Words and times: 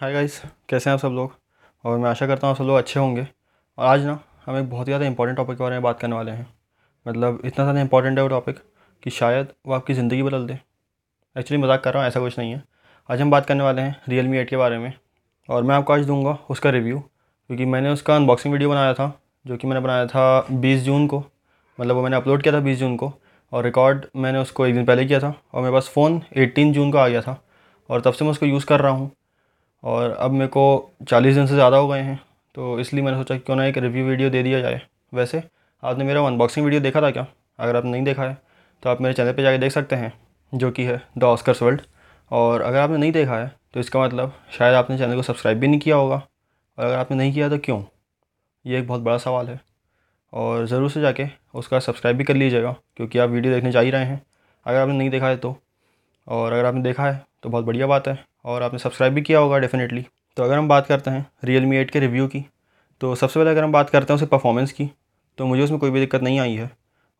Hi 0.00 0.12
guys 0.12 0.40
कैसे 0.68 0.90
हैं 0.90 0.94
आप 0.94 1.00
सब 1.00 1.08
लोग? 1.08 1.34
और 1.84 1.98
मैं 1.98 2.08
आशा 2.10 2.26
करता 2.26 2.46
हूँ 2.46 2.54
सब 2.56 2.64
लोग 2.64 2.76
अच्छे 2.76 2.98
होंगे। 3.00 3.26
और 3.78 3.86
आज 3.86 4.04
ना, 4.04 4.18
हम 4.46 4.56
एक 4.56 4.68
बहुत 4.70 4.86
ही 4.86 4.90
ज़्यादा 4.90 5.06
इंपॉर्टेंट 5.06 5.36
टॉपिक 5.36 5.56
के 5.56 5.62
बारे 5.62 5.74
में 5.74 5.82
बात 5.82 6.00
करने 6.00 6.16
वाले 6.16 6.30
हैं। 6.30 6.46
मतलब 7.06 7.40
इतना 7.44 7.64
ज़्यादा 7.64 7.80
इंपॉर्टेंट 7.80 8.18
है 8.18 8.22
वो 8.22 8.28
टॉपिक 8.28 8.58
कि 9.02 9.10
शायद 9.10 9.52
वो 9.66 9.74
आपकी 9.74 9.94
ज़िंदगी 9.94 10.22
बदल 10.22 10.46
दे। 10.46 10.58
एक्चुअली 11.36 11.62
मज़ाक 11.62 11.82
कर 11.84 11.94
रहा 11.94 12.02
हूँ, 12.02 12.08
ऐसा 12.08 12.20
कुछ 12.20 12.38
नहीं 12.38 12.52
है। 12.52 12.62
आज 13.08 13.20
हम 13.20 13.30
बात 13.30 13.46
करने 13.46 13.64
वाले 13.64 13.82
हैं 13.82 13.96
रियल 14.08 14.28
मी 14.28 14.38
एट 14.38 14.50
के 14.50 14.56
बारे 14.56 14.78
में। 14.78 14.92
और 15.48 15.62
मैं 15.62 15.74
आपको 15.74 15.92
आज 15.92 16.06
दूँगा 16.06 16.38
उसका 16.50 16.70
रिव्यू 16.70 16.98
क्योंकि 16.98 17.64
मैंने 17.64 17.90
उसका 17.90 18.16
अनबॉक्सिंग 18.16 18.52
वीडियो 18.52 18.70
बनाया 18.70 18.94
था, 18.94 19.12
जो 19.46 19.56
कि 19.56 19.66
मैंने 19.66 19.80
बनाया 19.80 20.06
था 20.06 20.46
बीस 20.52 20.82
जून 20.82 21.06
को। 21.06 21.24
मतलब 21.78 21.96
वो 21.96 22.02
मैंने 22.02 22.16
अपलोड 22.16 22.42
किया 22.42 22.54
था 22.54 22.60
बीस 22.60 22.78
जून 22.78 22.96
को, 22.96 23.12
और 23.52 23.64
रिकॉर्ड 23.64 24.06
मैंने 24.16 24.38
उसको 24.38 24.66
एक 24.66 24.74
दिन 24.74 24.84
पहले 24.84 25.06
किया 25.06 25.20
था। 25.20 25.34
और 25.54 25.62
मेरे 25.62 25.72
पास 25.72 25.88
फ़ोन 25.88 26.22
एटीन 26.36 26.72
जून 26.72 26.92
को 26.92 26.98
आ 26.98 27.08
गया 27.08 27.22
था। 27.22 27.40
और 27.90 28.00
तब 28.00 28.12
से 28.12 28.24
मैं 28.24 28.32
उसको 28.32 28.46
यूज़ 28.46 28.66
कर 28.66 28.80
रहा 28.80 28.92
हूँ। 28.92 29.10
और 29.86 30.10
अब 30.10 30.30
मेरे 30.32 30.46
को 30.48 30.64
चालीस 31.08 31.34
दिन 31.34 31.46
से 31.46 31.54
ज़्यादा 31.54 31.76
हो 31.76 31.88
गए 31.88 32.00
हैं 32.00 32.18
तो 32.54 32.78
इसलिए 32.80 33.04
मैंने 33.04 33.18
सोचा 33.18 33.36
क्यों 33.38 33.56
ना 33.56 33.64
एक 33.66 33.78
रिव्यू 33.78 34.04
वीडियो 34.06 34.30
दे 34.30 34.42
दिया 34.42 34.60
जाए। 34.60 34.80
वैसे, 35.12 35.42
आपने 35.82 36.04
मेरा 36.04 36.26
अनबॉक्सिंग 36.26 36.64
वीडियो 36.64 36.80
देखा 36.82 37.02
था 37.02 37.10
क्या? 37.10 37.26
अगर 37.58 37.76
आपने 37.76 37.90
नहीं 37.90 38.04
देखा 38.04 38.22
है 38.22 38.36
तो 38.82 38.90
आप 38.90 39.00
मेरे 39.00 39.14
चैनल 39.14 39.32
पर 39.32 39.42
जाके 39.42 39.58
देख 39.58 39.72
सकते 39.72 39.96
हैं, 39.96 40.12
जो 40.52 40.70
कि 40.70 40.84
है 40.84 41.00
द 41.18 41.24
ऑस्कर्स 41.24 41.62
वर्ल्ड 41.62 41.80
और 42.30 42.62
अगर 42.62 42.78
आपने 42.78 42.96
नहीं 42.98 43.12
देखा 43.12 43.36
है 43.36 43.50
तो 43.74 43.80
इसका 43.80 44.00
मतलब 44.00 44.32
शायद 44.52 44.74
आपने 44.74 44.98
चैनल 44.98 45.16
को 45.16 45.22
सब्सक्राइब 45.22 45.58
भी 45.58 45.68
नहीं 45.68 45.80
किया 45.80 45.96
होगा, 45.96 46.16
और 46.78 46.84
अगर 46.84 46.96
आपने 46.96 47.16
नहीं 47.16 47.32
किया 47.32 47.48
तो 47.48 47.58
क्यों? 47.60 47.82
ये 48.64 48.78
एक 48.78 48.86
बहुत 48.88 49.00
बड़ा 49.02 49.16
सवाल 49.18 49.48
है, 49.48 49.60
और 50.32 50.66
ज़रूर 50.66 50.90
से 50.90 51.00
जाके 51.00 51.26
उसका 51.54 51.78
सब्सक्राइब 51.80 52.16
भी 52.16 52.24
कर 52.24 52.34
लीजिएगा, 52.34 52.74
क्योंकि 52.96 53.18
आप 53.18 53.30
वीडियो 53.30 53.54
देखने 53.54 53.70
जा 53.72 53.80
ही 53.80 53.90
रहे 53.90 54.04
हैं। 54.04 54.20
अगर 54.66 54.78
आपने 54.78 54.94
नहीं 54.94 55.10
देखा 55.10 55.28
है 55.28 55.36
तो 55.36 55.56
और 56.26 56.52
अगर 56.52 56.64
आपने 56.64 56.82
देखा 56.82 57.04
है 57.04 57.24
तो 57.42 57.48
बहुत 57.48 57.64
बढ़िया 57.64 57.86
बात 57.86 58.08
है। 58.08 58.18
और 58.46 58.62
आपने 58.62 58.78
सब्सक्राइब 58.78 59.14
भी 59.14 59.22
किया 59.22 59.38
होगा 59.38 59.58
डेफिनेटली 59.58 60.04
तो 60.36 60.42
अगर 60.42 60.58
हम 60.58 60.68
बात 60.68 60.86
करते 60.86 61.10
हैं 61.10 61.26
रियल 61.44 61.66
मी 61.66 61.76
एट 61.76 61.90
के 61.90 62.00
रिव्यू 62.00 62.26
की 62.26 62.44
तो 63.00 63.14
सबसे 63.14 63.40
पहले 63.40 63.50
अगर 63.50 63.64
हम 63.64 63.72
बात 63.72 63.90
करते 63.90 64.12
हैं 64.12 64.16
उसके 64.16 64.26
परफॉर्मेंस 64.26 64.72
की 64.72 64.90
तो 65.38 65.46
मुझे 65.46 65.62
उसमें 65.62 65.80
कोई 65.80 65.90
भी 65.90 66.00
दिक्कत 66.00 66.22
नहीं 66.22 66.38
आई 66.40 66.54
है। 66.54 66.70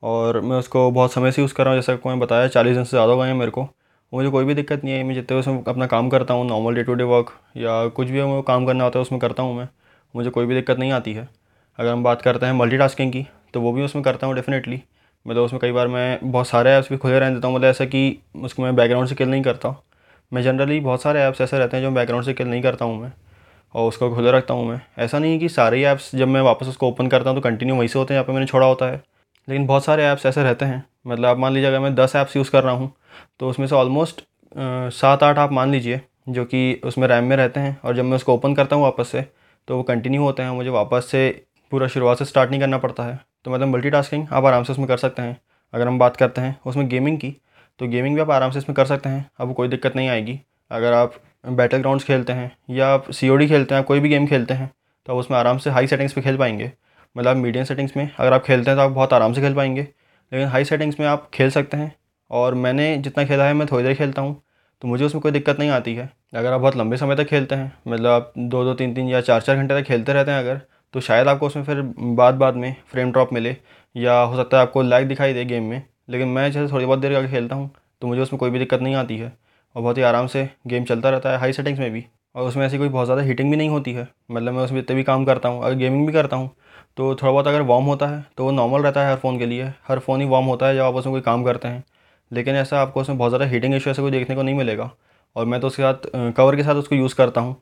और 0.03 0.41
मैं 0.41 0.57
उसको 0.57 0.91
बहुत 0.91 1.13
समय 1.13 1.33
से 1.33 1.43
यूज़ 1.43 1.55
कर 1.55 1.65
रहा 1.65 1.75
हूँ, 1.75 1.81
जैसा 1.81 1.93
मैंने 2.07 2.21
बताया, 2.21 2.49
चालीस 2.49 2.75
दिन 2.77 2.85
से 2.85 2.91
ज़्यादा 2.91 3.13
हो 3.13 3.19
गए 3.19 3.27
हैं 3.29 3.35
मेरे 3.35 3.51
को। 3.51 3.69
मुझे 4.13 4.29
कोई 4.31 4.45
भी 4.45 4.55
दिक्कत 4.55 4.85
नहीं 4.85 4.95
है 4.95 5.03
मैं 5.03 5.15
जितने 5.15 5.39
उसमें 5.39 5.63
अपना 5.65 5.87
काम 5.87 6.09
करता 6.09 6.35
हूँ 6.35 6.47
normal 6.49 6.75
day 6.75 6.83
to 6.83 6.95
day 6.95 7.05
work 7.05 7.33
या 7.57 7.87
कुछ 7.89 8.09
भी 8.09 8.23
मैं 8.23 8.43
काम 8.43 8.67
करना 8.67 8.85
होता 8.85 8.99
है, 8.99 9.03
उसमें 9.03 9.21
करता 9.21 9.43
हूँ 9.43 9.57
मैं। 9.57 9.69
मुझे 10.15 10.31
कोई 10.31 10.47
भी 10.47 10.55
दिक्कत 10.55 10.79
नहीं 10.79 10.93
आती 10.93 11.13
है। 11.13 11.29
अगर 11.79 11.93
हम 11.93 12.03
बात 12.03 12.23
करते 12.23 12.47
हैं 12.47 12.53
मल्टी 12.53 13.07
की 13.07 13.27
तो 13.55 13.61
वो 13.61 13.73
भी 13.73 13.83
उसमें 13.83 14.05
करता 14.05 14.27
हूँ 14.27 14.35
डेफिनेटली 14.35 14.81
मतलब 15.27 15.43
उसमें 15.43 15.61
कई 15.61 15.73
बार 15.73 15.89
मैं 15.89 16.19
बहुत 16.23 16.49
सारे 16.49 16.71
ऐप्स 16.71 16.91
भी 16.91 16.97
खुले 16.97 17.19
रहने 17.19 17.35
देता 17.35 17.49
हूँ 17.49 17.57
मतलब 17.57 17.69
ऐसा 17.69 17.85
कि 17.85 18.19
उसको 18.37 18.63
मैं 18.63 18.75
बैकग्राउंड 18.77 19.09
से 19.09 19.15
किल 19.15 19.29
नहीं 19.29 19.43
करता 19.43 19.69
मैं 20.33 20.43
जनरली 20.43 20.79
बहुत 20.81 21.03
सारे 21.03 21.21
ऐप्स 21.21 21.41
ऐसे 21.41 21.59
रहते 21.59 21.77
हैं 21.77 21.85
जो 21.85 21.91
बैकग्राउंड 21.91 22.25
से 22.27 22.35
किल 22.35 22.49
नहीं 22.49 22.63
करता 22.63 22.85
हूँ 22.85 23.01
मैं, 23.01 23.13
और 23.75 23.89
उसको 23.89 24.11
खुले 24.15 24.31
रखता 24.33 24.55
हूँ 24.55 24.67
मैं। 24.69 24.81
ऐसा 24.99 25.19
नहीं 25.19 25.33
है 25.33 25.39
कि 25.39 25.49
सारे 25.49 25.83
ऐप्स 25.85 26.15
जब 26.17 26.29
मैं 26.29 26.41
वापस 26.43 26.67
उसको 26.67 26.89
ओपन 26.89 27.09
करता 27.09 27.31
हूँ 27.31 27.39
तो 27.39 27.43
कंटिन्यू 27.43 27.77
वहीं 27.77 27.89
से 27.89 27.99
होते 27.99 28.15
हैं, 28.15 28.19
यहाँ 28.19 28.27
पर 28.27 28.33
मैंने 28.33 28.47
छोड़ा 28.47 28.67
होता 28.67 28.87
है। 28.87 29.03
लेकिन 29.49 29.67
बहुत 29.67 29.85
सारे 29.85 30.05
ऐप्स 30.05 30.27
ऐसे 30.27 30.43
रहते 30.43 30.65
हैं 30.65 30.85
मतलब 31.07 31.27
आप 31.27 31.39
मान 31.39 31.53
लीजिए 31.53 31.69
अगर 31.69 31.81
मैं 31.81 31.95
दस 31.95 32.17
ऐप्स 32.17 32.37
यूज़ 32.37 32.51
कर 32.51 32.63
रहा 32.65 32.75
हूँ 32.75 32.93
तो 33.41 33.49
उसमें 33.49 33.67
से 33.67 33.75
ऑलमोस्ट 33.75 34.23
सात 34.93 35.23
आठ 35.23 35.39
आप 35.39 35.53
मान 35.53 35.71
लीजिए, 35.71 36.01
जो 36.29 36.45
कि 36.45 36.81
उसमें 36.85 37.07
रैम 37.09 37.25
में 37.25 37.37
रहते 37.37 37.61
हैं, 37.61 37.77
और 37.85 37.97
जब 37.97 38.05
मैं 38.05 38.17
उसको 38.17 38.35
ओपन 38.35 38.55
करता 38.55 38.77
हूँ 38.77 38.85
वापस 38.85 39.09
से 39.09 39.25
तो 39.69 39.77
वो 39.77 39.83
कंटिन्यू 39.85 40.23
होते 40.23 40.43
हैं, 40.43 40.51
मुझे 40.51 40.71
वापस 40.71 41.09
से 41.11 41.29
पूरा 41.73 41.87
शुरुआत 41.89 42.19
से 42.19 42.25
स्टार्ट 42.25 42.51
नहीं 42.51 42.61
करना 42.61 42.79
पड़ता 42.79 43.05
है। 43.05 43.19
तो 43.45 43.51
मतलब 43.51 43.69
मल्टी 43.69 43.91
आप 44.27 44.45
आराम 44.45 44.65
से 44.65 44.73
उसमें 44.73 44.87
कर 44.89 44.97
सकते 44.97 45.23
हैं। 45.23 45.37
अगर 45.75 45.89
हम 45.89 45.99
बात 45.99 46.17
करते 46.17 46.41
हैं 46.41 46.57
उसमें 46.67 46.89
गेमिंग 46.89 47.19
की 47.19 47.35
तो 47.81 47.89
गेमिंग 47.89 48.15
भी 48.15 48.21
आप 48.21 48.31
आराम 48.31 48.51
से 48.51 48.59
इसमें 48.59 48.75
कर 48.77 48.87
सकते 48.87 49.09
हैं, 49.09 49.25
अब 49.41 49.53
कोई 49.55 49.69
दिक्कत 49.69 49.97
नहीं 49.97 50.09
आएगी। 50.09 50.39
अगर 50.71 50.93
आप 50.93 51.15
बैटल 51.49 51.79
ग्राउंड्स 51.79 52.05
खेलते 52.05 52.33
हैं, 52.33 52.51
या 52.71 52.89
आप 52.89 53.11
सी 53.11 53.47
खेलते 53.49 53.75
हैं 53.75 53.85
कोई 53.85 54.01
भी 54.01 54.09
गेम 54.09 54.27
खेलते 54.27 54.55
हैं 54.55 54.71
तो 55.07 55.13
आप 55.13 55.19
उसमें 55.19 55.37
आराम 55.39 55.59
से 55.59 55.71
हाई 55.71 55.87
सेटिंग्स 55.87 56.13
पे 56.13 56.21
खेल 56.21 56.37
पाएँगे। 56.37 56.71
मतलब 57.17 57.37
मीडियम 57.37 57.65
सेटिंग्स 57.65 57.97
में 57.97 58.09
अगर 58.11 58.33
आप 58.33 58.43
खेलते 58.45 58.71
हैं 58.71 58.79
तो 58.79 58.83
आप 58.83 58.91
बहुत 58.91 59.13
आराम 59.13 59.33
से 59.33 59.41
खेल 59.41 59.55
पाएँगे। 59.55 59.83
लेकिन 59.83 60.49
हाई 60.49 60.65
सेटिंग्स 60.65 61.01
में 61.01 61.07
आप 61.07 61.29
खेल 61.35 61.51
सकते 61.51 61.77
हैं, 61.77 61.93
और 62.31 62.55
मैंने 62.57 62.97
जितना 62.99 63.25
खेला 63.25 63.45
है, 63.45 63.55
मैं 63.55 63.67
थोड़ी 63.67 63.85
देर 63.85 63.95
खेलता 63.95 64.23
हूँ 64.23 64.43
तो 64.83 64.89
मुझे 64.89 65.05
उसमें 65.05 65.21
कोई 65.23 65.33
दिक्कत 65.33 65.59
नहीं 65.59 65.71
आती 65.71 65.95
है। 65.95 66.09
अगर 66.35 66.53
आप 66.53 66.61
बहुत 66.61 66.77
लंबे 66.77 66.97
समय 66.97 67.17
तक 67.17 67.25
खेलते 67.25 67.55
हैं 67.55 67.73
मतलब 67.89 68.07
आप 68.07 68.33
दो 68.39 68.65
दो, 68.65 68.75
तीन 68.75 68.95
तीन 68.95 69.09
या 69.09 69.21
चार 69.21 69.41
चार 69.41 69.57
घंटे 69.57 69.81
तक 69.81 69.87
खेलते 69.89 70.13
रहते 70.13 70.31
हैं 70.31 70.39
अगर 70.39 70.61
तो 70.95 71.01
शायद 71.01 71.29
आपको 71.29 71.47
उसमें 71.47 71.65
फिर 71.65 71.81
बाद 72.17 72.35
बाद 72.35 72.55
में 72.57 72.75
फ्रेम 72.89 73.13
ड्रॉप 73.13 73.33
मिले, 73.33 73.57
या 73.97 74.19
हो 74.21 74.37
सकता 74.37 74.57
है 74.57 74.63
आपको 74.63 74.83
लाइक 74.83 75.09
दिखाई 75.09 75.33
दे 75.35 75.45
गेम 75.45 75.65
में। 75.65 75.83
लेकिन 76.09 76.29
मैं 76.29 76.51
जैसे 76.53 76.73
थोड़ी 76.73 76.87
बहुत 76.87 76.99
देर 76.99 77.13
का 77.13 77.27
खेलता 77.29 77.57
हूँ 77.57 77.71
तो 78.03 78.07
मुझे 78.07 78.21
उसमें 78.23 78.39
कोई 78.41 78.51
भी 78.51 78.59
दिक्कत 78.59 78.81
नहीं 78.81 78.95
आती 78.95 79.17
है। 79.17 79.33
और 79.77 79.83
बहुत 79.83 79.99
ही 79.99 80.03
आराम 80.03 80.27
से 80.27 80.49
गेम 80.67 80.85
चलता 80.85 81.11
रहता 81.11 81.31
है 81.31 81.39
हाई 81.39 81.53
सेटिंग्स 81.53 81.81
में 81.81 81.91
भी। 81.93 82.05
और 82.35 82.49
उसमें 82.49 82.65
ऐसी 82.67 82.79
कोई 82.79 82.89
बहुत 82.89 83.07
ज़्यादा 83.07 83.23
हीटिंग 83.23 83.51
भी 83.51 83.57
नहीं 83.57 83.69
होती 83.69 83.93
है। 83.93 84.07
मतलब 84.31 84.53
मैं 84.55 84.63
उसमें 84.65 84.81
जितने 84.81 84.97
भी 84.97 85.03
काम 85.05 85.25
करता 85.25 85.49
हूँ, 85.49 85.63
अगर 85.63 85.75
गेमिंग 85.75 86.07
भी 86.07 86.13
करता 86.13 86.37
हूँ 86.37 86.51
तो 86.97 87.15
थोड़ा 87.15 87.33
बहुत 87.33 87.47
अगर 87.47 87.63
वार्म 87.63 87.85
होता 87.85 88.07
है 88.07 88.25
तो 88.37 88.45
वो 88.45 88.51
नॉर्मल 88.53 88.83
रहता 88.83 89.01
है 89.01 89.11
हर 89.11 89.17
फ़ोन 89.19 89.39
के 89.39 89.47
लिए। 89.47 89.73
हर 89.89 89.99
फ़ोन 89.99 90.21
ही 90.21 90.27
वार्म 90.29 90.47
होता 90.47 90.67
है 90.67 90.75
जब 90.75 90.83
आप 90.83 90.95
उसमें 90.95 91.13
कोई 91.15 91.21
काम 91.23 91.45
करते 91.45 91.69
हैं। 91.69 91.83
लेकिन 92.31 92.55
ऐसा 92.57 92.81
आपको 92.81 93.01
उसमें 93.01 93.19
बहुत 93.19 93.31
ज़्यादा 93.31 93.47
हीटिंग 93.47 93.75
इशू 93.75 93.91
ऐसा 93.91 94.03
कोई 94.03 94.11
देखने 94.11 94.37
को 94.37 94.43
नहीं 94.43 94.55
मिलेगा। 94.55 94.91
और 95.37 95.47
मैं 95.47 95.61
तो 95.61 95.67
उसके 95.67 95.83
साथ 95.83 96.33
कवर 96.37 96.57
के 96.57 96.63
साथ 96.63 96.75
उसको 96.75 96.95
यूज़ 96.95 97.15
करता 97.15 97.41
हूँ। 97.41 97.55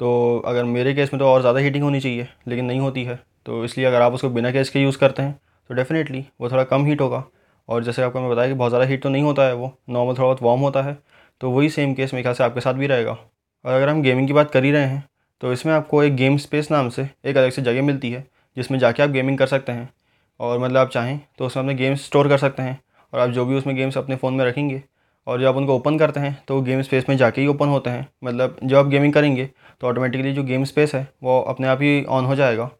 तो 0.00 0.38
अगर 0.46 0.64
मेरे 0.66 0.94
केस 0.94 1.12
में 1.12 1.18
तो 1.18 1.26
और 1.26 1.40
ज़्यादा 1.40 1.60
हीटिंग 1.60 1.84
होनी 1.84 2.00
चाहिए, 2.00 2.28
लेकिन 2.48 2.64
नहीं 2.64 2.80
होती 2.80 3.04
है। 3.04 3.18
तो 3.46 3.64
इसलिए 3.64 3.86
अगर 3.86 4.02
आप 4.02 4.12
उसको 4.12 4.28
बिना 4.30 4.50
केस 4.52 4.70
के 4.70 4.80
यूज़ 4.80 4.98
करते 4.98 5.22
हैं 5.22 5.38
तो 5.70 5.74
डेफ़िनेटली 5.74 6.24
वो 6.40 6.50
थोड़ा 6.50 6.64
कम 6.64 6.84
हीट 6.86 7.00
होगा। 7.00 7.24
और 7.68 7.84
जैसे 7.84 8.02
आपको 8.02 8.20
मैं 8.20 8.30
बताया 8.30 8.48
कि 8.48 8.54
बहुत 8.54 8.70
ज़्यादा 8.70 8.86
हीट 8.86 9.02
तो 9.02 9.08
नहीं 9.08 9.22
होता 9.22 9.42
है 9.42 9.54
वो 9.54 9.72
नॉर्मल 9.90 10.14
थोड़ा 10.14 10.24
बहुत 10.24 10.42
वार्म 10.42 10.60
होता 10.60 10.82
है 10.82 10.96
तो 11.40 11.50
वही 11.50 11.68
सेम 11.70 11.94
केस 11.94 12.14
मेरे 12.14 12.22
ख्याल 12.22 12.34
से 12.34 12.44
आपके 12.44 12.60
साथ 12.60 12.74
भी 12.74 12.86
रहेगा। 12.86 13.12
और 13.64 13.72
अगर 13.72 13.88
हम 13.88 14.02
गेमिंग 14.02 14.26
की 14.26 14.32
बात 14.32 14.50
कर 14.50 14.64
ही 14.64 14.70
रहे 14.72 14.86
हैं 14.86 15.04
तो 15.40 15.52
इसमें 15.52 15.72
आपको 15.74 16.02
एक 16.02 16.16
गेम 16.16 16.36
स्पेस 16.38 16.70
नाम 16.70 16.88
से 16.90 17.08
एक 17.24 17.36
अलग 17.36 17.50
से 17.50 17.62
जगह 17.62 17.82
मिलती 17.82 18.10
है, 18.10 18.24
जिसमें 18.56 18.78
जाके 18.78 19.02
आप 19.02 19.10
गेमिंग 19.10 19.38
कर 19.38 19.46
सकते 19.46 19.72
हैं। 19.72 19.88
और 20.40 20.58
मतलब 20.58 20.76
आप 20.76 20.88
चाहें 20.90 21.18
तो 21.38 21.46
उसमें 21.46 21.62
अपने 21.62 21.74
गेम्स 21.74 22.04
स्टोर 22.06 22.28
कर 22.28 22.38
सकते 22.38 22.62
हैं, 22.62 22.78
और 23.12 23.20
आप 23.20 23.30
जो 23.30 23.44
भी 23.46 23.54
उसमें 23.54 23.74
गेम्स 23.76 23.98
अपने 23.98 24.16
फ़ोन 24.16 24.34
में 24.34 24.44
रखेंगे, 24.44 24.82
और 25.26 25.40
जब 25.40 25.46
आप 25.46 25.56
उनको 25.56 25.74
ओपन 25.76 25.98
करते 25.98 26.20
हैं 26.20 26.36
तो 26.48 26.60
गेम 26.62 26.82
स्पेस 26.82 27.08
में 27.08 27.16
जाके 27.16 27.40
ही 27.40 27.46
ओपन 27.46 27.68
होते 27.68 27.90
हैं। 27.90 28.06
मतलब 28.24 28.56
जब 28.62 28.76
आप 28.76 28.86
गेमिंग 28.86 29.12
करेंगे 29.12 29.48
तो 29.80 29.86
ऑटोमेटिकली 29.86 30.32
जो 30.32 30.42
गेम 30.44 30.64
स्पेस 30.64 30.94
है, 30.94 31.06
वो 31.22 31.40
अपने 31.42 31.68
आप 31.68 31.82
ही 31.82 32.04
ऑन 32.06 32.24
हो 32.24 32.34
जाएगा, 32.36 32.70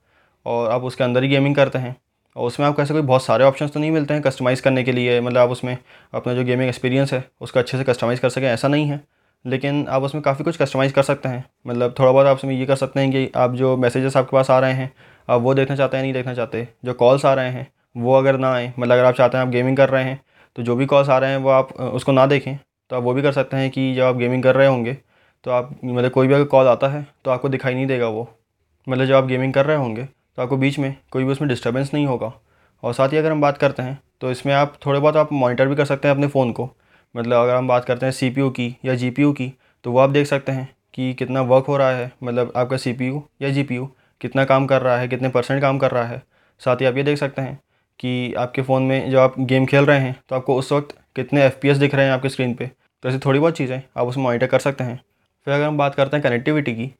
और 0.47 0.71
आप 0.71 0.83
उसके 0.85 1.05
अंदर 1.05 1.23
ही 1.23 1.29
गेमिंग 1.29 1.57
करते 1.57 1.79
हैं। 1.79 1.97
और 2.37 2.47
उसमें 2.47 2.67
आपको 2.67 2.83
ऐसे 2.83 2.95
कोई 2.95 3.03
बहुत 3.03 3.25
सारे 3.25 3.45
ऑप्शन 3.45 3.69
तो 3.69 3.81
नहीं 3.81 3.91
मिलते 3.91 4.15
हैं 4.15 4.23
कस्टमाइज़ 4.23 4.63
करने 4.63 4.83
के 4.85 4.93
लिए 4.93 5.21
मतलब 5.21 5.39
आप 5.39 5.51
उसमें 5.51 5.77
अपना 6.15 6.35
जो 6.35 6.45
गेमिंग 6.45 6.69
एक्सपीरियंस 6.69 7.13
है, 7.13 7.25
उसका 7.41 7.61
अच्छे 7.61 7.79
से 7.79 7.85
कस्टमाइज़ 7.85 8.21
कर 8.21 8.29
सकें, 8.29 8.47
ऐसा 8.49 8.69
नहीं 8.69 8.87
है। 8.87 9.01
लेकिन 9.45 9.87
आप 9.89 10.03
उसमें 10.03 10.23
काफ़ी 10.23 10.45
कुछ 10.45 10.57
कस्टमाइज़ 10.57 10.93
कर 10.93 11.03
सकते 11.03 11.29
हैं। 11.29 11.45
मतलब 11.67 11.95
थोड़ा 11.99 12.13
बहुत 12.13 12.27
आप 12.27 12.37
उसमें 12.37 12.55
ये 12.55 12.67
कर 12.67 12.77
सकते 12.77 13.01
हैं 13.01 13.11
कि 13.11 13.31
आप 13.37 13.55
जो 13.55 13.77
मैसेजेस 13.77 14.17
आपके 14.17 14.37
पास 14.37 14.51
आ 14.51 14.59
रहे 14.59 14.73
हैं, 14.73 14.93
आप 15.29 15.41
वो 15.41 15.55
देखना 15.55 15.77
चाहते 15.77 15.97
हैं 15.97 16.05
नहीं 16.05 16.13
देखना 16.13 16.35
चाहते, 16.35 16.69
जो 16.85 16.95
कॉल्स 16.95 17.25
आ 17.27 17.35
रहे 17.35 17.51
हैं, 17.51 17.67
वो 17.97 18.15
अगर 18.15 18.37
ना 18.39 18.53
आए 18.53 18.73
मतलब 18.79 18.93
अगर 18.93 19.05
आप 19.05 19.15
चाहते 19.15 19.37
हैं 19.37 19.45
आप 19.45 19.51
गेमिंग 19.51 19.77
कर 19.77 19.89
रहे 19.89 20.05
हैं 20.05 20.21
तो 20.57 20.63
जो 20.63 20.77
भी 20.77 20.87
कॉल्स 20.87 21.09
आ 21.09 21.19
रहे 21.19 21.31
हैं 21.31 21.37
वो 21.37 21.51
आप 21.51 21.73
उसको 21.73 22.13
ना 22.13 22.25
देखें 22.27 22.57
तो 22.91 22.97
आप 22.97 23.03
वो 23.03 23.13
भी 23.15 23.23
कर 23.23 23.33
सकते 23.33 23.57
हैं 23.57 23.71
कि 23.71 23.95
जब 23.95 24.03
आप 24.03 24.17
गेमिंग 24.17 24.43
कर 24.43 24.55
रहे 24.55 24.67
होंगे 24.67 24.95
तो 25.45 25.51
आप 25.51 25.71
मतलब 25.85 26.11
कोई 26.11 26.27
भी 26.27 26.35
अगर 26.35 26.45
कॉल 26.45 26.67
आता 26.67 26.89
है 26.89 27.07
तो 27.25 27.31
आपको 27.31 27.49
दिखाई 27.49 27.75
नहीं 27.75 27.87
देगा 27.87 28.09
वो। 28.09 28.29
मतलब 28.87 29.05
जब 29.05 29.15
आप 29.15 29.27
गेमिंग 29.27 29.53
कर 29.55 29.67
रहे 29.67 29.77
होंगे 29.77 30.09
तो 30.39 30.43
आपको 30.43 30.57
बीच 30.57 30.79
में 30.79 30.95
कोई 31.13 31.25
भी 31.25 31.33
उसमें 31.33 31.49
डिस्टर्बेंस 31.49 31.91
नहीं 31.95 32.07
होगा। 32.07 32.33
और 32.83 32.93
साथ 32.95 33.09
ही 33.09 33.17
अगर 33.17 33.33
हम 33.33 33.41
बात 33.41 33.59
करते 33.59 33.83
हैं 33.83 33.99
तो 34.21 34.31
इसमें 34.31 34.53
आप 34.55 34.77
थोड़े 34.87 35.01
बहुत 35.01 35.17
आप 35.17 35.33
मॉनिटर 35.33 35.69
भी 35.69 35.77
कर 35.77 35.85
सकते 35.85 36.09
हैं 36.09 36.15
अपने 36.15 36.27
फ़ोन 36.27 36.53
को। 36.53 36.69
मतलब 37.15 37.37
अगर 37.37 37.55
हम 37.55 37.69
बात 37.69 37.85
करते 37.85 38.07
हैं 38.07 38.13
सीपीयू 38.13 38.51
की 38.51 38.75
या 38.85 38.95
जीपीयू 38.95 39.33
की 39.33 39.53
तो 39.85 39.93
वो 39.93 39.99
आप 39.99 40.11
देख 40.11 40.27
सकते 40.27 40.53
हैं 40.53 40.69
कि 40.95 41.13
कितना 41.15 41.41
वर्क 41.43 41.67
हो 41.67 41.77
रहा 41.77 41.91
है। 41.91 42.11
मतलब 42.25 42.53
आपका 42.57 42.77
सीपीयू 42.77 43.23
या 43.43 43.51
जीपीयू 43.51 43.89
कितना 44.21 44.45
काम 44.45 44.67
कर 44.67 44.83
रहा 44.83 44.97
है, 44.99 45.09
कितने 45.09 45.29
परसेंट 45.29 45.61
काम 45.63 45.79
कर 45.79 45.91
रहा 45.91 46.05
है। 46.05 46.23
साथ 46.61 46.77
ही 46.77 46.87
आप 46.87 46.97
ये 46.97 47.03
देख 47.03 47.19
सकते 47.19 47.43
हैं 47.43 47.59
कि 48.01 48.35
आपके 48.35 48.63
फ़ोन 48.63 48.83
में 48.83 49.11
जब 49.11 49.19
आप 49.19 49.35
गेम 49.41 49.67
खेल 49.67 49.85
रहे 49.85 50.01
हैं 50.01 50.15
तो 50.29 50.37
आपको 50.37 50.57
उस 50.57 50.73
वक्त 50.73 50.97
कितने 51.17 51.45
एफपीएस 51.47 51.77
दिख 51.79 51.95
रहे 51.95 52.05
हैं 52.07 52.13
आपके 52.13 52.29
स्क्रीन 52.29 52.55
पर 52.55 52.69
तो 53.03 53.09
ऐसी 53.09 53.19
थोड़ी 53.19 53.39
बहुत 53.39 53.57
चीज़ें 53.57 53.81
आप 53.97 54.07
उसमें 54.09 54.25
मॉनिटर 54.25 54.47
कर 54.47 54.59
सकते 54.61 54.85
हैं। 54.85 55.01
फिर 55.47 55.55
अगर 55.55 55.65
हम 55.65 55.79
बात 55.79 55.95
करते 55.95 56.17
हैं 56.17 56.25
कनेक्टिविटी 56.25 56.75
की 56.75 56.91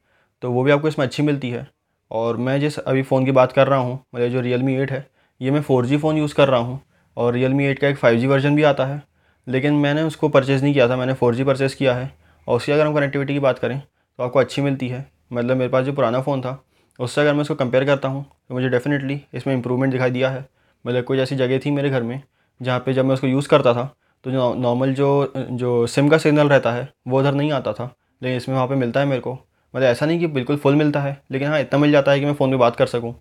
तो 0.41 0.51
वो 0.51 0.63
भी 0.63 0.71
आपको 0.71 0.87
इसमें 0.87 1.05
अच्छी 1.05 1.23
मिलती 1.23 1.49
है। 1.49 1.67
और 2.13 2.37
मैं 2.37 2.59
जिस 2.59 2.77
अभी 2.79 3.03
फ़ोन 3.03 3.25
की 3.25 3.31
बात 3.31 3.51
कर 3.51 3.67
रहा 3.67 3.79
हूँ 3.79 3.93
मतलब 4.15 4.27
जो 4.27 4.41
रियल 4.41 4.63
मी 4.63 4.75
एट 4.75 4.91
है, 4.91 5.07
ये 5.41 5.51
मैं 5.51 5.61
फ़ोर 5.61 5.85
जी 5.85 5.97
फ़ोन 5.97 6.17
यूज़ 6.17 6.33
कर 6.35 6.47
रहा 6.49 6.59
हूँ 6.59 6.79
और 7.17 7.33
रियल 7.33 7.53
मी 7.53 7.65
एट 7.65 7.79
का 7.79 7.87
एक 7.87 7.97
फाइव 7.97 8.19
जी 8.19 8.27
वर्जन 8.27 8.55
भी 8.55 8.63
आता 8.63 8.85
है। 8.85 9.01
लेकिन 9.47 9.73
मैंने 9.75 10.01
उसको 10.03 10.29
परचेज़ 10.29 10.63
नहीं 10.63 10.73
किया 10.73 10.87
था, 10.89 10.95
मैंने 10.95 11.13
फ़ोर 11.13 11.35
जी 11.35 11.43
परचेज़ 11.43 11.75
किया 11.75 11.93
है। 11.95 12.11
और 12.47 12.57
उसकी 12.57 12.71
अगर 12.71 12.85
हम 12.85 12.93
कनेक्टिविटी 12.95 13.33
की 13.33 13.39
बात 13.39 13.59
करें 13.59 13.79
तो 13.79 14.23
आपको 14.23 14.39
अच्छी 14.39 14.61
मिलती 14.61 14.87
है। 14.87 15.05
मतलब 15.33 15.57
मेरे 15.57 15.69
पास 15.69 15.85
जो 15.85 15.93
पुराना 15.93 16.21
फ़ोन 16.21 16.41
था, 16.41 16.63
उससे 16.99 17.21
अगर 17.21 17.33
मैं 17.33 17.41
उसको 17.41 17.55
कंपेयर 17.55 17.85
करता 17.85 18.07
हूँ 18.07 18.23
तो 18.23 18.55
मुझे 18.55 18.69
डेफ़िनेटली 18.69 19.19
इसमें 19.33 19.53
इंप्रूवमेंट 19.53 19.91
दिखाई 19.93 20.11
दिया 20.11 20.29
है। 20.29 20.45
मतलब 20.85 21.03
कोई 21.03 21.19
ऐसी 21.19 21.35
जगह 21.35 21.59
थी 21.59 21.71
मेरे 21.71 21.89
घर 21.89 22.03
में, 22.03 22.21
जहाँ 22.61 22.79
पे 22.79 22.93
जब 22.93 23.05
मैं 23.05 23.13
उसको 23.13 23.27
यूज़ 23.27 23.47
करता 23.47 23.73
था 23.73 23.93
तो 24.25 24.31
जो 24.31 24.53
नॉर्मल 24.55 24.93
जो 24.93 25.33
जो 25.37 25.85
सिम 25.87 26.09
का 26.09 26.17
सिग्नल 26.17 26.49
रहता 26.49 26.71
है, 26.71 26.87
वो 27.07 27.19
उधर 27.19 27.33
नहीं 27.33 27.51
आता 27.51 27.73
था। 27.73 27.93
लेकिन 28.21 28.37
इसमें 28.37 28.55
वहाँ 28.55 28.67
पे 28.67 28.75
मिलता 28.75 28.99
है 28.99 29.05
मेरे 29.05 29.21
को। 29.21 29.37
मतलब 29.73 29.87
ऐसा 29.87 30.05
नहीं 30.05 30.19
कि 30.19 30.27
बिल्कुल 30.27 30.57
फुल 30.57 30.75
मिलता 30.75 30.99
है, 30.99 31.17
लेकिन 31.31 31.47
हाँ 31.47 31.59
इतना 31.59 31.79
मिल 31.79 31.91
जाता 31.91 32.11
है 32.11 32.19
कि 32.19 32.25
मैं 32.25 32.33
फ़ोन 32.33 32.49
में 32.49 32.59
बात 32.59 32.75
कर 32.75 32.87
सकूँ। 32.87 33.13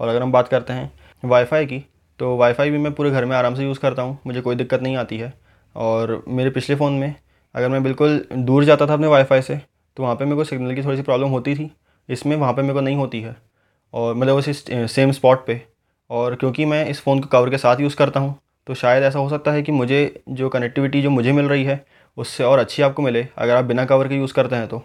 और 0.00 0.08
अगर 0.08 0.22
हम 0.22 0.32
बात 0.32 0.48
करते 0.48 0.72
हैं 0.72 0.90
वाईफ़ाई 1.22 1.66
की 1.66 1.84
तो 2.20 2.36
वाईफ़ाई 2.36 2.70
भी 2.70 2.78
मैं 2.78 2.92
पूरे 2.92 3.10
घर 3.10 3.24
में 3.24 3.36
आराम 3.36 3.54
से 3.54 3.64
यूज़ 3.64 3.78
करता 3.78 4.02
हूँ, 4.02 4.18
मुझे 4.26 4.40
कोई 4.40 4.56
दिक्कत 4.56 4.82
नहीं 4.82 4.96
आती 4.96 5.18
है। 5.18 5.32
और 5.76 6.22
मेरे 6.28 6.50
पिछले 6.50 6.76
फ़ोन 6.76 6.92
में, 6.92 7.14
अगर 7.54 7.68
मैं 7.68 7.82
बिल्कुल 7.82 8.24
दूर 8.34 8.64
जाता 8.64 8.86
था 8.86 8.94
अपने 8.94 9.06
वाईफ़ाई 9.06 9.42
से 9.42 9.60
तो 9.96 10.02
वहाँ 10.02 10.14
पे 10.16 10.24
मेरे 10.24 10.36
को 10.36 10.44
सिग्नल 10.44 10.74
की 10.74 10.82
थोड़ी 10.84 10.96
सी 10.96 11.02
प्रॉब्लम 11.02 11.28
होती 11.28 11.54
थी। 11.54 11.70
इसमें 12.08 12.36
वहाँ 12.36 12.52
पे 12.52 12.62
मेरे 12.62 12.74
को 12.74 12.80
नहीं 12.80 12.96
होती 12.96 13.20
है। 13.20 13.36
और 13.94 14.14
मतलब 14.14 14.36
उसी 14.36 14.52
सेम 14.88 15.12
स्पॉट 15.12 15.46
पे। 15.46 15.60
और 16.10 16.34
क्योंकि 16.34 16.64
मैं 16.64 16.84
इस 16.88 17.00
फ़ोन 17.00 17.20
को 17.20 17.28
कवर 17.28 17.50
के 17.50 17.58
साथ 17.58 17.80
यूज़ 17.80 17.96
करता 17.96 18.20
हूँ 18.20 18.34
तो 18.66 18.74
शायद 18.74 19.02
ऐसा 19.04 19.18
हो 19.18 19.28
सकता 19.28 19.52
है 19.52 19.62
कि 19.62 19.72
मुझे 19.72 20.22
जो 20.30 20.48
कनेक्टिविटी 20.48 21.02
जो 21.02 21.10
मुझे 21.10 21.32
मिल 21.32 21.48
रही 21.48 21.64
है, 21.64 21.84
उससे 22.16 22.44
और 22.44 22.58
अच्छी 22.58 22.82
आपको 22.82 23.02
मिले, 23.02 23.26
अगर 23.38 23.56
आप 23.56 23.64
बिना 23.64 23.84
कवर 23.84 24.08
के 24.08 24.16
यूज़ 24.16 24.34
करते 24.34 24.56
हैं 24.56 24.68
तो। 24.68 24.82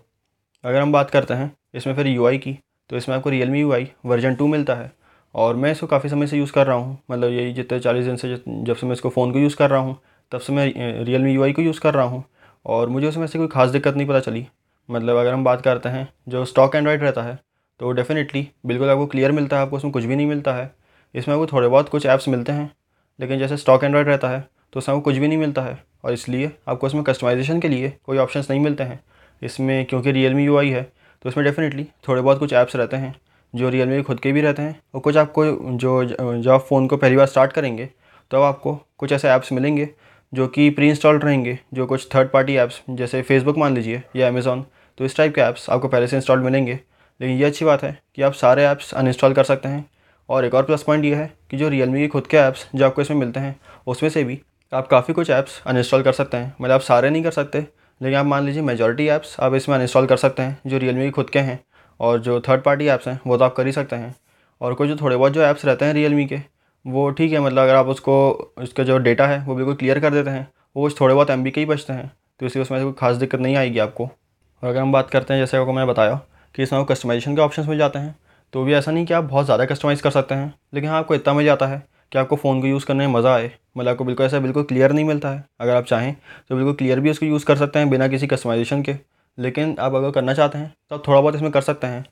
अगर 0.64 0.82
हम 0.82 0.92
बात 0.92 1.10
करते 1.10 1.34
हैं 1.34 1.52
इसमें 1.76 1.94
फिर 1.96 2.08
यूआई 2.08 2.38
की 2.38 2.58
तो 2.90 2.98
इसमें 2.98 3.16
आपको 3.16 3.30
real 3.30 3.50
me 3.50 3.62
you 3.62 3.74
version 4.06 4.36
two 4.36 4.48
मिलता 4.48 4.76
है। 4.76 4.92
और 5.36 5.56
मैं 5.56 5.72
इसको 5.72 5.88
काफ़ी 5.88 6.10
समय 6.10 6.28
से 6.28 6.38
यूज़ 6.38 6.52
कर 6.52 6.68
रहा 6.68 6.76
हूँ। 6.76 6.98
मतलब 7.12 7.32
यही 7.32 7.54
जितने 7.54 7.80
चालीस 7.80 8.06
दिन 8.06 8.16
से 8.16 8.36
जब 8.38 8.76
से 8.76 8.88
मैं 8.88 8.94
इसको 8.94 9.10
फ़ोन 9.10 9.32
को 9.32 9.40
यूज़ 9.40 9.56
कर 9.56 9.70
रहा 9.70 9.80
हूँ, 9.80 9.98
तब 10.32 10.40
से 10.40 10.54
मैं 10.54 11.04
रियल 11.06 11.22
मी 11.22 11.34
यू 11.34 11.52
को 11.54 11.62
यूज़ 11.62 11.80
कर 11.80 11.94
रहा 11.94 12.06
हूँ। 12.06 12.24
और 12.66 12.90
मुझे 12.90 13.08
उसमें 13.08 13.26
से 13.28 13.40
कोई 13.40 13.48
ख़ास 13.48 13.70
दिक्कत 13.70 13.96
नहीं 13.96 14.08
पता 14.08 14.20
चली। 14.22 14.46
मतलब 14.90 15.18
अगर 15.18 15.34
हम 15.34 15.44
बात 15.44 15.62
करते 15.62 15.90
हैं, 15.90 16.08
जो 16.28 16.44
स्टॉक 16.46 16.76
एंड्रॉयड 16.76 17.04
रहता 17.04 17.22
है 17.22 17.40
तो 17.80 17.92
डेफ़िनेटली 17.92 18.48
बिल्कुल 18.66 18.90
आपको 18.90 19.06
क्लियर 19.06 19.32
मिलता 19.32 19.56
है, 19.56 19.62
आपको 19.62 19.76
उसमें 19.78 19.92
कुछ 19.94 20.04
भी 20.04 20.16
नहीं 20.16 20.28
मिलता 20.28 20.54
है। 20.54 20.72
इसमें 21.16 21.36
आपको 21.36 21.46
थोड़े 21.48 21.68
बहुत 21.68 21.90
कुछ 21.90 22.06
ऐप्स 22.06 22.28
मिलते 22.28 22.52
हैं, 22.52 22.72
लेकिन 23.20 23.40
जैसे 23.40 23.58
स्टॉक 23.58 23.84
एंड्रॉयड 23.84 24.08
रहता 24.08 24.30
है 24.30 24.40
तो 24.74 24.78
उसमें 24.78 24.96
आपको 24.96 25.04
कुछ 25.04 25.16
भी 25.16 25.28
नहीं 25.28 25.38
मिलता 25.38 25.62
है। 25.62 25.78
और 26.06 26.14
इसलिए 26.14 26.52
आपको 26.68 26.88
उसमें 26.88 27.04
कस्टमाइजेशन 27.04 27.60
के 27.60 27.68
लिए 27.68 27.94
कोई 28.04 28.18
ऑप्शंस 28.18 28.50
नहीं 28.50 28.60
मिलते 28.60 28.84
हैं। 28.84 29.00
इसमें, 29.42 29.86
क्योंकि 29.86 30.12
रियल 30.12 30.34
मी 30.34 30.46
यू 30.46 30.60
है 30.60 30.84
तो 31.26 31.30
इसमें 31.30 31.44
डेफ़िनेटली 31.46 31.84
थोड़े 32.08 32.22
बहुत 32.22 32.40
कुछ 32.40 32.54
ऐप्स 32.54 32.76
रहते 32.76 32.98
हैं, 32.98 33.16
जो 33.54 33.70
रियल 33.70 33.88
मी 33.88 34.02
खुद 34.04 34.20
के 34.20 34.32
भी 34.32 34.42
रहते 34.42 34.62
हैं, 34.62 34.80
और 34.96 35.02
कुछ 35.02 35.18
आपको 35.18 35.46
जो 35.74 36.04
जब 36.04 36.50
आप 36.50 36.62
फ़ोन 36.62 36.88
को 36.88 36.98
पहली 36.98 37.16
बार 37.16 37.28
स्टार्ट 37.28 37.52
करेंगे 37.54 37.90
तो 38.32 38.42
आपको 38.42 38.74
कुछ 38.98 39.12
ऐसे 39.12 39.30
ऐप्स 39.30 39.52
मिलेंगे, 39.52 39.90
जो 40.34 40.48
कि 40.48 40.70
प्री 40.70 40.90
इंस्टॉल्ड 40.90 41.24
रहेंगे, 41.24 41.58
जो 41.74 41.86
कुछ 41.86 42.08
थर्ड 42.16 42.30
पार्टी 42.30 42.56
ऐप्स 42.56 42.82
जैसे 42.90 43.22
फेसबुक 43.22 43.58
मान 43.58 43.76
लीजिए, 43.76 44.02
या 44.16 44.28
अमेज़ॉन 44.28 44.66
तो 44.98 45.06
इस 45.06 45.16
टाइप 45.18 45.36
के 45.36 45.42
ऐप्स 45.42 45.70
आपको 45.70 45.88
पहले 45.88 46.08
से 46.08 46.16
इंस्टॉल्ड 46.16 46.44
मिलेंगे। 46.44 46.74
लेकिन 46.74 47.38
ये 47.38 47.46
अच्छी 47.46 47.66
बात 47.66 47.84
है 47.84 47.98
कि 48.16 48.22
आप 48.22 48.34
सारे 48.34 48.66
ऐप्स 48.66 48.94
अनइंस्टॉल 48.94 49.34
कर 49.34 49.44
सकते 49.44 49.70
हैं, 49.70 49.86
और 50.30 50.46
एक 50.46 50.54
और 50.54 50.64
प्लस 50.64 50.84
पॉइंट 50.84 51.06
ये 51.06 51.16
है 51.16 51.32
कि 51.52 51.58
जो 51.58 51.70
रियल 51.70 51.94
के 51.94 52.08
खुद 52.08 52.28
के 52.28 52.38
ऐप्स 52.38 52.68
जो 52.76 52.86
आपको 52.86 53.02
इसमें 53.02 53.18
मिलते 53.18 53.40
हैं, 53.40 53.56
उसमें 53.88 54.10
से 54.10 54.24
भी 54.24 54.40
आप 54.72 54.88
काफ़ी 54.88 55.14
कुछ 55.14 55.30
ऐप्स 55.30 55.62
अनइंस्टॉल 55.68 56.04
कर 56.04 56.14
सकते 56.14 56.38
हैं। 56.38 56.54
मतलब 56.62 56.72
आप 56.72 56.82
सारे 56.82 57.10
नहीं 57.10 57.24
कर 57.24 57.32
सकते 57.32 57.66
लेकिन 58.02 58.18
आप 58.20 58.26
मान 58.26 58.46
लीजिए 58.46 58.62
मेजॉरिटी 58.64 59.08
ऐप्स 59.10 59.36
आप 59.40 59.54
इसमें 59.54 59.76
अनइंस्टॉल 59.76 60.06
कर 60.06 60.18
सकते 60.18 60.42
हैं, 60.42 60.58
जो 60.68 60.78
रियल 60.78 60.96
के 60.96 61.10
खुद 61.12 61.30
के 61.30 61.40
हैं 61.40 61.60
और 62.00 62.20
जो 62.20 62.40
थर्ड 62.42 62.64
पार्टी 62.64 62.88
ऐप्स 62.88 63.08
हैं, 63.08 63.20
वो 63.28 63.38
तो 63.38 63.46
आप 63.46 63.56
कर 63.56 63.66
ही 63.66 63.72
सकते 63.72 63.96
हैं। 63.96 64.16
और 64.62 64.74
कुछ 64.74 64.88
जो 64.90 64.96
थोड़े 64.96 65.16
बहुत 65.18 65.34
जो 65.34 65.42
ऐप्स 65.44 65.66
रहते 65.66 65.86
हैं 65.86 65.94
रियल 65.94 66.26
के, 66.28 66.40
वो 66.86 67.10
ठीक 67.10 67.32
है 67.34 67.40
मतलब 67.40 67.62
अगर 67.62 67.76
आप 67.76 67.88
उसको, 67.88 68.32
उसका 68.58 68.84
जो 68.84 68.98
डेटा 69.00 69.28
है, 69.28 69.44
वो 69.46 69.56
बिल्कुल 69.56 69.76
क्लियर 69.76 70.00
कर 70.00 70.14
देते 70.14 70.30
हैं, 70.30 70.48
वो 70.76 70.84
कुछ 70.84 71.00
थोड़े 71.00 71.14
बहुत 71.14 71.30
एमबी 71.30 71.52
के 71.52 71.60
ही 71.60 71.66
बचते 71.66 71.94
हैं 71.94 72.12
तो 72.40 72.46
इसलिए 72.46 72.64
उसमें 72.64 72.84
कोई 72.84 72.94
खास 73.00 73.16
दिक्कत 73.16 73.40
नहीं 73.40 73.56
आएगी 73.56 73.80
आपको। 73.80 74.06
और 74.06 74.70
अगर 74.70 74.80
हम 74.80 74.92
बात 74.92 75.10
करते 75.10 75.34
हैं, 75.34 75.42
जैसे 75.42 75.58
आपको 75.58 75.74
मैंने 75.74 75.88
बताया 75.88 76.20
कि 76.56 76.64
इसमें 76.64 76.80
आपको 76.80 76.94
कस्टमाइजेशन 76.94 77.36
के 77.36 77.42
ऑप्शन 77.42 77.68
मिल 77.68 77.78
जाते 77.78 78.00
हैं 78.00 78.16
तो 78.54 78.64
भी 78.64 78.74
ऐसा 78.74 78.92
नहीं 78.92 79.06
कि 79.06 79.14
आप 79.14 79.24
बहुत 79.24 79.46
ज़्यादा 79.46 79.66
कस्टमाइज़ 79.66 80.02
कर 80.04 80.12
सकते 80.12 80.36
हैं, 80.36 80.54
लेकिन 80.74 80.90
हाँ 80.90 80.98
आपको 81.00 81.16
इतना 81.16 81.34
मिल 81.34 81.46
जाता 81.46 81.68
है 81.68 81.84
कि 82.12 82.20
आपको 82.20 82.36
फ़ोन 82.36 82.62
को 82.62 82.68
यूज़ 82.68 82.86
करने 82.86 83.08
में 83.08 83.14
मज़ा 83.14 83.34
आए। 83.36 83.52
मतलब 83.78 83.90
आपको 83.90 84.06
बिल्कुल 84.06 84.26
ऐसा 84.26 84.40
बिल्कुल 84.40 84.64
क्लियर 84.64 84.92
नहीं 84.92 85.06
मिलता 85.06 85.30
है, 85.30 85.44
अगर 85.62 85.76
आप 85.76 85.86
चाहें 85.86 86.16
तो 86.50 86.56
बिल्कुल 86.56 86.74
क्लियर 86.74 87.00
भी 87.00 87.10
उसको 87.10 87.26
यूज़ 87.26 87.46
कर 87.46 87.58
सकते 87.58 87.80
हैं 87.80 87.90
बिना 87.90 88.08
किसी 88.08 88.28
कस्टमाइजेशन 88.28 88.82
के। 88.82 88.96
लेकिन 89.38 89.76
आप 89.80 89.96
अगर 89.96 90.12
करना 90.12 90.34
चाहते 90.34 90.58
हैं 90.58 90.74
तो 90.90 90.96
आप 90.96 91.08
थोड़ा 91.08 91.20
बहुत 91.22 91.36
इसमें 91.36 91.52
कर 91.52 91.62
सकते 91.62 91.88
हैं। 91.88 92.06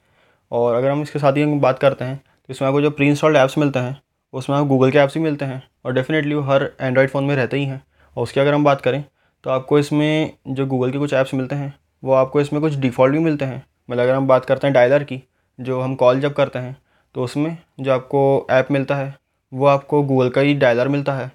और 0.51 0.75
अगर 0.75 0.89
हम 0.89 1.01
इसके 1.01 1.19
साथ 1.19 1.33
ही 1.33 1.45
बात 1.57 1.79
करते 1.79 2.05
हैं 2.05 2.17
तो 2.17 2.51
इसमें 2.51 2.67
आपको 2.67 2.81
जो 2.81 2.89
प्री 2.91 3.07
इंस्टॉल्ड 3.07 3.37
ऐप्स 3.37 3.57
मिलते 3.57 3.79
हैं, 3.79 3.99
उसमें 4.33 4.55
आपको 4.57 4.67
गूगल 4.67 4.91
के 4.91 4.97
ऐप्स 4.99 5.13
भी 5.13 5.23
मिलते 5.23 5.45
हैं 5.45 5.61
और 5.85 5.93
डेफिनेटली 5.93 6.35
वो 6.35 6.41
हर 6.43 6.69
एंड्रॉयड 6.81 7.09
फ़ोन 7.09 7.23
में 7.23 7.35
रहते 7.35 7.57
ही 7.57 7.65
हैं। 7.65 7.81
और 8.17 8.23
उसकी 8.23 8.39
अगर 8.39 8.53
हम 8.53 8.63
बात 8.63 8.81
करें 8.81 9.03
तो 9.43 9.49
आपको 9.49 9.79
इसमें 9.79 10.31
जो 10.49 10.65
गूगल 10.67 10.91
के 10.91 10.97
कुछ 10.97 11.13
ऐप्स 11.13 11.33
मिलते 11.33 11.55
हैं, 11.55 11.73
वो 12.03 12.13
आपको 12.13 12.41
इसमें 12.41 12.61
कुछ 12.61 12.75
डिफ़ॉल्ट 12.75 13.13
भी 13.13 13.19
मिलते 13.19 13.45
हैं। 13.45 13.63
मतलब 13.89 14.01
अगर 14.01 14.13
हम 14.13 14.27
बात 14.27 14.45
करते 14.45 14.67
हैं 14.67 14.73
डायलर 14.73 15.03
की, 15.03 15.21
जो 15.59 15.79
हम 15.81 15.95
कॉल 15.95 16.19
जब 16.19 16.33
करते 16.33 16.59
हैं 16.59 16.75
तो 17.15 17.23
उसमें 17.23 17.57
जो 17.79 17.91
आपको 17.91 18.47
ऐप 18.51 18.67
मिलता 18.71 18.95
है 18.95 19.13
वो 19.51 19.65
आपको 19.65 20.01
गूगल 20.03 20.29
का 20.29 20.41
ही 20.41 20.53
डायलर 20.55 20.87
मिलता 20.87 21.13
है। 21.13 21.31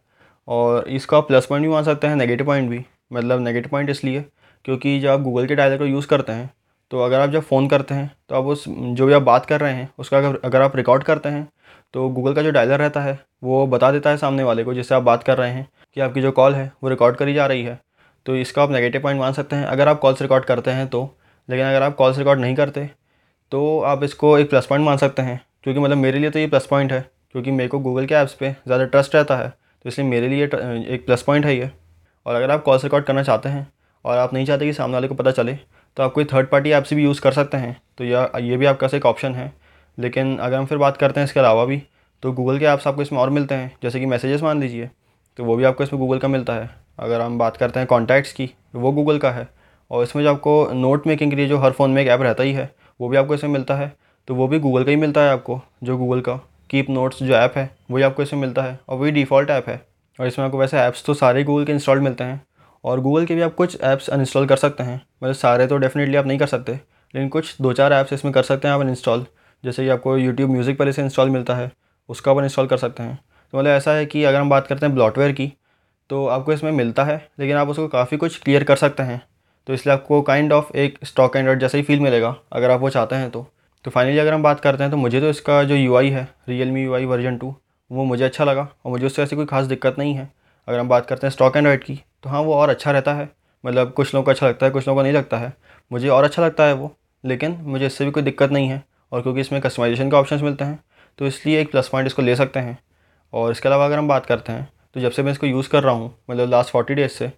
और 0.48 0.88
इसका 0.88 1.20
प्लस 1.20 1.46
पॉइंट 1.46 1.66
भी 1.66 1.72
मान 1.72 1.84
सकते 1.84 2.06
हैं 2.06 2.16
नेगेटिव 2.16 2.46
पॉइंट 2.46 2.70
भी। 2.70 2.84
मतलब 3.12 3.40
नेगेटिव 3.40 3.70
पॉइंट 3.70 3.90
इसलिए 3.90 4.24
क्योंकि 4.64 4.98
जब 5.00 5.08
आप 5.08 5.20
गूगल 5.20 5.46
के 5.46 5.54
डायलर 5.54 5.78
को 5.78 5.86
यूज़ 5.86 6.06
करते 6.06 6.32
हैं 6.32 6.50
तो 6.90 7.00
अगर 7.00 7.20
आप 7.20 7.30
जब 7.30 7.42
फ़ोन 7.42 7.68
करते 7.68 7.94
हैं 7.94 8.10
तो 8.28 8.34
आप 8.34 8.44
उस, 8.44 8.64
जो 8.68 9.06
भी 9.06 9.12
आप 9.12 9.22
बात 9.22 9.46
कर 9.46 9.60
रहे 9.60 9.72
हैं, 9.74 9.88
उसका 9.98 10.18
अगर 10.18 10.38
अगर 10.44 10.62
आप 10.62 10.76
रिकॉर्ड 10.76 11.02
करते 11.02 11.28
हैं 11.28 11.46
तो 11.94 12.08
गूगल 12.08 12.34
का 12.34 12.42
जो 12.42 12.50
डायलर 12.50 12.78
रहता 12.78 13.00
है, 13.00 13.18
वो 13.44 13.66
बता 13.66 13.90
देता 13.92 14.10
है 14.10 14.16
सामने 14.16 14.42
वाले 14.42 14.64
को, 14.64 14.74
जिससे 14.74 14.94
आप 14.94 15.02
बात 15.02 15.22
कर 15.22 15.38
रहे 15.38 15.50
हैं, 15.50 15.66
कि 15.96 16.00
आपकी 16.00 16.20
जो 16.22 16.30
कॉल 16.32 16.54
है, 16.54 16.70
वो 16.82 16.90
रिकॉर्ड 16.90 17.16
करी 17.16 17.34
जा 17.34 17.46
रही 17.46 17.62
है। 17.62 17.78
तो 18.26 18.36
इसका 18.36 18.62
आप 18.62 18.70
नेगेटिव 18.70 19.02
पॉइंट 19.02 19.20
मान 19.20 19.32
सकते 19.32 19.56
हैं। 19.56 19.66
अगर 19.66 19.88
आप 19.88 19.98
कॉल्स 20.00 20.22
रिकॉर्ड 20.22 20.44
करते 20.44 20.70
हैं 20.70 20.86
तो 20.88 21.02
लेकिन 21.48 21.66
अगर 21.66 21.82
आप 21.82 21.94
कॉल्स 21.94 22.18
रिकॉर्ड 22.18 22.40
नहीं 22.40 22.54
करते 22.54 22.88
तो 23.52 23.80
आप 23.82 24.04
इसको 24.04 24.36
एक 24.38 24.50
प्लस 24.50 24.66
पॉइंट 24.66 24.84
मान 24.84 24.96
सकते 24.96 25.22
हैं। 25.22 25.40
क्योंकि 25.64 25.80
मतलब 25.80 25.96
मेरे 25.96 26.18
लिए 26.18 26.30
तो 26.30 26.38
ये 26.38 26.46
प्लस 26.46 26.66
पॉइंट 26.66 26.92
है। 26.92 27.04
क्योंकि 27.34 27.50
मेरे 27.50 27.68
को 27.68 27.78
गूगल 27.80 28.06
के 28.06 28.14
ऐप्स 28.14 28.34
पे 28.34 28.50
ज़्यादा 28.66 28.84
ट्रस्ट 28.86 29.14
रहता 29.14 29.36
है 29.36 29.48
तो 29.48 29.88
इसलिए 29.88 30.08
मेरे 30.08 30.28
लिए 30.28 30.44
एक 30.44 31.04
प्लस 31.06 31.22
पॉइंट 31.22 31.46
है 31.46 31.56
ये। 31.56 31.70
और 32.26 32.34
अगर 32.34 32.50
आप 32.50 32.62
कॉल्स 32.62 32.84
रिकॉर्ड 32.84 33.04
करना 33.04 33.22
चाहते 33.22 33.48
हैं 33.48 33.66
और 34.04 34.18
आप 34.18 34.34
नहीं 34.34 34.46
चाहते 34.46 34.66
कि 34.66 34.72
सामने 34.72 34.94
वाले 34.94 35.08
को 35.08 35.14
पता 35.14 35.30
चले 35.32 35.54
तो 35.96 36.02
आप 36.02 36.12
कोई 36.12 36.24
थर्ड 36.24 36.48
पार्टी 36.48 36.70
ऐप 36.70 36.84
से 36.84 36.96
भी 36.96 37.04
यूज़ 37.04 37.20
कर 37.20 37.32
सकते 37.32 37.56
हैं 37.56 37.76
तो 37.98 38.04
यह, 38.04 38.30
ये 38.38 38.56
भी 38.56 38.66
आपका 38.66 38.88
एक 38.94 39.06
ऑप्शन 39.06 39.34
है। 39.34 39.52
लेकिन 39.98 40.36
अगर 40.38 40.56
हम 40.56 40.66
फिर 40.66 40.78
बात 40.78 40.96
करते 40.96 41.20
हैं 41.20 41.24
इसके 41.26 41.40
अलावा 41.40 41.64
भी 41.64 41.82
तो 42.22 42.32
गूगल 42.32 42.58
के 42.58 42.64
ऐप्स 42.66 42.86
आपको 42.86 43.02
इसमें 43.02 43.18
और 43.20 43.30
मिलते 43.30 43.54
हैं, 43.54 43.76
जैसे 43.82 44.00
कि 44.00 44.06
मैसेजेस 44.06 44.42
मान 44.42 44.60
लीजिए 44.60 44.88
तो 45.38 45.44
वो 45.44 45.56
भी 45.56 45.64
आपको 45.64 45.84
इसमें 45.84 46.00
गूगल 46.00 46.18
का 46.18 46.28
मिलता 46.28 46.52
है। 46.52 46.70
अगर 46.98 47.20
हम 47.20 47.38
बात 47.38 47.56
करते 47.56 47.80
हैं 47.80 47.86
कॉन्टैक्ट्स 47.88 48.32
की 48.32 48.46
तो 48.46 48.78
वो 48.78 48.92
गूगल 48.92 49.18
का 49.18 49.30
है। 49.30 49.48
और 49.90 50.02
इसमें 50.02 50.22
जो 50.22 50.30
आपको 50.30 50.68
नोट 50.74 51.06
मेकिंग 51.06 51.30
के 51.30 51.36
लिए 51.36 51.46
जो 51.46 51.58
हर 51.58 51.72
फ़ोन 51.72 51.90
में 51.90 52.02
एक 52.02 52.08
ऐप 52.08 52.22
रहता 52.22 52.42
ही 52.42 52.52
है, 52.52 52.70
वो 53.00 53.08
भी 53.08 53.16
आपको 53.16 53.34
इसमें 53.34 53.50
मिलता 53.50 53.74
है 53.74 53.92
तो 54.28 54.34
वो 54.34 54.48
भी 54.48 54.58
गूगल 54.60 54.84
का 54.84 54.90
ही 54.90 54.96
मिलता 54.96 55.20
है 55.20 55.30
आपको, 55.30 55.60
जो 55.82 55.96
गूगल 55.98 56.20
का। 56.20 56.40
कीप 56.70 56.90
नोट्स 56.90 57.22
जो 57.22 57.34
ऐप 57.34 57.54
है, 57.56 57.70
वही 57.90 58.02
आपको 58.02 58.22
इसमें 58.22 58.40
मिलता 58.40 58.62
है 58.62 58.78
और 58.88 58.98
वही 58.98 59.10
डिफ़ॉल्ट 59.12 59.50
ऐप 59.50 59.68
है। 59.68 59.80
और 60.18 60.26
इसमें 60.26 60.44
आपको 60.46 60.58
वैसे 60.58 60.78
ऐप्स 60.78 61.04
तो 61.04 61.14
सारे 61.14 61.42
गूगल 61.44 61.64
के 61.64 61.72
इंस्टॉल्ड 61.72 62.02
मिलते 62.02 62.24
हैं 62.24 62.40
और 62.84 63.00
गूगल 63.00 63.26
के 63.26 63.34
भी 63.34 63.42
आप 63.42 63.54
कुछ 63.54 63.80
ऐप्स 63.82 64.08
अनइंस्टॉल 64.08 64.46
कर 64.46 64.56
सकते 64.56 64.82
हैं। 64.82 65.00
मतलब 65.22 65.34
सारे 65.34 65.66
तो 65.66 65.76
डेफिनेटली 65.78 66.16
आप 66.16 66.26
नहीं 66.26 66.38
कर 66.38 66.46
सकते, 66.46 66.72
लेकिन 66.72 67.28
कुछ 67.28 67.56
दो 67.60 67.72
चार 67.72 67.92
ऐप्स 67.92 68.12
इसमें 68.12 68.32
कर 68.34 68.42
सकते 68.42 68.68
हैं 68.68 68.74
आप 68.74 68.82
इंस्टॉल 68.82 69.26
जैसे 69.64 69.84
कि 69.84 69.88
आपको 69.88 70.16
यूट्यूब 70.16 70.50
म्यूज़िक 70.50 70.78
पहले 70.78 70.92
से 70.92 71.02
इंस्टॉल 71.02 71.30
मिलता 71.30 71.54
है, 71.54 71.70
उसका 72.08 72.30
आप 72.30 72.38
इंस्टॉल 72.38 72.66
कर 72.66 72.76
सकते 72.76 73.02
हैं। 73.02 73.18
तो 73.52 73.58
मतलब 73.58 73.70
ऐसा 73.70 73.92
है 73.92 74.06
कि 74.06 74.24
अगर 74.24 74.40
हम 74.40 74.50
बात 74.50 74.66
करते 74.66 74.86
हैं 74.86 74.94
ब्लॉटवेयर 74.94 75.32
की 75.32 75.52
तो 76.10 76.26
आपको 76.28 76.52
इसमें 76.52 76.70
मिलता 76.72 77.04
है, 77.04 77.16
लेकिन 77.40 77.56
आप 77.56 77.68
उसको 77.68 77.86
काफ़ी 77.88 78.16
कुछ 78.16 78.38
क्लियर 78.38 78.64
कर 78.64 78.76
सकते 78.76 79.02
हैं। 79.02 79.20
तो 79.66 79.72
इसलिए 79.72 79.94
आपको 79.94 80.20
काइंड 80.22 80.52
ऑफ़ 80.52 80.76
एक 80.76 80.98
स्टॉक 81.04 81.36
एंड्रॉइड 81.36 81.60
जैसा 81.60 81.78
ही 81.78 81.84
फील 81.84 82.00
मिलेगा, 82.00 82.34
अगर 82.52 82.70
आप 82.70 82.80
वो 82.80 82.90
चाहते 82.90 83.16
हैं 83.16 83.30
तो। 83.30 83.46
तो 83.84 83.90
फाइनली 83.90 84.18
अगर 84.18 84.32
हम 84.34 84.42
बात 84.42 84.60
करते 84.60 84.82
हैं 84.82 84.90
तो 84.90 84.96
मुझे 84.96 85.20
तो 85.20 85.30
इसका 85.30 85.62
जो 85.64 85.74
यूआई 85.74 86.10
है 86.10 86.26
real 86.48 86.70
me 86.70 86.82
you 86.82 87.08
version 87.08 87.36
two 87.38 87.54
वो 87.90 88.04
मुझे 88.04 88.24
अच्छा 88.24 88.44
लगा 88.44 88.62
और 88.84 88.90
मुझे 88.92 89.06
उससे 89.06 89.22
ऐसी 89.22 89.36
कोई 89.36 89.46
खास 89.46 89.66
दिक्कत 89.66 89.98
नहीं 89.98 90.14
है। 90.14 90.30
अगर 90.68 90.78
हम 90.78 90.88
बात 90.88 91.06
करते 91.06 91.26
हैं 91.26 91.32
स्टॉक 91.32 91.56
एंड 91.56 91.56
एंड्रॉइड 91.56 91.84
की 91.84 91.98
तो 92.22 92.30
हाँ 92.30 92.40
वो 92.40 92.54
और 92.54 92.68
अच्छा 92.68 92.90
रहता 92.90 93.14
है। 93.14 93.28
मतलब 93.64 93.92
कुछ 93.92 94.14
लोगों 94.14 94.24
को 94.24 94.30
अच्छा 94.30 94.48
लगता 94.48 94.66
है, 94.66 94.72
कुछ 94.72 94.86
लोगों 94.88 94.98
को 94.98 95.02
नहीं 95.02 95.12
लगता 95.12 95.38
है। 95.38 95.52
मुझे 95.90 96.08
और 96.08 96.24
अच्छा 96.24 96.42
लगता 96.42 96.64
है 96.64 96.72
वो, 96.74 96.90
लेकिन 97.24 97.58
मुझे 97.62 97.86
इससे 97.86 98.04
भी 98.04 98.10
कोई 98.10 98.22
दिक्कत 98.22 98.52
नहीं 98.52 98.68
है 98.68 98.82
और 99.12 99.22
क्योंकि 99.22 99.40
इसमें 99.40 99.60
कस्टमाइजेशन 99.62 100.10
के 100.10 100.16
ऑप्शन 100.16 100.44
मिलते 100.44 100.64
हैं 100.64 100.78
तो 101.18 101.26
इसलिए 101.26 101.60
एक 101.60 101.70
प्लस 101.70 101.88
पॉइंट 101.88 102.06
इसको 102.06 102.22
ले 102.22 102.36
सकते 102.36 102.60
हैं। 102.60 102.78
और 103.32 103.50
इसके 103.52 103.68
अलावा 103.68 103.84
अगर 103.84 103.98
हम 103.98 104.08
बात 104.08 104.26
करते 104.26 104.52
हैं 104.52 104.68
तो 104.96 105.00
जब 105.00 105.10
से 105.10 105.22
मैं 105.22 105.32
इसको 105.32 105.46
यूज़ 105.46 105.68
कर 105.68 105.82
रहा 105.82 105.94
हूँ 105.94 106.14
मतलब 106.30 106.50
लास्ट 106.50 106.70
फोर्टी 106.70 106.94
डेज़ 106.94 107.10
से, 107.10 107.30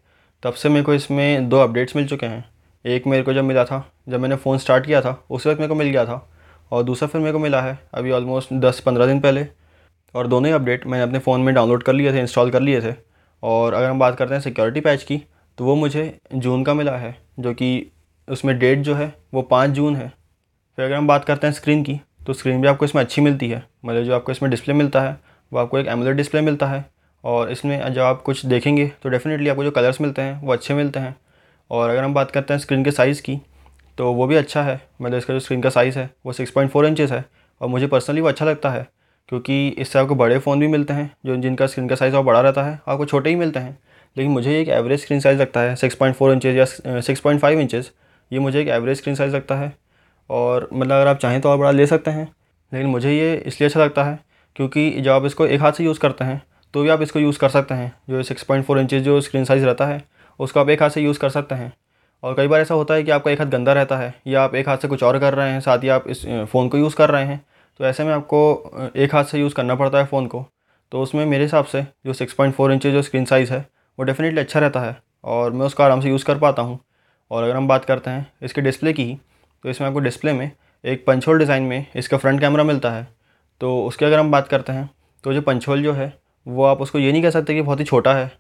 तब 0.43 0.53
से 0.53 0.69
मेरे 0.69 0.85
को 0.85 0.95
इसमें 0.95 1.49
दो 1.49 1.61
अपडेट्स 1.61 1.97
मिल 1.97 2.07
चुके 2.09 2.27
हैं। 2.27 2.45
एक 2.85 3.07
मेरे 3.07 3.23
को 3.23 3.33
जब 3.33 3.45
मिला 3.45 3.65
था, 3.65 3.85
जब 4.09 4.21
मैंने 4.21 4.37
फ़ोन 4.37 4.59
स्टार्ट 4.59 4.87
किया 4.87 5.01
था, 5.01 5.23
उस 5.31 5.47
वक्त 5.47 5.61
मेरे 5.61 5.69
को 5.69 5.75
मिल 5.75 5.89
गया 5.89 6.05
था। 6.05 6.27
और 6.73 6.83
दूसरा 6.83 7.09
फिर 7.09 7.21
मेरे 7.21 7.33
को 7.33 7.39
मिला 7.39 7.61
है, 7.63 7.79
अभी 7.95 8.11
ऑलमोस्ट 8.11 8.53
दस 8.53 8.81
पंद्रह 8.81 9.07
दिन 9.07 9.21
पहले। 9.21 9.47
और 10.15 10.27
दोनों 10.27 10.47
ही 10.47 10.55
अपडेट 10.55 10.87
मैंने 10.87 11.05
अपने 11.05 11.19
फ़ोन 11.19 11.41
में 11.41 11.55
डाउनलोड 11.55 11.83
कर 11.83 11.93
लिए 11.93 12.13
थे 12.13 12.21
इंस्टॉल 12.21 12.51
कर 12.51 12.61
लिए 12.61 12.81
थे। 12.81 12.95
और 13.43 13.75
अगर 13.75 13.91
हम 13.91 13.99
बात 13.99 14.17
करते 14.17 14.35
हैं 14.35 14.41
सिक्योरिटी 14.41 14.81
पैच 14.81 15.03
की 15.03 15.23
तो 15.59 15.65
वो 15.65 15.75
मुझे 15.75 16.19
जून 16.35 16.65
का 16.65 16.75
मिला 16.75 16.97
है, 16.97 17.17
जो 17.39 17.53
कि 17.55 17.93
उसमें 18.29 18.59
डेट 18.59 18.79
जो 18.79 18.95
है, 18.95 19.13
वो 19.35 19.43
पाँच 19.43 19.71
जून 19.71 19.97
है। 19.97 20.09
फिर 20.79 20.85
अगर 20.85 20.95
हम 20.95 21.07
बात 21.07 21.25
करते 21.25 21.47
हैं 21.47 21.55
स्क्रीन 21.55 21.83
की 21.83 22.01
तो 22.27 22.33
स्क्रीन 22.33 22.61
भी 22.61 22.69
आपको 22.69 22.85
इसमें 22.85 23.03
अच्छी 23.03 23.23
मिलती 23.23 23.49
है। 23.49 23.63
मतलब 23.85 24.05
जो 24.05 24.15
आपको 24.15 24.33
इसमें 24.33 24.51
डिस्प्ले 24.51 24.75
मिलता 24.75 25.01
है, 25.01 25.17
वो 25.53 25.59
आपको 25.59 25.79
एक 25.79 25.87
एमुलर 25.87 26.13
डिस्प्ले 26.13 26.41
मिलता 26.41 26.67
है। 26.67 26.85
और 27.25 27.51
इसमें 27.51 27.93
जब 27.93 28.03
आप 28.03 28.23
कुछ 28.23 28.45
देखेंगे 28.47 28.87
तो 29.03 29.09
डेफ़िनेटली 29.09 29.49
आपको 29.49 29.65
जो 29.65 29.71
कलर्स 29.71 30.01
मिलते 30.01 30.23
हैं, 30.23 30.41
वो 30.43 30.53
अच्छे 30.53 30.75
मिलते 30.75 31.01
हैं। 31.01 31.17
और 31.71 31.91
अगर 31.91 32.05
हम 32.05 32.15
बात 32.15 32.31
करते 32.31 32.55
हैं 32.55 32.61
स्क्रीन 32.61 32.85
के 32.85 32.91
साइज़ 32.91 33.23
की 33.23 33.39
तो 33.99 34.13
वो 34.13 34.27
भी 34.27 34.37
अच्छा 34.37 34.63
है। 34.63 34.81
मतलब 35.03 35.19
इसका 35.19 35.35
जो 35.35 35.41
स्क्रीन 35.41 35.61
का 35.63 35.71
साइज़ 35.71 35.99
है, 35.99 36.11
वो 36.27 36.33
सिक्स 36.33 36.51
पॉइंट 36.51 36.71
फोर 36.71 36.87
इंचज़ 36.87 37.13
है 37.15 37.25
और 37.61 37.69
मुझे 37.69 37.87
पर्सनली 37.87 38.21
वो 38.21 38.29
अच्छा 38.29 38.45
लगता 38.45 38.71
है 38.71 38.87
क्योंकि 39.29 39.69
इससे 39.69 39.99
आपको 39.99 40.15
बड़े 40.15 40.39
फ़ोन 40.39 40.61
भी 40.61 40.67
मिलते 40.69 40.95
हैं, 40.95 41.11
जो 41.27 41.37
जिनका 41.37 41.67
स्क्रीन 41.67 41.89
का 41.89 41.95
साइज़ 41.95 42.17
और 42.17 42.23
बड़ा 42.25 42.41
रहता 42.41 42.63
है 42.63 42.79
आपको 42.89 43.05
छोटे 43.05 43.31
ही 43.31 43.37
मिलते 43.37 43.61
हैं। 43.61 43.79
लेकिन 44.17 44.33
मुझे 44.33 44.61
एक 44.61 44.69
एवरेज 44.69 45.01
स्क्रीन 45.01 45.21
साइज़ 45.21 45.41
लगता 45.41 45.61
है 45.61 45.75
सिक्स 45.77 45.95
पॉइंट 45.95 46.17
फोर 46.17 46.33
इंचज़ 46.33 46.57
या 46.57 47.01
सिक्स 47.01 47.21
पॉइंट 47.21 47.41
फाइव 47.41 47.61
इंचज़ 47.61 47.89
ये 48.31 48.39
मुझे 48.39 48.61
एक 48.61 48.69
एवरेज 48.69 48.99
स्क्रीन 48.99 49.15
साइज़ 49.15 49.35
लगता 49.35 49.55
है। 49.55 49.73
और 50.31 50.69
मतलब 50.73 50.93
अगर 50.93 51.07
आप 51.07 51.19
चाहें 51.19 51.41
तो 51.41 51.49
और 51.49 51.59
बड़ा 51.59 51.71
ले 51.71 51.87
सकते 51.87 52.11
हैं, 52.11 52.25
लेकिन 52.73 52.91
मुझे 52.91 53.13
ये 53.13 53.35
इसलिए 53.37 53.69
अच्छा 53.69 53.81
लगता 53.81 54.05
है 54.05 54.19
क्योंकि 54.57 54.91
जब 54.93 55.11
आप 55.11 55.25
इसको 55.25 55.47
एक 55.47 55.61
हाथ 55.61 55.73
से 55.73 55.85
यूज़ 55.85 55.99
करते 56.01 56.25
हैं 56.25 56.43
तो 56.75 56.83
भी 56.83 56.89
आप 56.89 57.03
इसको 57.03 57.19
यूज़ 57.19 57.39
कर 57.39 57.49
सकते 57.49 57.75
हैं। 57.75 57.93
जो 58.11 58.23
सिक्स 58.23 58.43
पॉइंट 58.43 58.65
फोर 58.65 58.79
इंचज़ 58.79 59.03
जो 59.03 59.21
स्क्रीन 59.21 59.45
साइज़ 59.45 59.65
रहता 59.65 59.87
है, 59.87 60.03
उसको 60.41 60.61
आप 60.61 60.69
एक 60.71 60.83
हाथ 60.83 60.91
से 60.91 61.01
यूज़ 61.01 61.19
कर 61.19 61.29
सकते 61.31 61.55
हैं। 61.55 61.73
और 62.23 62.35
कई 62.35 62.49
बार 62.49 62.61
ऐसा 62.61 62.75
होता 62.75 62.95
है 62.95 63.03
कि 63.03 63.11
आपका 63.11 63.31
एक 63.31 63.41
हाथ 63.41 63.47
गंदा 63.49 63.73
रहता 63.73 63.97
है 63.97 64.15
या 64.27 64.43
आप 64.43 64.55
एक 64.55 64.69
हाथ 64.69 64.79
से 64.79 64.89
कुछ 64.89 65.03
और 65.03 65.19
कर 65.19 65.35
रहे 65.35 65.51
हैं, 65.51 65.61
साथ 65.61 65.79
ही 65.79 65.89
आप 65.89 66.09
इस 66.09 66.25
फ़ोन 66.53 66.69
को 66.69 66.79
यूज़ 66.79 66.97
कर 66.97 67.11
रहे 67.11 67.25
हैं 67.25 67.45
तो 67.81 67.85
ऐसे 67.85 68.05
में 68.05 68.13
आपको 68.13 68.93
एक 68.97 69.15
हाथ 69.15 69.25
से 69.25 69.39
यूज़ 69.39 69.55
करना 69.55 69.75
पड़ता 69.75 69.99
है 69.99 70.07
फ़ोन 70.07 70.27
को। 70.27 70.45
तो 70.93 71.01
उसमें 71.03 71.25
मेरे 71.27 71.45
हिसाब 71.45 71.65
से 71.65 71.83
जो 72.07 72.13
सिक्स 72.13 72.35
पॉइंट 72.35 72.55
फोर 72.55 72.73
इंच 72.73 72.87
जो 72.87 73.03
स्क्रीन 73.03 73.25
साइज़ 73.25 73.53
है, 73.53 73.59
वो 73.99 74.05
डेफिनेटली 74.05 74.41
अच्छा 74.41 74.61
रहता 74.61 74.81
है 74.81 74.97
और 75.25 75.53
मैं 75.53 75.67
उसका 75.67 75.85
आराम 75.85 76.01
से 76.01 76.09
यूज़ 76.09 76.25
कर 76.25 76.39
पाता 76.39 76.63
हूँ। 76.63 76.79
और 77.31 77.43
अगर 77.43 77.57
हम 77.57 77.69
बात 77.69 77.85
करते 77.85 78.11
हैं 78.11 78.27
इसके 78.43 78.61
डिस्प्ले 78.61 78.93
की 78.93 79.07
तो 79.65 79.71
इसमें 79.71 79.89
आपको 79.89 80.01
डिस्प्ले 80.01 80.33
में 80.33 80.51
एक 80.85 81.05
पंचोल 81.07 81.39
डिज़ाइन 81.39 81.63
में 81.63 81.87
इसका 81.97 82.17
फ्रंट 82.17 82.41
कैमरा 82.41 82.65
मिलता 82.65 82.91
है। 82.91 83.07
तो 83.61 83.79
उसकी 83.85 84.05
अगर 84.05 84.19
हम 84.19 84.31
बात 84.31 84.49
करते 84.49 84.73
हैं 84.73 84.89
तो 85.25 85.33
जो 85.33 85.41
पंचोल 85.43 85.83
जो 85.83 85.93
है, 85.93 86.13
वो 86.47 86.65
आप 86.65 86.81
उसको 86.81 86.99
ये 86.99 87.13
नहीं 87.13 87.23
कह 87.23 87.31
सकते 87.31 87.55
कि 87.55 87.63
बहुत 87.63 87.81
ही 87.81 87.85
छोटा 87.85 88.15
है। 88.15 88.31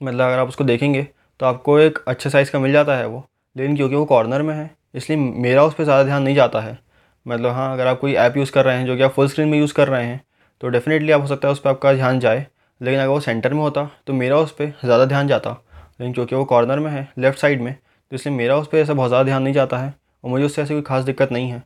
मतलब 0.00 0.20
अगर 0.20 0.38
आप 0.38 0.48
उसको 0.48 0.64
देखेंगे 0.64 1.06
तो 1.40 1.46
आपको 1.46 1.78
एक 1.78 1.98
अच्छे 2.08 2.30
साइज़ 2.30 2.50
का 2.52 2.58
मिल 2.58 2.72
जाता 2.72 2.96
है 2.96 3.06
वो। 3.06 3.24
लेकिन 3.56 3.76
क्योंकि 3.76 3.94
वो 3.96 4.04
कॉर्नर 4.06 4.42
में 4.42 4.54
है, 4.54 4.70
इसलिए 4.94 5.18
मेरा 5.18 5.64
उस 5.64 5.74
पर 5.74 5.84
ज़्यादा 5.84 6.04
ध्यान 6.04 6.22
नहीं 6.22 6.34
जाता 6.34 6.60
है। 6.60 6.78
मतलब 7.26 7.52
हाँ 7.52 7.72
अगर 7.72 7.86
आप 7.86 7.98
कोई 8.00 8.14
ऐप 8.14 8.36
यूज़ 8.36 8.52
कर 8.52 8.64
रहे 8.64 8.76
हैं 8.78 8.86
जो 8.86 8.96
कि 8.96 9.02
आप 9.02 9.10
फुल 9.12 9.28
स्क्रीन 9.28 9.48
में 9.48 9.58
यूज़ 9.58 9.74
कर 9.74 9.88
रहे 9.88 10.06
हैं 10.06 10.20
तो 10.60 10.68
डेफ़िनेटली 10.68 11.12
आप 11.12 11.20
हो 11.20 11.26
सकता 11.26 11.48
है 11.48 11.52
उस 11.52 11.60
पर 11.60 11.70
आपका 11.70 11.92
ध्यान 11.94 12.20
जाए। 12.20 12.46
लेकिन 12.80 13.00
अगर 13.00 13.08
वो 13.08 13.18
सेंटर 13.20 13.54
में 13.54 13.60
होता 13.60 13.88
तो 14.06 14.12
मेरा 14.12 14.36
उस 14.38 14.52
पर 14.52 14.72
ज़्यादा 14.84 15.04
ध्यान 15.06 15.28
जाता। 15.28 15.50
लेकिन 15.50 16.12
क्योंकि 16.12 16.34
वो 16.36 16.44
कॉर्नर 16.44 16.78
में 16.78 16.90
है 16.90 17.08
लेफ़्ट 17.18 17.38
साइड 17.38 17.60
में 17.62 17.74
तो 17.74 18.16
इसलिए 18.16 18.36
मेरा 18.36 18.56
उस 18.56 18.68
पर 18.68 18.78
ऐसा 18.78 18.94
बहुत 18.94 19.08
ज़्यादा 19.08 19.24
ध्यान 19.24 19.42
नहीं 19.42 19.54
जाता 19.54 19.78
है 19.78 19.94
और 20.24 20.30
मुझे 20.30 20.44
उससे 20.44 20.62
ऐसी 20.62 20.74
कोई 20.74 20.82
खास 20.82 21.04
दिक्कत 21.04 21.32
नहीं 21.32 21.50
है। 21.50 21.62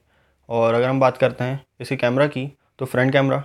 और 0.48 0.74
अगर 0.74 0.88
हम 0.88 1.00
बात 1.00 1.16
करते 1.16 1.44
हैं 1.44 1.60
इसके 1.80 1.96
कैमरा 1.96 2.26
की 2.26 2.50
तो 2.78 2.86
फ्रंट 2.86 3.12
कैमरा 3.12 3.42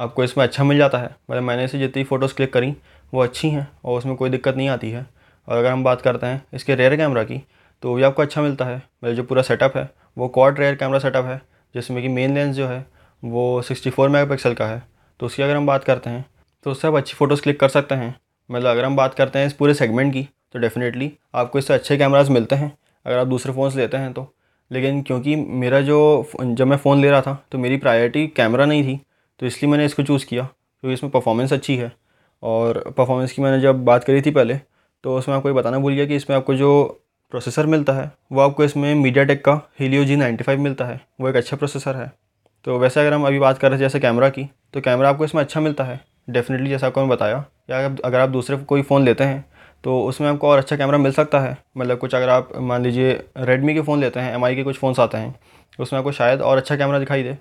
आपको 0.00 0.24
इसमें 0.24 0.44
अच्छा 0.44 0.64
मिल 0.64 0.78
जाता 0.78 0.98
है। 0.98 1.10
मतलब 1.30 1.42
मैंने 1.42 1.64
इसे 1.64 1.78
जितनी 1.78 2.04
फ़ोटोज़ 2.04 2.34
क्लिक 2.34 2.52
करी, 2.52 2.74
वो 3.12 3.22
अच्छी 3.22 3.50
हैं 3.50 3.66
और 3.84 3.98
उसमें 3.98 4.14
कोई 4.16 4.30
दिक्कत 4.30 4.56
नहीं 4.56 4.68
आती 4.68 4.90
है। 4.90 5.06
और 5.48 5.58
अगर 5.58 5.70
हम 5.70 5.84
बात 5.84 6.00
करते 6.00 6.26
हैं 6.26 6.42
इसके 6.54 6.74
रेयर 6.74 6.96
कैमरा 6.96 7.22
की 7.24 7.40
तो 7.82 7.94
भी 7.94 8.02
आपको 8.02 8.22
अच्छा 8.22 8.42
मिलता 8.42 8.64
है। 8.64 8.76
मतलब 8.76 9.14
जो 9.14 9.22
पूरा 9.22 9.42
सेटअप 9.42 9.76
है, 9.76 9.88
वो 10.18 10.28
क्वाड 10.28 10.58
रेयर 10.58 10.74
कैमरा 10.74 10.98
सेटअप 10.98 11.24
है, 11.24 11.40
जिसमें 11.74 12.02
कि 12.02 12.08
मेन 12.08 12.34
लेंस 12.34 12.54
जो 12.56 12.66
है, 12.68 12.84
वो 13.22 13.62
64 13.62 14.08
मेगापिक्सल 14.08 14.54
का 14.54 14.66
है। 14.66 14.82
तो 15.20 15.26
उसकी 15.26 15.42
अगर 15.42 15.56
हम 15.56 15.66
बात 15.66 15.84
करते 15.84 16.10
हैं 16.10 16.24
तो 16.66 16.70
उससे 16.70 16.88
आप 16.88 16.94
अच्छी 16.94 17.14
फ़ोटोज़ 17.16 17.42
क्लिक 17.42 17.58
कर 17.60 17.68
सकते 17.68 17.94
हैं। 17.94 18.14
मतलब 18.50 18.70
अगर 18.70 18.84
हम 18.84 18.96
बात 18.96 19.14
करते 19.14 19.38
हैं 19.38 19.46
इस 19.46 19.52
पूरे 19.52 19.74
सेगमेंट 19.74 20.12
की 20.12 20.22
तो 20.52 20.58
डेफ़िनेटली 20.58 21.10
आपको 21.34 21.58
इससे 21.58 21.74
अच्छे 21.74 21.96
कैमराज 21.96 22.28
मिलते 22.30 22.56
हैं, 22.56 22.72
अगर 23.06 23.18
आप 23.18 23.26
दूसरे 23.26 23.52
फ़ोन्स 23.52 23.76
लेते 23.76 23.96
हैं 23.96 24.12
तो। 24.12 24.32
लेकिन 24.70 25.02
क्योंकि 25.02 25.34
मेरा 25.36 25.80
जो 25.80 25.98
जब 26.36 26.66
मैं 26.66 26.76
फ़ोन 26.76 27.00
ले 27.00 27.10
रहा 27.10 27.20
था 27.22 27.34
तो 27.52 27.58
मेरी 27.58 27.76
प्रायोरिटी 27.76 28.26
कैमरा 28.26 28.64
नहीं 28.66 28.82
थी 28.84 29.00
तो 29.40 29.46
इसलिए 29.46 29.70
मैंने 29.70 29.84
इसको 29.84 30.02
चूज़ 30.02 30.26
किया। 30.26 30.42
क्योंकि 30.44 30.94
इसमें 30.94 31.10
परफॉर्मेंस 31.12 31.52
अच्छी 31.52 31.76
है। 31.76 31.92
और 32.42 32.78
परफॉर्मेंस 32.96 33.32
की 33.32 33.42
मैंने 33.42 33.60
जब 33.62 33.84
बात 33.84 34.04
करी 34.04 34.22
थी 34.22 34.30
पहले 34.30 34.54
तो 35.06 35.16
उसमें 35.16 35.34
आपको 35.36 35.48
ये 35.48 35.54
बताना 35.54 35.78
भूल 35.78 35.92
गया 35.92 36.04
कि 36.06 36.16
इसमें 36.16 36.36
आपको 36.36 36.54
जो 36.54 36.68
प्रोसेसर 37.32 37.66
मिलता 37.66 37.92
है, 37.92 38.10
वो 38.32 38.40
आपको 38.40 38.64
इसमें 38.64 38.94
मीडिया 38.94 39.24
टेक 39.24 39.44
का 39.44 39.52
हीलियो 39.80 40.04
जी 40.04 40.16
नाइन्टी 40.16 40.44
फाइव 40.44 40.60
मिलता 40.60 40.84
है। 40.84 41.00
वो 41.20 41.28
एक 41.28 41.36
अच्छा 41.36 41.56
प्रोसेसर 41.56 41.96
है। 41.96 42.10
तो 42.64 42.78
वैसे 42.78 43.00
अगर 43.00 43.12
हम 43.12 43.26
अभी 43.26 43.38
बात 43.38 43.58
कर 43.58 43.70
रहे 43.70 43.78
थे 43.78 43.82
जैसे 43.82 44.00
कैमरा 44.00 44.28
की 44.28 44.44
तो 44.74 44.80
कैमरा 44.80 45.08
आपको 45.08 45.24
इसमें 45.24 45.42
अच्छा 45.42 45.60
मिलता 45.60 45.84
है। 45.84 46.00
डेफिनेटली 46.30 46.70
जैसा 46.70 46.86
आपको 46.86 47.00
मैं 47.00 47.08
बताया, 47.08 47.44
या 47.70 47.84
अगर 48.04 48.20
आप 48.20 48.28
दूसरे 48.28 48.56
कोई 48.58 48.82
फ़ोन 48.82 49.04
लेते 49.04 49.24
हैं 49.24 49.44
तो 49.84 50.00
उसमें 50.02 50.28
आपको 50.28 50.48
और 50.48 50.58
अच्छा 50.58 50.76
कैमरा 50.76 50.98
मिल 50.98 51.12
सकता 51.12 51.40
है। 51.40 51.56
मतलब 51.76 51.98
कुछ 51.98 52.14
अगर 52.14 52.28
आप, 52.28 52.48
मान 52.56 52.82
लीजिए 52.82 53.12
रेडमी 53.38 53.74
के 53.74 53.80
फ़ोन 53.80 54.00
लेते 54.00 54.20
हैं 54.20 54.34
एम 54.34 54.46
के 54.46 54.62
कुछ 54.64 54.78
फ़ोन्स 54.78 55.00
आते 55.00 55.18
हैं, 55.18 55.34
उसमें 55.78 55.98
आपको 55.98 56.12
शायद 56.12 56.40
और 56.42 56.56
अच्छा 56.56 56.76
कैमरा 56.76 56.98
दिखाई 56.98 57.22
दे। 57.22 57.36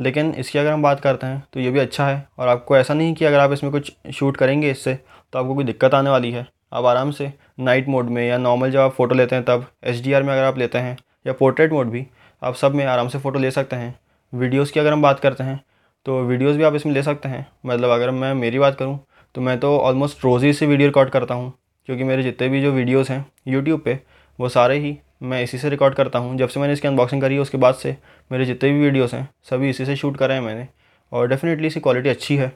लेकिन 0.00 0.32
इसकी 0.34 0.58
अगर 0.58 0.70
हम 0.72 0.82
बात 0.82 1.00
करते 1.00 1.26
हैं 1.26 1.42
तो 1.52 1.60
ये 1.60 1.70
भी 1.70 1.78
अच्छा 1.78 2.06
है। 2.08 2.26
और 2.38 2.48
आपको 2.48 2.76
ऐसा 2.76 2.94
नहीं 2.94 3.14
कि 3.14 3.24
अगर 3.24 3.38
आप 3.38 3.52
इसमें 3.52 3.72
कुछ 3.72 3.92
शूट 4.14 4.36
करेंगे 4.36 4.70
इससे 4.70 4.94
तो 5.32 5.38
आपको 5.38 5.54
कोई 5.54 5.64
दिक्कत 5.64 5.94
आने 5.94 6.10
वाली 6.10 6.30
है। 6.32 6.46
आप 6.72 6.84
आराम 6.84 7.10
से 7.10 7.32
नाइट 7.60 7.88
मोड 7.88 8.08
में 8.10 8.26
या 8.28 8.38
नॉर्मल 8.38 8.70
जब 8.70 8.80
आप 8.80 8.92
फ़ोटो 8.92 9.14
लेते 9.14 9.36
हैं, 9.36 9.44
तब 9.44 9.66
एच 9.84 10.06
में 10.06 10.14
अगर 10.14 10.42
आप 10.42 10.58
लेते 10.58 10.78
हैं 10.78 10.96
या 11.26 11.32
पोर्ट्रेट 11.32 11.72
मोड 11.72 11.90
भी, 11.90 12.06
आप 12.42 12.54
सब 12.54 12.74
में 12.74 12.84
आराम 12.86 13.08
से 13.08 13.18
फ़ोटो 13.18 13.38
ले 13.38 13.50
सकते 13.50 13.76
हैं। 13.76 13.94
वीडियोज़ 14.32 14.72
की 14.72 14.80
अगर 14.80 14.92
हम 14.92 15.02
बात 15.02 15.20
करते 15.20 15.44
हैं 15.44 15.60
तो 16.06 16.20
वीडियोज़ 16.22 16.56
भी 16.58 16.64
आप 16.64 16.74
इसमें 16.74 16.92
ले 16.94 17.02
सकते 17.02 17.28
हैं। 17.28 17.46
मतलब 17.66 17.90
अगर 17.90 18.10
मैं, 18.10 18.32
मेरी 18.34 18.58
बात 18.58 18.76
करूँ 18.76 18.98
तो 19.34 19.40
मैं 19.40 19.58
तो 19.60 19.76
ऑलमोस्ट 19.78 20.24
रोज़ 20.24 20.44
ही 20.44 20.52
से 20.52 20.66
वीडियो 20.66 20.88
रिकॉर्ड 20.88 21.10
करता 21.10 21.34
हूँ, 21.34 21.52
क्योंकि 21.88 22.04
मेरे 22.04 22.22
जितने 22.22 22.48
भी 22.48 22.62
जो 22.62 22.72
वीडियोज़ 22.72 23.12
हैं 23.12 23.24
यूट्यूब 23.48 23.80
पे, 23.80 23.98
वो 24.38 24.48
सारे 24.48 24.78
ही 24.78 24.96
मैं 25.22 25.42
इसी 25.42 25.58
से 25.58 25.68
रिकॉर्ड 25.70 25.94
करता 25.94 26.18
हूँ। 26.18 26.36
जब 26.38 26.48
से 26.48 26.60
मैंने 26.60 26.72
इसकी 26.72 26.88
अनबॉक्सिंग 26.88 27.22
करी 27.22 27.34
है 27.34 27.40
उसके 27.40 27.58
बाद 27.58 27.74
से 27.74 27.96
मेरे 28.30 28.44
जितने 28.44 28.70
भी 28.70 28.80
वीडियोज़ 28.80 29.14
हैं, 29.16 29.28
सभी 29.50 29.70
इसी 29.70 29.84
से 29.86 29.96
शूट 29.96 30.16
करे 30.16 30.34
हैं 30.34 30.40
मैंने। 30.40 30.66
और 31.12 31.28
डेफ़िनेटली 31.28 31.66
इसकी 31.66 31.80
क्वालिटी 31.80 32.08
अच्छी 32.08 32.36
है। 32.36 32.52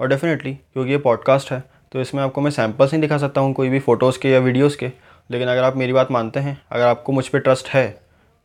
और 0.00 0.08
डेफ़िनेटली 0.08 0.54
क्योंकि 0.54 0.90
ये 0.90 0.98
पॉडकास्ट 0.98 1.52
है 1.52 1.62
तो 1.96 2.00
इसमें 2.00 2.22
आपको 2.22 2.40
मैं 2.40 2.50
सैम्पल्स 2.50 2.92
नहीं 2.92 3.00
दिखा 3.00 3.16
सकता 3.18 3.40
हूँ, 3.40 3.52
कोई 3.54 3.68
भी 3.68 3.78
फ़ोटोज़ 3.80 4.18
के 4.20 4.30
या 4.30 4.38
वीडियोज़ 4.38 4.76
के। 4.78 4.86
लेकिन 5.30 5.48
अगर 5.48 5.62
आप 5.64 5.76
मेरी 5.76 5.92
बात 5.92 6.10
मानते 6.10 6.40
हैं, 6.40 6.56
अगर 6.72 6.86
आपको 6.86 7.12
मुझ 7.12 7.26
पर 7.28 7.38
ट्रस्ट 7.38 7.68
है 7.68 7.86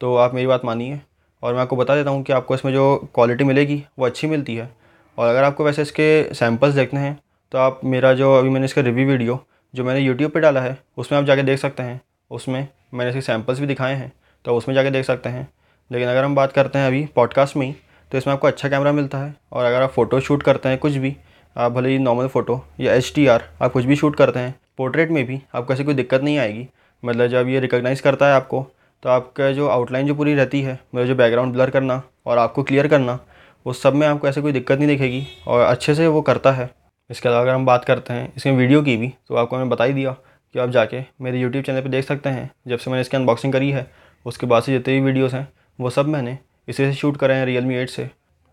तो 0.02 0.16
आप 0.16 0.34
मेरी 0.34 0.48
बात 0.48 0.62
मानिए। 0.66 1.00
और 1.44 1.54
मैं 1.54 1.62
आपको 1.62 1.76
बता 1.76 1.96
देता 1.96 2.10
हूँ 2.10 2.22
कि 2.24 2.34
आपको 2.34 2.56
इसमें 2.56 2.72
जो 2.74 2.96
क्वालिटी 3.16 3.44
मिलेगी, 3.44 3.84
वो 4.00 4.06
अच्छी 4.06 4.28
मिलती 4.28 4.56
है। 4.56 4.70
और 5.18 5.28
अगर 5.28 5.44
आपको 5.44 5.64
वैसे 5.64 5.82
इसके 5.82 6.34
सैम्पल्स 6.34 6.76
देखने 6.76 7.00
हैं 7.00 7.18
तो 7.52 7.58
आप 7.58 7.80
मेरा 7.86 8.14
जो 8.14 8.34
अभी 8.36 8.50
मैंने 8.50 8.66
इसका 8.66 8.82
रिव्यू 8.82 9.08
वीडियो, 9.08 9.40
जो 9.74 9.84
मैंने 9.84 10.00
यूट्यूब 10.00 10.32
पे 10.32 10.40
डाला 10.40 10.62
है, 10.62 10.78
उसमें 10.98 11.20
आप 11.20 11.26
जाके 11.26 11.44
देख 11.44 11.60
सकते 11.60 11.84
हैं। 11.84 12.00
उसमें 12.32 12.68
मैंने 12.94 13.10
इसके 13.10 13.22
सैम्पल्स 13.22 13.60
भी 13.60 13.68
दिखाए 13.68 13.96
हैं 13.96 14.12
तो 14.46 14.56
उसमें 14.58 14.76
जाके 14.76 14.92
देख 14.92 15.06
सकते 15.06 15.30
हैं। 15.30 15.48
लेकिन 15.92 16.08
अगर 16.08 16.24
हम 16.24 16.36
बात 16.36 16.52
करते 16.52 16.80
हैं 16.80 16.88
अभी 16.88 17.06
पॉडकास्ट 17.16 17.58
में 17.58 17.66
ही 17.68 17.76
तो 18.12 18.18
इसमें 18.18 18.34
आपको 18.34 18.48
अच्छा 18.48 18.70
कैमरा 18.70 18.92
मिलता 18.92 19.18
है। 19.18 19.36
और 19.52 19.66
अगर 19.66 19.82
आप 19.82 19.92
फ़ोटो 19.92 20.20
शूट 20.20 20.44
करते 20.44 20.70
हैं 20.70 20.78
कुछ 20.78 20.94
भी 20.94 21.16
आप 21.56 21.72
भले 21.72 21.90
ही 21.90 21.98
नॉर्मल 22.00 22.28
फ़ोटो 22.28 22.60
या 22.80 22.94
एच 22.94 23.20
आप 23.62 23.72
कुछ 23.72 23.86
भी 23.86 23.96
शूट 23.96 24.16
करते 24.16 24.40
हैं 24.40 24.54
पोर्ट्रेट 24.78 25.10
में 25.12 25.26
भी 25.26 25.42
आपको 25.56 25.74
ऐसी 25.74 25.84
कोई 25.84 25.94
दिक्कत 25.94 26.22
नहीं 26.22 26.38
आएगी। 26.38 26.68
मतलब 27.04 27.28
जब 27.28 27.48
ये 27.48 27.60
रिकोगनाइज़ 27.60 28.02
करता 28.02 28.28
है 28.28 28.34
आपको 28.34 28.66
तो 29.04 29.10
आपका 29.10 29.52
जो 29.52 29.68
आउटलाइन 29.68 30.08
जो 30.08 30.16
पूरी 30.16 30.34
रहती 30.34 30.62
है 30.62 30.74
मतलब 30.96 31.08
जो 31.08 31.16
बैकग्राउंड 31.16 31.54
ब्लर 31.54 31.70
करना 31.70 32.02
और 32.26 32.38
आपको 32.38 32.64
क्लियर 32.64 32.88
करना 32.88 33.20
उस 33.66 33.82
सब 33.84 33.96
में 33.96 34.08
आपको 34.08 34.28
ऐसे 34.28 34.42
कोई 34.42 34.52
दिक्कत 34.52 34.78
नहीं 34.78 34.88
दिखेगी 34.88 35.26
और 35.48 35.62
अच्छे 35.62 35.96
से 35.96 36.08
वो 36.08 36.22
करता 36.22 36.52
है। 36.52 36.70
इसके 37.10 37.30
अलावा 37.30 37.42
अगर 37.42 37.54
हम 37.54 37.66
बात 37.66 37.86
करते 37.86 38.14
हैं 38.14 38.32
इसमें 38.38 38.54
वीडियो 38.54 38.82
की 38.82 38.96
भी 38.98 39.14
तो 39.28 39.36
आपको 39.36 39.58
मैंने 39.58 39.70
बता 39.70 39.84
ही 39.84 39.94
दिया 39.94 40.12
कि 40.12 40.60
आप 40.60 40.70
जाके 40.70 41.04
मेरे 41.22 41.40
यूट्यूब 41.40 41.64
चैनल 41.64 41.82
पर 41.82 41.90
देख 41.90 42.06
सकते 42.06 42.30
हैं। 42.30 42.50
जब 42.68 42.78
से 42.78 42.92
मैंने 42.92 43.02
इसकी 43.02 43.18
अनबॉक्सिंग 43.18 43.54
करी 43.54 43.70
है, 43.72 43.86
उसके 44.26 44.48
बाद 44.48 44.64
से 44.64 44.72
जितने 44.72 44.94
भी 44.94 45.02
वीडियोज़ 45.02 45.36
हैं, 45.36 45.48
वो 45.80 45.90
सब 45.90 46.08
मैंने 46.08 46.38
इसी 46.68 46.84
से 46.84 46.94
शूट 46.94 47.18
करे 47.18 47.34
हैं 47.34 47.46
रियल 47.46 47.66
मी 47.66 47.76
एट 47.76 47.90
से। 47.90 48.10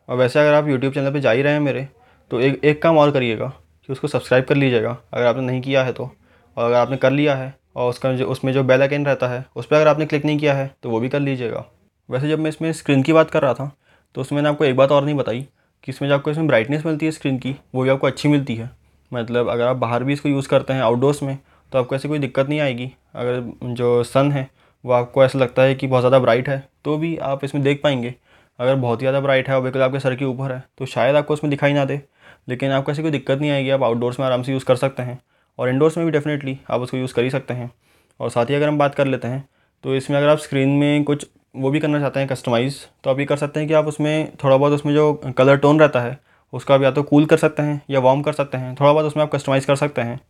और 0.08 0.16
वैसे 0.16 0.40
अगर 0.40 0.54
आप 0.54 0.68
यूट्यूब 0.68 0.92
चैनल 0.94 1.12
पर 1.12 1.18
जा 1.18 1.30
ही 1.30 1.42
रहे 1.42 1.52
हैं 1.52 1.60
मेरे 1.60 1.86
तो 2.30 2.40
एक 2.40 2.64
एक 2.64 2.82
काम 2.82 2.98
और 2.98 3.10
करिएगा 3.10 3.46
कि 3.88 3.92
उसको 3.92 4.08
सब्सक्राइब 4.08 4.44
कर 4.44 4.56
लीजिएगा, 4.56 4.96
अगर 5.12 5.26
आपने 5.26 5.42
नहीं 5.42 5.60
किया 5.62 5.84
है 5.84 5.92
तो। 5.92 6.10
और 6.56 6.64
अगर 6.64 6.76
आपने 6.76 6.96
कर 6.96 7.10
लिया 7.12 7.34
है 7.36 7.54
और 7.76 7.90
उसका 7.90 8.12
जो, 8.12 8.26
उसमें 8.26 8.52
जो 8.52 8.62
बेल 8.64 8.82
आइकन 8.82 9.06
रहता 9.06 9.28
है, 9.28 9.44
उस 9.56 9.66
पर 9.66 9.76
अगर 9.76 9.88
आपने 9.88 10.06
क्लिक 10.06 10.24
नहीं 10.24 10.38
किया 10.38 10.54
है 10.54 10.70
तो 10.82 10.90
वो 10.90 11.00
भी 11.00 11.08
कर 11.08 11.20
लीजिएगा। 11.20 11.64
वैसे 12.08 12.28
जब 12.28 12.38
मैं 12.38 12.50
इसमें 12.50 12.72
स्क्रीन 12.74 13.02
की 13.02 13.12
बात 13.12 13.30
कर 13.30 13.42
रहा 13.42 13.54
था 13.54 13.70
तो 14.14 14.20
उसमें 14.20 14.36
मैंने 14.36 14.48
आपको 14.48 14.64
एक 14.64 14.76
बात 14.76 14.92
और 14.92 15.04
नहीं 15.04 15.14
बताई 15.14 15.40
कि 15.84 15.92
इसमें 15.92 16.08
जो 16.08 16.14
आपको 16.14 16.30
इसमें 16.30 16.46
ब्राइटनेस 16.46 16.86
मिलती 16.86 17.06
है 17.06 17.12
स्क्रीन 17.12 17.38
की, 17.38 17.54
वो 17.74 17.82
भी 17.82 17.90
आपको 17.90 18.06
अच्छी 18.06 18.28
मिलती 18.28 18.54
है। 18.54 18.70
मतलब 19.12 19.48
अगर 19.48 19.66
आप 19.66 19.76
बाहर 19.76 20.04
भी 20.04 20.12
इसको 20.12 20.28
यूज़ 20.28 20.48
करते 20.48 20.72
हैं 20.72 20.82
आउटडोर्स 20.82 21.22
में 21.22 21.36
तो 21.72 21.78
आपको 21.78 21.94
ऐसी 21.94 22.08
कोई 22.08 22.18
दिक्कत 22.18 22.48
नहीं 22.48 22.60
आएगी। 22.60 22.90
अगर 23.14 23.40
जो 23.64 24.02
सन 24.04 24.32
है, 24.32 24.48
वो 24.84 24.92
आपको 24.92 25.24
ऐसा 25.24 25.38
लगता 25.38 25.62
है 25.62 25.74
कि 25.74 25.86
बहुत 25.86 26.00
ज़्यादा 26.02 26.18
ब्राइट 26.18 26.48
है 26.48 26.62
तो 26.84 26.96
भी 26.98 27.16
आप 27.18 27.44
इसमें 27.44 27.62
देख 27.64 27.80
पाएँगे। 27.82 28.14
अगर 28.58 28.74
बहुत 28.76 29.00
ही 29.00 29.04
ज़्यादा 29.04 29.20
ब्राइट 29.20 29.48
है 29.48 29.54
और 29.54 29.62
बिल्कुल 29.62 29.82
आपके 29.82 30.00
सर 30.00 30.14
के 30.14 30.24
ऊपर 30.24 30.52
है 30.52 30.62
तो 30.78 30.86
शायद 30.86 31.16
आपको 31.16 31.34
उसमें 31.34 31.50
दिखाई 31.50 31.72
ना 31.72 31.84
दे। 31.84 32.00
लेकिन 32.48 32.70
आपको 32.70 32.92
ऐसी 32.92 33.02
कोई 33.02 33.10
दिक्कत 33.10 33.38
नहीं 33.38 33.50
आएगी, 33.50 33.70
आप 33.70 33.82
आउटडोर्स 33.82 34.20
में 34.20 34.26
आराम 34.26 34.42
से 34.42 34.52
यूज़ 34.52 34.64
कर 34.64 34.76
सकते 34.76 35.02
हैं। 35.02 35.18
और 35.58 35.68
इंडोर्स 35.68 35.96
में 35.98 36.06
भी 36.06 36.12
डेफिनेटली 36.12 36.58
आप 36.70 36.80
उसको 36.80 36.96
यूज़ 36.96 37.14
कर 37.14 37.24
ही 37.24 37.30
सकते 37.30 37.54
हैं। 37.54 37.70
और 38.20 38.30
साथ 38.30 38.46
ही 38.46 38.54
अगर 38.54 38.68
हम 38.68 38.78
बात 38.78 38.94
कर 38.94 39.06
लेते 39.06 39.28
हैं 39.28 39.48
तो 39.84 39.94
इसमें 39.96 40.16
अगर 40.18 40.28
आप 40.28 40.38
स्क्रीन 40.38 40.68
में 40.68 41.04
कुछ 41.04 41.26
वो 41.56 41.70
भी 41.70 41.80
करना 41.80 42.00
चाहते 42.00 42.20
हैं 42.20 42.28
कस्टमाइज़ 42.28 42.76
तो 43.04 43.10
आप 43.10 43.18
ये 43.18 43.24
कर 43.24 43.36
सकते 43.36 43.60
हैं 43.60 43.68
कि 43.68 43.74
आप 43.74 43.86
उसमें 43.86 44.32
थोड़ा 44.44 44.56
बहुत 44.56 44.72
उसमें 44.72 44.92
जो 44.94 45.12
कलर 45.38 45.56
टोन 45.56 45.80
रहता 45.80 46.00
है, 46.00 46.18
उसका 46.52 46.74
आप 46.74 46.82
या 46.82 46.90
तो 46.90 47.02
कूल 47.02 47.26
कर 47.26 47.36
सकते 47.36 47.62
हैं 47.62 47.80
या 47.90 48.00
वार्म 48.00 48.22
कर 48.22 48.32
सकते 48.32 48.58
हैं। 48.58 48.74
थोड़ा 48.74 48.92
बहुत 48.92 49.06
उसमें 49.06 49.24
आप 49.24 49.30
कस्टमाइज़ 49.32 49.66
कर 49.66 49.76
सकते 49.76 50.02
हैं। 50.02 50.20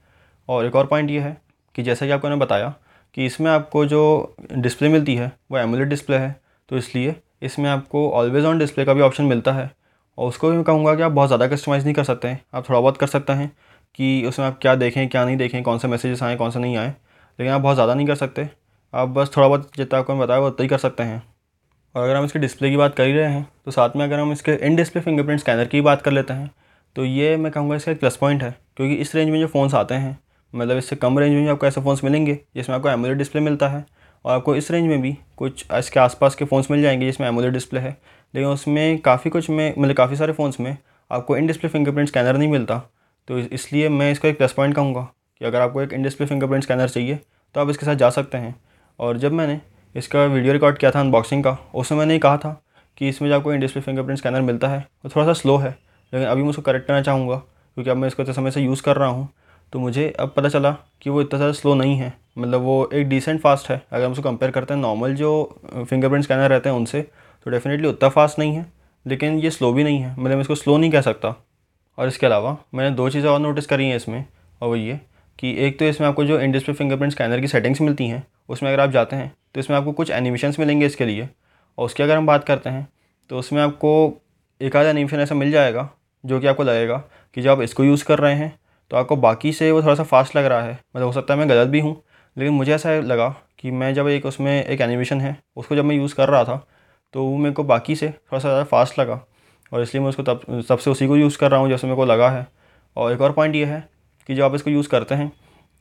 और 0.49 0.67
एक 0.67 0.77
और 0.77 0.87
पॉइंट 0.87 1.11
ये 1.11 1.21
है 1.21 1.37
कि 1.75 1.83
जैसा 1.83 2.07
कि 2.07 2.13
आपको 2.13 2.29
मैंने 2.29 2.41
बताया 2.41 2.75
कि 3.15 3.27
इसमें 3.27 3.51
आपको 3.51 3.85
जो 3.87 4.35
डिस्प्ले 4.53 4.89
मिलती 4.89 5.15
है, 5.15 5.33
वो 5.51 5.59
एमुलेट 5.59 5.89
डिस्प्ले 5.89 6.17
है। 6.17 6.35
तो 6.69 6.77
इसलिए 6.77 7.15
इसमें 7.43 7.69
आपको 7.71 8.11
ऑलवेज़ 8.11 8.47
ऑन 8.47 8.59
डिस्प्ले 8.59 8.85
का 8.85 8.95
भी 8.95 9.01
ऑप्शन 9.01 9.25
मिलता 9.25 9.53
है। 9.53 9.71
और 10.19 10.29
उसको 10.29 10.51
भी 10.51 10.57
मैं 10.57 10.65
कहूँगा 10.65 10.95
कि 10.95 11.03
आप 11.03 11.13
बहुत 11.13 11.29
ज़्यादा 11.29 11.47
कस्टमाइज़ 11.49 11.85
नहीं 11.85 11.95
कर 11.95 12.05
सकते 12.05 12.29
हैं। 12.29 12.41
आप 12.55 12.69
थोड़ा 12.69 12.81
बहुत 12.81 12.97
कर 12.97 13.07
सकते 13.07 13.33
हैं 13.33 13.51
कि 13.95 14.25
उसमें 14.27 14.47
आप 14.47 14.59
क्या 14.63 14.75
देखें, 14.77 15.09
क्या 15.09 15.25
नहीं 15.25 15.37
देखें, 15.37 15.63
कौन 15.63 15.79
से 15.79 15.89
मैसेजेस 15.89 16.23
आएँ, 16.23 16.37
कौन 16.37 16.51
से 16.51 16.59
नहीं 16.59 16.77
आए। 16.77 16.89
लेकिन 16.89 17.53
आप 17.53 17.61
बहुत 17.61 17.77
ज़्यादा 17.77 17.95
नहीं 17.95 18.07
कर 18.07 18.15
सकते। 18.17 18.49
आप 18.93 19.09
बस 19.09 19.31
थोड़ा 19.37 19.49
बहुत 19.49 19.71
जितना 19.77 19.99
आपको 19.99 20.17
बताया, 20.17 20.41
उतना 20.41 20.63
ही 20.63 20.69
कर 20.69 20.79
सकते 20.79 21.03
हैं। 21.03 21.23
और 21.95 22.05
अगर 22.05 22.17
हम 22.17 22.25
इसके 22.25 22.39
डिस्प्ले 22.39 22.71
की 22.71 22.77
बात 22.77 22.95
कर 22.95 23.05
ही 23.05 23.13
रहे 23.13 23.31
हैं 23.33 23.47
तो 23.65 23.71
साथ 23.71 23.97
में 23.97 24.05
अगर 24.05 24.19
हम 24.19 24.33
इसके 24.33 24.53
इन 24.67 24.77
डिस्प्ले 24.77 25.03
फिंगरप्रिंट 25.03 25.41
स्कैनर 25.41 25.67
की 25.67 25.81
बात 25.81 26.03
कर 26.03 26.11
लेते 26.11 26.33
हैं 26.33 26.51
तो 26.97 27.05
ये 27.05 27.37
मैं 27.37 27.53
कहूँगा 27.53 27.77
इसका 27.77 27.93
एक 27.93 28.01
प्लस 28.01 28.17
पॉइंट 28.17 28.43
है। 28.43 28.51
क्योंकि 28.77 28.95
इस 28.95 29.15
रेंज 29.15 29.31
में 29.31 29.39
जो 29.41 29.47
फ़ोन्स 29.47 29.75
आते 29.75 29.95
हैं 29.95 30.19
मतलब 30.53 30.77
इससे 30.77 30.97
कम 30.97 31.19
रेंज 31.19 31.33
में 31.33 31.43
भी 31.43 31.49
आपको 31.49 31.67
ऐसे 31.67 31.81
फ़ोन्स 31.81 32.03
मिलेंगे, 32.05 32.39
जिसमें 32.57 32.77
आपको 32.77 32.89
एमोलेड 32.89 33.19
डिस्प्ले 33.19 33.41
मिलता 33.41 33.69
है। 33.69 33.85
और 34.25 34.33
आपको 34.33 34.55
इस 34.57 34.71
रेंज 34.71 34.87
में 34.89 35.01
भी 35.03 35.17
कुछ 35.37 35.65
इसके 35.75 36.01
आसपास 36.01 36.35
के 36.35 36.45
फ़ोन्स 36.45 36.71
मिल 36.71 36.83
जाएँगे, 36.83 37.07
जिसमें 37.07 37.27
एमोलेड 37.29 37.53
डिस्प्ले 37.53 37.81
है। 37.81 37.97
लेकिन 38.35 38.49
उसमें 38.49 38.99
काफ़ी 39.01 39.31
कुछ 39.31 39.51
में 39.51 39.75
मतलब 39.79 39.95
काफ़ी 39.97 40.17
सारे 40.17 40.33
फ़ोन्स 40.33 40.61
में 40.61 40.77
आपको 41.11 41.37
इन 41.37 41.47
डिस्प्ले 41.47 41.71
फिंगरप्रिंट 41.71 42.09
स्कैनर 42.09 42.37
नहीं 42.37 42.49
मिलता। 42.49 42.79
तो 43.29 43.39
इसलिए 43.39 43.89
मैं 43.89 44.11
इसका 44.13 44.29
एक 44.29 44.39
प्लस 44.39 44.53
पॉइंट 44.53 44.75
कहूँगा 44.75 45.01
कि 45.41 45.45
अगर 45.45 45.61
आपको 45.61 45.83
एक 45.83 45.93
इन 45.93 46.03
डिस्प्ले 46.03 46.27
फिंगरप्रिंट 46.27 46.65
स्कैनर 46.65 46.89
चाहिए 46.89 47.19
तो 47.55 47.61
आप 47.61 47.71
इसके 47.71 47.87
साथ 47.87 47.95
जा 47.95 48.11
सकते 48.11 48.39
हैं। 48.39 48.55
और 48.99 49.19
जब 49.19 49.33
मैंने 49.33 49.61
इसका 49.95 50.25
वीडियो 50.27 50.53
रिकॉर्ड 50.53 50.79
किया 50.79 50.91
था 50.91 51.01
अनबॉक्सिंग 51.01 51.45
का, 51.45 51.57
उसमें 51.75 51.99
मैंने 51.99 52.19
कहा 52.19 52.37
था 52.37 52.61
कि 52.99 53.09
इसमें 53.09 53.29
जो 53.29 53.35
आपको 53.37 53.53
इन 53.53 53.61
डिस्प्ले 53.61 53.83
फिंगरप्रिंट 53.83 54.19
स्कैनर 54.19 54.41
मिलता 54.43 54.69
है, 54.69 54.79
वो 55.05 55.11
थोड़ा 55.15 55.27
सा 55.27 55.33
स्लो 55.33 55.57
है, 55.57 55.71
लेकिन 56.13 56.29
अभी 56.29 56.43
मैं 56.43 56.51
उसको 56.51 56.63
करेक्ट 56.63 56.87
करना 56.87 57.03
चाहूँगा, 57.03 57.37
क्योंकि 57.37 57.91
अब 57.91 57.97
मैं 57.97 58.09
इसको 58.09 58.23
इतने 58.23 58.35
समय 58.35 58.51
से 58.51 58.61
यूज़ 58.61 58.83
कर 58.83 58.97
रहा 58.97 59.09
हूँ 59.09 59.29
तो 59.73 59.79
मुझे 59.79 60.09
अब 60.21 60.33
पता 60.37 60.49
चला 60.49 60.71
कि 61.03 61.11
वो 61.11 61.21
इतना 61.21 61.39
ज़्यादा 61.39 61.53
स्लो 61.53 61.75
नहीं 61.75 61.97
है। 61.97 62.13
मतलब 62.39 62.61
वो 62.61 62.89
एक 62.95 63.09
डिसेंट 63.09 63.41
फास्ट 63.41 63.69
है, 63.71 63.83
अगर 63.93 64.05
हम 64.05 64.13
उसको 64.13 64.23
कंपेयर 64.23 64.53
करते 64.53 64.75
हैं 64.75 64.81
नॉर्मल 64.81 65.15
जो 65.15 65.31
फिंगरप्रिंट 65.81 66.25
स्कैनर 66.25 66.51
रहते 66.51 66.69
हैं 66.69 66.77
उनसे 66.77 67.07
तो 67.49 67.53
डेफिनेटली 67.53 67.89
उतना 67.89 68.09
फास्ट 68.09 68.39
नहीं 68.39 68.55
है, 68.55 68.65
लेकिन 69.07 69.39
ये 69.41 69.51
स्लो 69.51 69.73
भी 69.73 69.85
नहीं 69.85 69.99
है। 69.99 70.11
मतलब 70.13 70.31
मैं 70.31 70.41
इसको 70.41 70.55
स्लो 70.55 70.77
नहीं 70.77 70.91
कह 70.91 71.01
सकता। 71.01 71.35
और 71.99 72.09
इसके 72.09 72.27
अलावा 72.27 72.57
मैंने 72.75 72.95
दो 72.97 73.09
चीज़ें 73.11 73.29
और 73.31 73.39
नोटिस 73.41 73.67
करी 73.67 73.87
हैं 73.89 73.97
इसमें, 73.97 74.25
और 74.61 74.69
वो 74.69 74.77
ये 74.77 74.99
कि 75.39 75.55
एक 75.59 75.79
तो 75.79 75.85
इसमें 75.85 76.07
आपको 76.09 76.25
जो 76.25 76.41
इन 76.41 76.53
डिस्प्ले 76.53 76.75
फिंगरप्रिंट 76.75 77.13
स्कैनर 77.13 77.41
की 77.41 77.49
सेटिंग्स 77.49 77.81
मिलती 77.81 78.07
हैं, 78.07 78.23
उसमें 78.49 78.71
अगर 78.71 78.83
आप 78.83 78.91
जाते 78.91 79.17
हैं 79.17 79.33
तो 79.55 79.61
इसमें 79.61 79.77
आपको 79.77 79.93
कुछ 79.93 80.11
एनिमेशंस 80.11 80.59
मिलेंगे 80.59 80.87
इसके 80.87 81.05
लिए। 81.05 81.29
और 81.79 81.87
उसकी 81.87 82.03
अगर 82.03 82.17
हम 82.17 82.27
बात 82.27 82.45
करते 82.45 82.71
हैं 82.71 82.87
तो 83.31 83.39
उसमें 83.39 83.63
आपको 83.63 83.91
एक 84.61 84.77
आधा 84.77 84.91
एनिमेशन 84.91 85.21
ऐसा 85.21 85.35
मिल 85.35 85.51
जाएगा, 85.51 85.89
जो 86.25 86.41
कि 86.41 86.47
आपको 86.47 86.63
लगेगा 86.65 86.97
कि 87.37 87.43
जब 87.43 87.51
आप 87.51 87.61
इसको 87.63 87.85
यूज़ 87.85 88.05
कर 88.05 88.19
रहे 88.19 88.35
हैं 88.35 88.59
तो 88.91 88.97
आपको 88.97 89.17
बाकी 89.19 89.53
से 89.53 89.71
वो 89.73 89.83
थोड़ा 89.83 89.95
सा 89.95 90.03
फास्ट 90.05 90.37
लग 90.37 90.45
रहा 90.45 90.63
है। 90.63 90.79
मतलब 90.97 91.07
हो 91.07 91.13
सकता 91.13 91.35
है 91.35 91.41
मैं 91.41 91.49
गलत 91.49 91.69
भी 91.69 91.81
हूँ, 91.81 92.01
लेकिन 92.37 92.55
मुझे 92.55 92.75
ऐसा 92.75 93.01
लगा 93.03 93.29
कि 93.59 93.71
मैं 93.73 93.95
जब 93.95 94.09
एक 94.09 94.27
उसमें 94.27 94.65
एक 94.65 94.81
एनिमेशन 94.81 95.21
है, 95.21 95.37
उसको 95.57 95.77
जब 95.77 95.85
मैं 95.85 95.97
यूज़ 95.97 96.15
कर 96.15 96.29
रहा 96.29 96.45
था 96.45 96.67
तो 97.15 97.25
वो 97.25 97.37
मेरे 97.37 97.55
को 97.55 97.65
बाकी 97.65 97.97
से 97.97 98.09
थोड़ा 98.09 98.39
सा 98.39 98.49
ज़्यादा 98.49 98.65
फास्ट 98.67 98.99
लगा। 98.99 99.21
और 99.73 99.83
इसलिए 99.83 100.03
मैं 100.03 100.09
उसको 100.09 100.23
तब 100.25 100.41
तब 100.69 100.79
से 100.79 100.91
उसी 100.91 101.07
को 101.07 101.17
यूज़ 101.17 101.39
कर 101.39 101.51
रहा 101.51 101.61
हूँ 101.61 101.69
जैसे 101.69 101.87
मेरे 101.87 101.97
को 101.97 102.05
लगा 102.05 102.29
है। 102.31 102.47
और 102.97 103.13
एक 103.13 103.21
और 103.21 103.33
पॉइंट 103.33 103.55
ये 103.57 103.65
है 103.65 103.89
कि 104.29 104.35
जब 104.35 104.43
आप 104.43 104.55
इसको 104.55 104.71
यूज़ 104.71 104.89
करते 104.89 105.15
हैं 105.15 105.33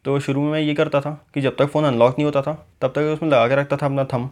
तो 0.06 0.20
शुरू 0.20 0.42
में 0.42 0.52
मैं 0.52 0.60
ये 0.60 0.74
करता 0.76 1.00
था 1.02 1.12
कि 1.34 1.42
जब 1.42 1.56
तक 1.58 1.68
फ़ोन 1.68 1.86
अनलॉक 1.86 2.18
नहीं 2.18 2.26
होता 2.26 2.42
था, 2.42 2.54
तब 2.82 2.88
तक 2.90 3.12
उसमें 3.14 3.30
लगा 3.30 3.48
के 3.48 3.56
रखता 3.56 3.78
था 3.78 3.86
अपना 3.86 4.04
थम 4.06 4.30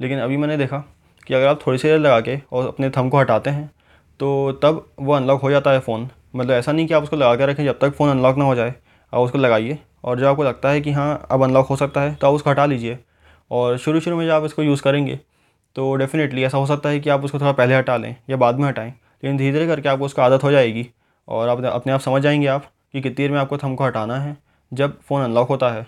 लेकिन 0.00 0.18
अभी 0.18 0.36
मैंने 0.36 0.56
देखा 0.56 0.78
कि 1.26 1.34
अगर 1.34 1.46
आप 1.46 1.60
थोड़ी 1.66 1.78
सी 1.78 1.88
देर 1.88 1.98
लगा 1.98 2.20
के 2.20 2.38
और 2.52 2.66
अपने 2.68 2.90
थम 2.90 3.08
को 3.08 3.18
हटाते 3.18 3.50
हैं 3.50 3.70
तो 4.20 4.52
तब 4.62 4.84
वो 5.00 5.12
अनलॉक 5.12 5.40
हो 5.42 5.50
जाता 5.50 5.70
है 5.70 5.80
फ़ोन 5.80 6.08
मतलब 6.36 6.50
ऐसा 6.50 6.72
नहीं 6.72 6.86
कि 6.86 6.94
आप 6.94 7.02
उसको 7.02 7.16
लगा 7.16 7.34
के 7.36 7.46
रखें 7.46 7.64
जब 7.64 7.78
तक 7.80 7.92
फ़ोन 7.92 8.10
अनलॉक 8.10 8.36
ना 8.36 8.44
हो 8.44 8.54
जाए, 8.54 8.74
आप 9.12 9.20
उसको 9.20 9.38
लगाइए। 9.38 9.78
और 10.04 10.18
जब 10.20 10.26
आपको 10.26 10.44
लगता 10.44 10.70
है 10.70 10.80
कि 10.80 10.92
हाँ 10.92 11.26
अब 11.30 11.42
अनलॉक 11.44 11.66
हो 11.66 11.76
सकता 11.76 12.00
है 12.00 12.14
तो 12.14 12.26
आप 12.26 12.34
उसको 12.34 12.50
हटा 12.50 12.66
लीजिए। 12.66 12.98
और 13.50 13.76
शुरू 13.78 14.00
शुरू 14.00 14.16
में 14.16 14.24
जब 14.26 14.32
आप 14.32 14.44
इसको 14.44 14.62
यूज़ 14.62 14.82
करेंगे 14.82 15.18
तो 15.78 15.94
डेफ़िनेटली 15.94 16.42
ऐसा 16.44 16.58
हो 16.58 16.66
सकता 16.66 16.88
है 16.88 17.00
कि 17.00 17.10
आप 17.10 17.24
उसको 17.24 17.38
थोड़ा 17.38 17.50
पहले 17.52 17.74
हटा 17.74 17.96
लें 17.96 18.14
या 18.30 18.36
बाद 18.36 18.58
में 18.58 18.66
हटाएँ, 18.68 18.88
लेकिन 18.90 19.36
धीरे 19.36 19.52
धीरे 19.52 19.66
करके 19.66 19.88
आपको 19.88 20.04
उसका 20.04 20.24
आदत 20.24 20.44
हो 20.44 20.50
जाएगी। 20.50 20.86
और 21.28 21.48
आप 21.48 21.60
अपने 21.64 21.92
आप 21.92 22.00
समझ 22.00 22.20
जाएँगे 22.22 22.46
आप 22.46 22.64
कि 22.92 23.00
कितनी 23.00 23.14
देर 23.16 23.30
में 23.30 23.38
आपको 23.38 23.58
थम 23.58 23.74
को 23.74 23.84
हटाना 23.84 24.16
है 24.16 24.36
जब 24.72 24.98
फ़ोन 25.00 25.22
अनलॉक 25.22 25.48
होता 25.48 25.68
है। 25.70 25.86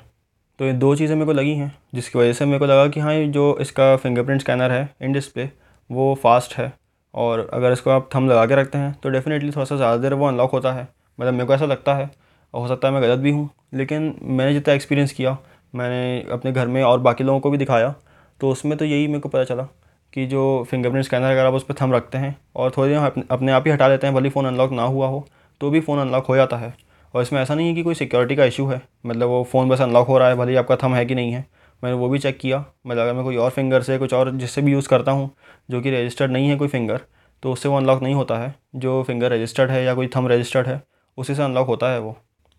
तो 0.59 0.65
ये 0.65 0.73
दो 0.75 0.95
चीज़ें 0.97 1.15
मेरे 1.17 1.27
को 1.27 1.33
लगी 1.33 1.55
हैं, 1.55 1.73
जिसकी 1.95 2.19
वजह 2.19 2.33
से 2.33 2.45
मेरे 2.47 2.59
को 2.59 2.67
लगा 2.67 2.87
कि 2.89 3.01
हाँ 3.01 3.15
जो 3.15 3.57
इसका 3.61 3.95
फिंगरप्रिंट 3.97 4.41
स्कैनर 4.41 4.73
है 4.73 4.89
इन 5.03 5.13
डिस्प्ले 5.13 5.49
वो 5.91 6.15
फास्ट 6.23 6.55
है। 6.55 6.73
और 7.15 7.49
अगर 7.53 7.73
इसको 7.73 7.91
आप 7.91 8.09
थम 8.15 8.29
लगा 8.29 8.47
के 8.47 8.55
रखते 8.55 8.79
हैं 8.79 8.93
तो 9.03 9.09
डेफ़िनेटली 9.09 9.51
थोड़ा 9.51 9.65
सा 9.65 9.77
ज़्यादा 9.77 9.97
देर 9.99 10.15
वो 10.15 10.27
अनलॉक 10.27 10.51
होता 10.53 10.73
है। 10.73 10.87
मतलब 11.19 11.33
मेरे 11.33 11.47
को 11.47 11.55
ऐसा 11.55 11.67
लगता 11.67 11.95
है 11.95 12.11
और 12.55 12.61
हो 12.61 12.69
सकता 12.69 12.89
है 12.89 12.95
मैं 12.95 13.03
गलत 13.03 13.19
भी 13.19 13.31
हूँ, 13.31 13.49
लेकिन 13.75 14.15
मैंने 14.23 14.53
जितना 14.53 14.75
एक्सपीरियंस 14.75 15.13
किया, 15.13 15.37
मैंने 15.75 16.23
अपने 16.33 16.53
घर 16.53 16.67
में 16.69 16.83
और 16.85 17.01
बाकी 17.01 17.25
लोगों 17.25 17.41
को 17.41 17.51
भी 17.51 17.59
दिखाया 17.59 17.95
तो 18.41 18.51
उसमें 18.51 18.77
तो 18.79 18.85
यही 18.85 19.07
मेरे 19.07 19.21
को 19.21 19.29
पता 19.29 19.45
चला। 19.45 19.69
कि 20.15 20.27
जो 20.27 20.43
फिंगरप्रिंट 20.71 21.05
स्कैनर 21.05 21.31
अगर 21.31 21.47
आप 21.47 21.55
उस 21.55 21.65
पर 21.65 21.75
थम 21.81 21.93
रखते 21.93 22.19
हैं 22.19 22.37
और 22.57 22.71
थोड़ी 22.77 22.91
देर 22.91 23.25
अपने 23.31 23.53
आप 23.53 23.67
ही 23.67 23.73
हटा 23.73 23.89
लेते 23.89 24.07
हैं, 24.07 24.15
भले 24.17 24.31
फ़ोन 24.31 24.47
अनलॉक 24.47 24.73
ना 24.73 24.83
हुआ 24.83 25.07
हो 25.07 25.27
तो 25.61 25.71
भी 25.71 25.81
फ़ोन 25.81 25.99
अनलॉक 25.99 26.27
हो 26.27 26.37
जाता 26.37 26.57
है। 26.57 26.75
और 27.15 27.23
इसमें 27.23 27.41
ऐसा 27.41 27.55
नहीं 27.55 27.69
है 27.69 27.75
कि 27.75 27.83
कोई 27.83 27.95
सिक्योरिटी 27.95 28.37
का 28.37 28.45
इशू 28.45 28.67
है। 28.67 28.81
मतलब 29.07 29.29
वो 29.29 29.43
फ़ोन 29.45 29.69
बस 29.69 29.81
अनलॉक 29.81 30.07
हो 30.07 30.19
रहा 30.19 30.29
है, 30.29 30.37
भले 30.37 30.51
ही 30.51 30.57
आपका 30.57 30.77
थम 30.77 30.95
है 30.95 31.05
कि 31.07 31.15
नहीं 31.15 31.33
है। 31.33 31.45
मैंने 31.83 31.97
वो 31.97 32.09
भी 32.09 32.19
चेक 32.19 32.39
किया। 32.39 32.59
मतलब 32.87 33.03
अगर 33.03 33.13
मैं 33.15 33.25
कोई 33.25 33.37
और 33.37 33.51
फिंगर 33.51 33.83
से, 33.83 33.99
कुछ 33.99 34.15
और 34.15 34.31
जिससे 34.33 34.63
भी 34.63 34.73
यूज़ 34.73 34.89
करता 34.89 35.13
हूँ, 35.13 35.31
जो 35.71 35.81
कि 35.81 35.91
रजिस्टर्ड 35.91 36.33
नहीं 36.33 36.49
है 36.49 36.57
कोई 36.57 36.69
फिंगर 36.69 37.01
तो 37.43 37.53
उससे 37.53 37.69
वो 37.69 37.77
अनलॉक 37.77 38.03
नहीं 38.03 38.15
होता 38.15 38.39
है। 38.39 38.55
जो 38.77 39.03
फिंगर 39.03 39.33
रजिस्टर्ड 39.33 39.71
है 39.71 39.83
या 39.85 39.95
कोई 39.95 40.09
थम 40.17 40.29
रजिस्टर्ड 40.29 40.67
है, 40.67 40.81
उसी 41.19 41.35
से 41.35 41.43
अनलॉक 41.43 41.67
होता 41.67 41.91
है 41.93 41.99
वो। 42.01 42.17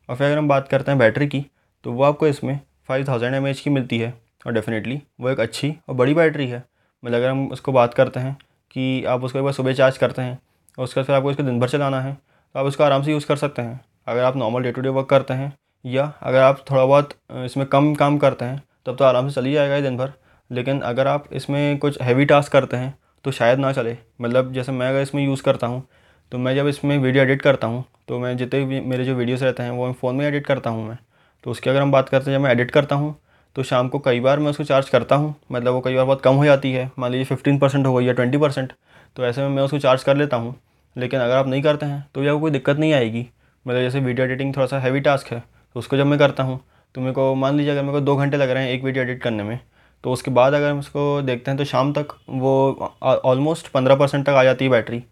और 0.10 0.16
फिर 0.16 0.28
अगर 0.28 0.38
हम 0.38 0.48
बात 0.48 0.68
करते 0.68 0.92
हैं 0.92 1.00
बैटरी 1.00 1.28
की 1.28 1.46
तो 1.86 1.92
वो 1.92 2.04
आपको 2.04 2.28
इसमें 2.28 2.60
फाइव 2.88 3.08
थाउज़ेंड 3.08 3.36
एम 3.36 3.52
की 3.54 3.70
मिलती 3.70 4.00
है। 4.00 4.14
और 4.48 4.54
डेफ़िनेटली 4.54 5.02
वो 5.22 5.30
एक 5.30 5.40
अच्छी 5.40 5.74
और 5.90 5.96
बड़ी 5.96 6.14
बैटरी 6.14 6.48
है। 6.48 6.64
मतलब 7.04 7.16
अगर 7.16 7.30
हम 7.30 7.48
उसको 7.52 7.72
बात 7.72 7.94
करते 7.94 8.20
हैं 8.20 8.38
कि 8.72 9.04
आप 9.06 9.24
उसको 9.24 9.40
एक 9.40 9.44
बार 9.44 9.54
सुबह 9.54 9.74
चार्ज 9.74 9.98
करते 9.98 10.22
हैं 10.22 10.38
और 10.78 10.84
उसके 10.84 11.00
बाद 11.00 11.06
फिर 11.08 11.16
आपको 11.16 11.32
इसको 11.32 11.44
दिन 11.44 11.60
भर 11.60 11.70
चलाना 11.70 12.02
है 12.02 12.14
तो 12.14 12.60
आप 12.60 12.66
उसको 12.66 12.84
आराम 12.84 13.04
से 13.04 13.12
यूज़ 13.12 13.26
कर 13.28 13.36
सकते 13.38 13.62
हैं। 13.62 13.80
अगर 14.08 14.24
आप 14.24 14.38
normal 14.38 14.64
day 14.64 14.72
to 14.72 14.82
day 14.82 14.90
work 14.90 15.10
करते 15.10 15.34
हैं 15.34 15.52
या 15.86 16.12
अगर 16.22 16.40
आप 16.42 16.64
थोड़ा 16.72 16.86
बहुत 16.86 17.14
इसमें 17.46 17.66
कम 17.68 17.94
काम 17.96 18.18
करते 18.18 18.46
हैं, 18.46 18.62
तब 18.86 18.96
तो 18.96 19.06
आराम 19.06 19.30
से 19.30 19.36
चली 19.36 19.54
जाएगा 19.54 19.80
दिन 19.82 19.98
भर। 19.98 20.12
लेकिन 20.50 20.80
अगर 20.82 21.08
आप 21.08 21.28
इसमें 21.34 21.78
कुछ 21.80 22.02
हैवी 22.02 22.26
टास्क 22.26 22.52
करते 22.52 22.78
हैं 22.78 22.94
तो 23.26 23.32
शायद 23.32 23.60
ना 23.60 23.72
चले। 23.74 23.98
मतलब 24.22 24.54
जैसे 24.54 24.72
मैं 24.72 24.90
अगर 24.90 25.02
इसमें 25.02 25.24
यूज़ 25.26 25.44
करता 25.44 25.68
हूँ 25.68 25.84
तो 26.32 26.38
मैं 26.38 26.56
जब 26.56 26.68
इसमें 26.68 26.98
वीडियो 26.98 27.24
एडिट 27.24 27.42
करता 27.42 27.68
हूँ 27.68 27.84
तो 28.08 28.20
मैं 28.20 28.36
जितने 28.38 28.64
भी 28.66 28.80
मेरे 28.82 29.06
जो 29.06 29.16
वीडियोस 29.16 29.42
रहते 29.44 29.64
हैं, 29.64 29.72
वो 29.72 29.92
फ़ोन 29.94 30.16
में 30.16 30.26
एडिट 30.28 30.46
करता 30.46 30.70
हूँ 30.70 30.88
मैं। 30.88 30.98
तो 31.44 31.52
उसकी 31.52 31.70
अगर 31.70 31.82
हम 31.82 31.92
बात 31.92 32.10
करते 32.10 32.32
हैं, 32.32 32.38
जब 32.38 32.44
मैं 32.44 32.52
एडिट 32.52 32.72
करता 32.72 32.96
हूँ 32.96 33.16
तो 33.56 33.64
शाम 33.64 33.88
को 33.90 34.00
कई 34.00 34.20
बार 34.20 34.40
मैं 34.40 34.50
उसको 34.50 34.64
चार्ज 34.64 34.90
करता 34.90 35.16
हूँ। 35.16 35.34
मतलब 35.52 35.74
वो 35.74 35.82
कई 35.82 35.96
बार 35.96 36.06
बहुत 36.06 36.22
कम 36.22 36.36
हो 36.36 36.46
जाती 36.46 36.72
है। 36.72 36.90
मान 37.00 37.12
लीजिए 37.12 37.26
फिफ्टीन 37.26 37.60
परसेंट 37.60 37.86
हो 37.88 37.94
गई 37.94 38.06
या 38.06 38.14
ट्वेंटी 38.14 38.38
परसेंट 38.38 38.74
तो 39.18 39.26
ऐसे 39.26 39.42
में 39.42 39.50
मैं 39.50 39.64
उसको 39.64 39.80
चार्ज 39.80 40.04
कर 40.04 40.18
लेता 40.18 40.38
हूँ। 40.38 40.56
लेकिन 40.96 41.20
अगर 41.20 41.36
आप 41.36 41.48
नहीं 41.48 41.62
करते 41.62 41.86
हैं 41.86 42.06
तो 42.16 42.24
यह 42.24 42.40
कोई 42.40 42.52
दिक्कत 42.52 42.78
नहीं 42.78 42.94
आएगी। 42.94 43.26
मतलब 43.66 43.80
जैसे 43.80 44.00
वीडियो 44.00 44.26
एडिटिंग 44.28 44.56
थोड़ा 44.56 44.66
सा 44.68 44.80
हैवी 44.80 45.00
टास्क 45.02 45.28
है 45.28 45.40
तो 45.40 45.80
उसको 45.80 45.98
जब 45.98 46.06
मैं 46.06 46.20
करता 46.20 46.44
हूँ 46.44 46.60
तो 46.96 47.02
मेरे 47.02 47.14
को 47.14 47.34
मान 47.36 47.58
लीजिए 47.58 47.72
अगर 47.72 47.82
मेरे 47.82 47.94
को 47.94 48.00
दो 48.02 48.16
घंटे 48.16 48.38
लग 48.38 48.50
रहे 48.50 48.64
हैं 48.64 48.72
एक 48.72 48.84
वीडियो 48.84 49.04
एडिट 49.04 49.22
करने 49.24 49.44
में 49.44 49.60
तो 50.04 50.12
उसके 50.12 50.32
बाद 50.32 50.54
अगर 50.54 50.70
हम 50.72 50.80
उसको 50.80 51.22
देखते 51.22 51.52
हैं 51.52 51.58
तो 51.58 51.66
शाम 51.66 51.94
तक 51.94 52.14
वो 52.30 52.92
ऑलमोस्ट 53.04 53.68
पंद्रह 53.68 53.96
परसेंट 53.96 54.26
तक 54.26 54.32
आ 54.32 54.44
जाती 54.44 54.66
है 54.66 54.72
बैटरी 54.72 55.04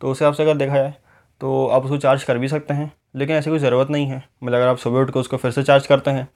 तो 0.00 0.10
उस 0.10 0.20
हिसाब 0.20 0.34
से 0.34 0.42
अगर 0.42 0.56
देखा 0.56 0.74
जाए 0.74 0.94
तो 1.40 1.66
आप 1.66 1.84
उसको 1.84 1.96
चार्ज 1.98 2.22
कर 2.24 2.38
भी 2.38 2.48
सकते 2.48 2.74
हैं, 2.74 2.90
लेकिन 3.16 3.36
ऐसी 3.36 3.50
कोई 3.50 3.58
ज़रूरत 3.58 3.90
नहीं 3.90 4.06
है। 4.06 4.22
मतलब 4.42 4.54
अगर 4.54 4.66
आप 4.66 4.78
सुबह 4.78 5.00
उठ 5.00 5.10
कर 5.10 5.20
उसको 5.20 5.36
फिर 5.36 5.50
से 5.50 5.62
चार्ज 5.62 5.86
करते 5.86 6.10
हैं 6.10 6.26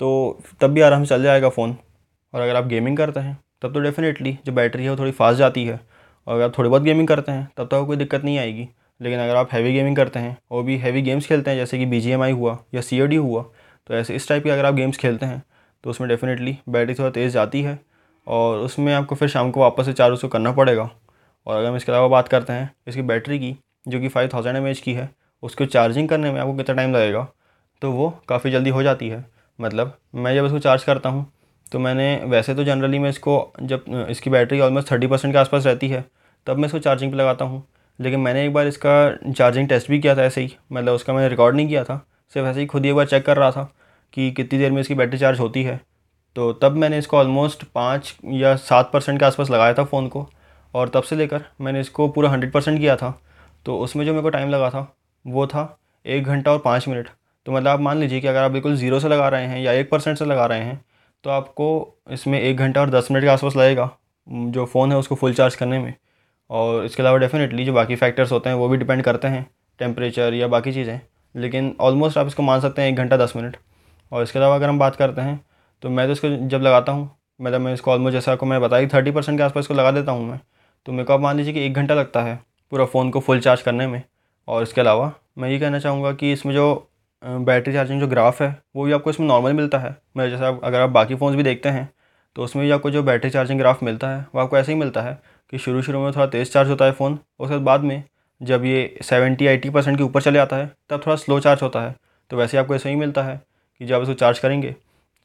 तो 0.00 0.40
तब 0.60 0.70
भी 0.70 0.80
आराम 0.80 1.04
से 1.04 1.08
चल 1.08 1.22
जाएगा 1.22 1.48
फ़ोन। 1.48 1.76
और 2.34 2.40
अगर 2.40 2.56
आप 2.56 2.66
गेमिंग 2.66 2.96
करते 2.96 3.20
हैं, 3.20 3.38
तब 3.62 3.72
तो 3.74 3.80
डेफ़िनेटली 3.80 4.38
जो 4.46 4.52
बैटरी 4.52 4.84
है 4.84 4.90
वो 4.90 4.96
थोड़ी 4.96 5.10
फास्ट 5.10 5.38
जाती 5.38 5.64
है। 5.64 5.80
और 6.26 6.34
अगर 6.34 6.44
आप 6.44 6.58
थोड़ी 6.58 6.68
बहुत 6.70 6.82
गेमिंग 6.82 7.08
करते 7.08 7.32
हैं, 7.32 7.48
तब 7.56 7.68
तो 7.68 7.84
कोई 7.86 7.96
दिक्कत 7.96 8.24
नहीं 8.24 8.38
आएगी। 8.38 8.68
लेकिन 9.00 9.18
अगर 9.18 9.36
आप 9.36 9.52
हैवी 9.52 9.72
गेमिंग 9.72 9.96
करते 9.96 10.18
हैं 10.18 10.36
और 10.50 10.62
भी 10.62 10.76
हैवी 10.76 11.02
गेम्स 11.02 11.26
खेलते 11.26 11.50
हैं, 11.50 11.58
जैसे 11.58 11.78
कि 11.78 11.86
बी 11.86 12.12
हुआ 12.12 12.58
या 12.74 12.80
COD 12.80 13.16
हुआ 13.16 13.42
तो 13.86 13.94
ऐसे 13.94 14.14
इस 14.14 14.28
टाइप 14.28 14.42
की 14.44 14.50
अगर 14.50 14.64
आप 14.64 14.74
गेम्स 14.74 14.96
खेलते 14.96 15.26
हैं 15.26 15.42
तो 15.84 15.90
उसमें 15.90 16.08
डेफ़िनेटली 16.08 16.56
बैटरी 16.68 16.94
थोड़ा 16.94 17.10
तेज़ 17.10 17.32
जाती 17.32 17.62
है 17.62 17.78
और 18.26 18.58
उसमें 18.58 18.92
आपको 18.94 19.14
फिर 19.14 19.28
शाम 19.28 19.50
को 19.50 19.60
वापस 19.60 19.86
से 19.86 19.92
चार्ज 19.92 20.14
उसको 20.14 20.28
करना 20.28 20.52
पड़ेगा। 20.52 20.90
और 21.46 21.56
अगर 21.56 21.68
हम 21.68 21.76
इसके 21.76 21.92
अलावा 21.92 22.08
बात 22.08 22.28
करते 22.28 22.52
हैं, 22.52 22.70
इसकी 22.88 23.02
बैटरी 23.02 23.38
की, 23.38 23.56
जो 23.88 24.00
कि 24.00 24.08
फाइव 24.08 24.28
थाउज़ेंड 24.34 24.56
एम 24.56 24.72
की 24.84 24.92
है, 24.92 25.08
उसको 25.42 25.66
चार्जिंग 25.66 26.08
करने 26.08 26.32
में 26.32 26.40
आपको 26.40 26.54
कितना 26.54 26.76
टाइम 26.76 26.92
लगेगा? 26.92 27.26
तो 27.82 27.92
वो 27.92 28.10
काफ़ी 28.28 28.50
जल्दी 28.50 28.70
हो 28.70 28.82
जाती 28.82 29.08
है। 29.08 29.24
मतलब 29.60 29.96
मैं 30.16 30.34
जब 30.34 30.44
इसको 30.44 30.58
चार्ज 30.58 30.84
करता 30.84 31.08
हूँ 31.08 31.26
तो 31.72 31.78
मैंने 31.78 32.14
वैसे 32.26 32.54
तो 32.54 32.64
जनरली 32.64 32.98
मैं 32.98 33.10
इसको 33.10 33.52
जब, 33.62 33.84
इसकी 34.10 34.30
बैटरी 34.30 34.60
ऑलमोस्ट 34.60 34.90
थर्टी 34.90 35.06
परसेंट 35.06 35.32
के 35.34 35.38
आसपास 35.38 35.66
रहती 35.66 35.88
है, 35.88 36.04
तब 36.46 36.58
मैं 36.58 36.66
इसको 36.66 36.78
चार्जिंग 36.78 37.12
पे 37.12 37.18
लगाता 37.18 37.44
हूँ। 37.44 37.62
लेकिन 37.98 38.20
मैंने 38.20 38.44
एक 38.46 38.52
बार 38.52 38.66
इसका 38.66 39.32
चार्जिंग 39.32 39.68
टेस्ट 39.68 39.90
भी 39.90 39.98
किया 39.98 40.14
था 40.16 40.24
ऐसे 40.24 40.40
ही 40.40 40.56
मतलब 40.72 40.94
उसका 40.94 41.12
मैंने 41.12 41.28
रिकॉर्ड 41.28 41.56
नहीं 41.56 41.68
किया 41.68 41.84
था, 41.84 42.00
सिर्फ़ 42.34 42.48
ऐसे 42.48 42.60
ही 42.60 42.66
खुद 42.66 42.84
ही 42.84 42.90
एक 42.90 42.96
बार 42.96 43.06
चेक 43.06 43.24
कर 43.26 43.36
रहा 43.36 43.50
था 43.50 43.68
कि 44.12 44.30
कितनी 44.32 44.58
देर 44.58 44.72
में 44.72 44.80
इसकी 44.80 44.94
बैटरी 44.94 45.18
चार्ज 45.18 45.40
होती 45.40 45.62
है। 45.62 45.80
तो 46.36 46.52
तब 46.54 46.76
मैंने 46.76 46.98
इसको 46.98 47.16
ऑलमोस्ट 47.18 47.64
पाँच 47.74 48.14
या 48.26 48.54
सात 48.58 48.90
परसेंट 48.92 49.18
के 49.18 49.24
आसपास 49.24 49.50
लगाया 49.50 49.74
था 49.74 49.84
फ़ोन 49.84 50.08
को, 50.08 50.26
और 50.74 50.88
तब 50.88 51.02
से 51.02 51.16
लेकर 51.16 51.44
मैंने 51.60 51.80
इसको 51.80 52.08
पूरा 52.08 52.30
हंड्रेड 52.30 52.52
परसेंट 52.52 52.78
किया 52.78 52.96
था। 52.96 53.18
तो 53.66 53.78
उसमें 53.78 54.04
जो 54.06 54.12
मेरे 54.12 54.22
को 54.22 54.30
टाइम 54.30 54.50
लगा 54.50 54.70
था, 54.70 54.86
वो 55.24 55.46
था 55.46 55.78
एक 56.06 56.24
घंटा 56.24 56.52
और 56.52 56.58
पाँच 56.60 56.88
मिनट। 56.88 57.08
तो 57.46 57.52
मतलब 57.52 57.68
आप 57.68 57.80
मान 57.80 57.98
लीजिए 57.98 58.20
कि 58.20 58.26
अगर 58.26 58.42
आप 58.42 58.50
बिल्कुल 58.50 58.76
ज़ीरो 58.76 59.00
से 59.00 59.08
लगा 59.08 59.28
रहे 59.28 59.46
हैं 59.46 59.60
या 59.60 59.72
एक 59.72 59.90
परसेंट 59.90 60.18
से 60.18 60.24
लगा 60.24 60.46
रहे 60.46 60.60
हैं 60.60 60.80
तो 61.24 61.30
आपको 61.30 61.68
इसमें 62.12 62.40
एक 62.40 62.56
घंटा 62.56 62.80
और 62.80 62.90
दस 62.90 63.08
मिनट 63.10 63.24
के 63.24 63.30
आसपास 63.30 63.56
लगेगा 63.56 63.90
जो 64.26 64.64
फ़ोन 64.66 64.92
है 64.92 64.98
उसको 64.98 65.14
फुल 65.14 65.34
चार्ज 65.34 65.54
करने 65.54 65.78
में। 65.78 65.94
और 66.50 66.84
इसके 66.84 67.02
अलावा 67.02 67.18
डेफिनेटली 67.18 67.64
जो 67.64 67.72
बाकी 67.72 67.96
फैक्टर्स 67.96 68.32
होते 68.32 68.48
हैं 68.48 68.56
वो 68.56 68.68
भी 68.68 68.76
डिपेंड 68.76 69.02
करते 69.02 69.28
हैं, 69.28 69.46
टेम्परेचर 69.80 70.34
या 70.34 70.46
बाकी 70.48 70.72
चीज़ें। 70.72 71.00
लेकिन 71.34 71.74
ऑलमोस्ट 71.80 72.18
आप 72.18 72.26
इसको 72.26 72.42
मान 72.42 72.60
सकते 72.60 72.82
हैं 72.82 72.88
एक 72.88 72.96
घंटा 72.96 73.16
दस 73.16 73.32
मिनट। 73.36 73.56
और 74.12 74.22
इसके 74.22 74.38
अलावा 74.38 74.54
अगर 74.54 74.68
हम 74.68 74.78
बात 74.78 74.96
करते 74.96 75.20
हैं 75.20 75.40
तो 75.82 75.90
मैं 75.90 76.06
तो 76.06 76.12
इसको 76.12 76.28
जब 76.48 76.62
लगाता 76.62 76.92
हूँ 76.92 77.10
मतलब 77.40 77.60
मैं 77.60 77.74
इसको 77.74 77.90
ऑलमोस्ट 77.90 78.12
जैसा 78.12 78.32
आपको 78.32 78.46
मैं 78.46 78.60
बताई 78.60 78.86
थर्टी 78.86 79.10
परसेंट 79.10 79.38
के 79.38 79.44
आसपास 79.44 79.62
इसको 79.64 79.74
लगा 79.74 79.90
देता 79.90 80.12
हूँ 80.12 80.28
मैं 80.28 80.40
तो 80.86 80.92
मेरे 80.92 81.04
को 81.04 81.12
आप 81.12 81.20
मान 81.20 81.36
लीजिए 81.36 81.52
कि 81.52 81.64
एक 81.66 81.74
घंटा 81.74 81.94
लगता 81.94 82.22
है 82.22 82.38
पूरा 82.72 82.84
फ़ोन 82.84 83.10
को 83.10 83.20
फुल 83.20 83.40
चार्ज 83.40 83.62
करने 83.62 83.86
में। 83.86 84.02
और 84.48 84.62
इसके 84.62 84.80
अलावा 84.80 85.12
मैं 85.38 85.48
ये 85.50 85.58
कहना 85.58 85.78
चाहूँगा 85.78 86.12
कि 86.12 86.32
इसमें 86.32 86.52
जो 86.54 86.89
बैटरी 87.22 87.72
चार्जिंग 87.72 88.00
जो 88.00 88.06
ग्राफ 88.08 88.40
है, 88.42 88.56
वो 88.76 88.84
भी 88.84 88.92
आपको 88.92 89.10
इसमें 89.10 89.26
नॉर्मल 89.26 89.52
मिलता 89.52 89.78
है। 89.78 89.96
मैं 90.16 90.28
जैसे 90.30 90.44
आप 90.44 90.60
अगर 90.64 90.80
आप 90.80 90.90
बाकी 90.90 91.14
फ़ोन्स 91.14 91.36
भी 91.36 91.42
देखते 91.42 91.68
हैं 91.68 91.88
तो 92.36 92.42
उसमें 92.44 92.64
भी 92.64 92.70
आपको 92.70 92.90
जो 92.90 93.02
बैटरी 93.02 93.30
चार्जिंग 93.30 93.58
ग्राफ 93.60 93.82
मिलता 93.82 94.08
है, 94.08 94.26
वो 94.34 94.40
आपको 94.40 94.56
ऐसे 94.58 94.72
ही 94.72 94.78
मिलता 94.78 95.02
है 95.02 95.18
कि 95.52 95.58
शुरू 95.58 95.82
शुरू 95.82 96.00
में 96.00 96.12
थोड़ा 96.12 96.26
तेज़ 96.28 96.50
चार्ज 96.50 96.68
होता 96.70 96.84
है 96.84 96.92
फ़ोन 96.92 97.18
उसके 97.40 97.56
बाद 97.60 97.80
में 97.82 98.02
जब 98.40 98.64
ये 98.64 98.98
सेवेंटी 99.02 99.46
एटी 99.46 99.70
परसेंट 99.70 99.96
के 99.98 100.02
ऊपर 100.04 100.22
चले 100.22 100.38
आता 100.38 100.56
है, 100.56 100.70
तब 100.90 101.02
थोड़ा 101.06 101.16
स्लो 101.16 101.38
चार्ज 101.40 101.62
होता 101.62 101.80
है। 101.80 101.94
तो 102.30 102.36
वैसे 102.36 102.56
ही 102.56 102.60
आपको 102.60 102.74
ऐसे 102.74 102.88
ही 102.88 102.96
मिलता 102.96 103.22
है 103.22 103.40
कि 103.80 103.86
जब 103.86 104.02
इसको 104.02 104.14
चार्ज 104.14 104.38
करेंगे 104.38 104.70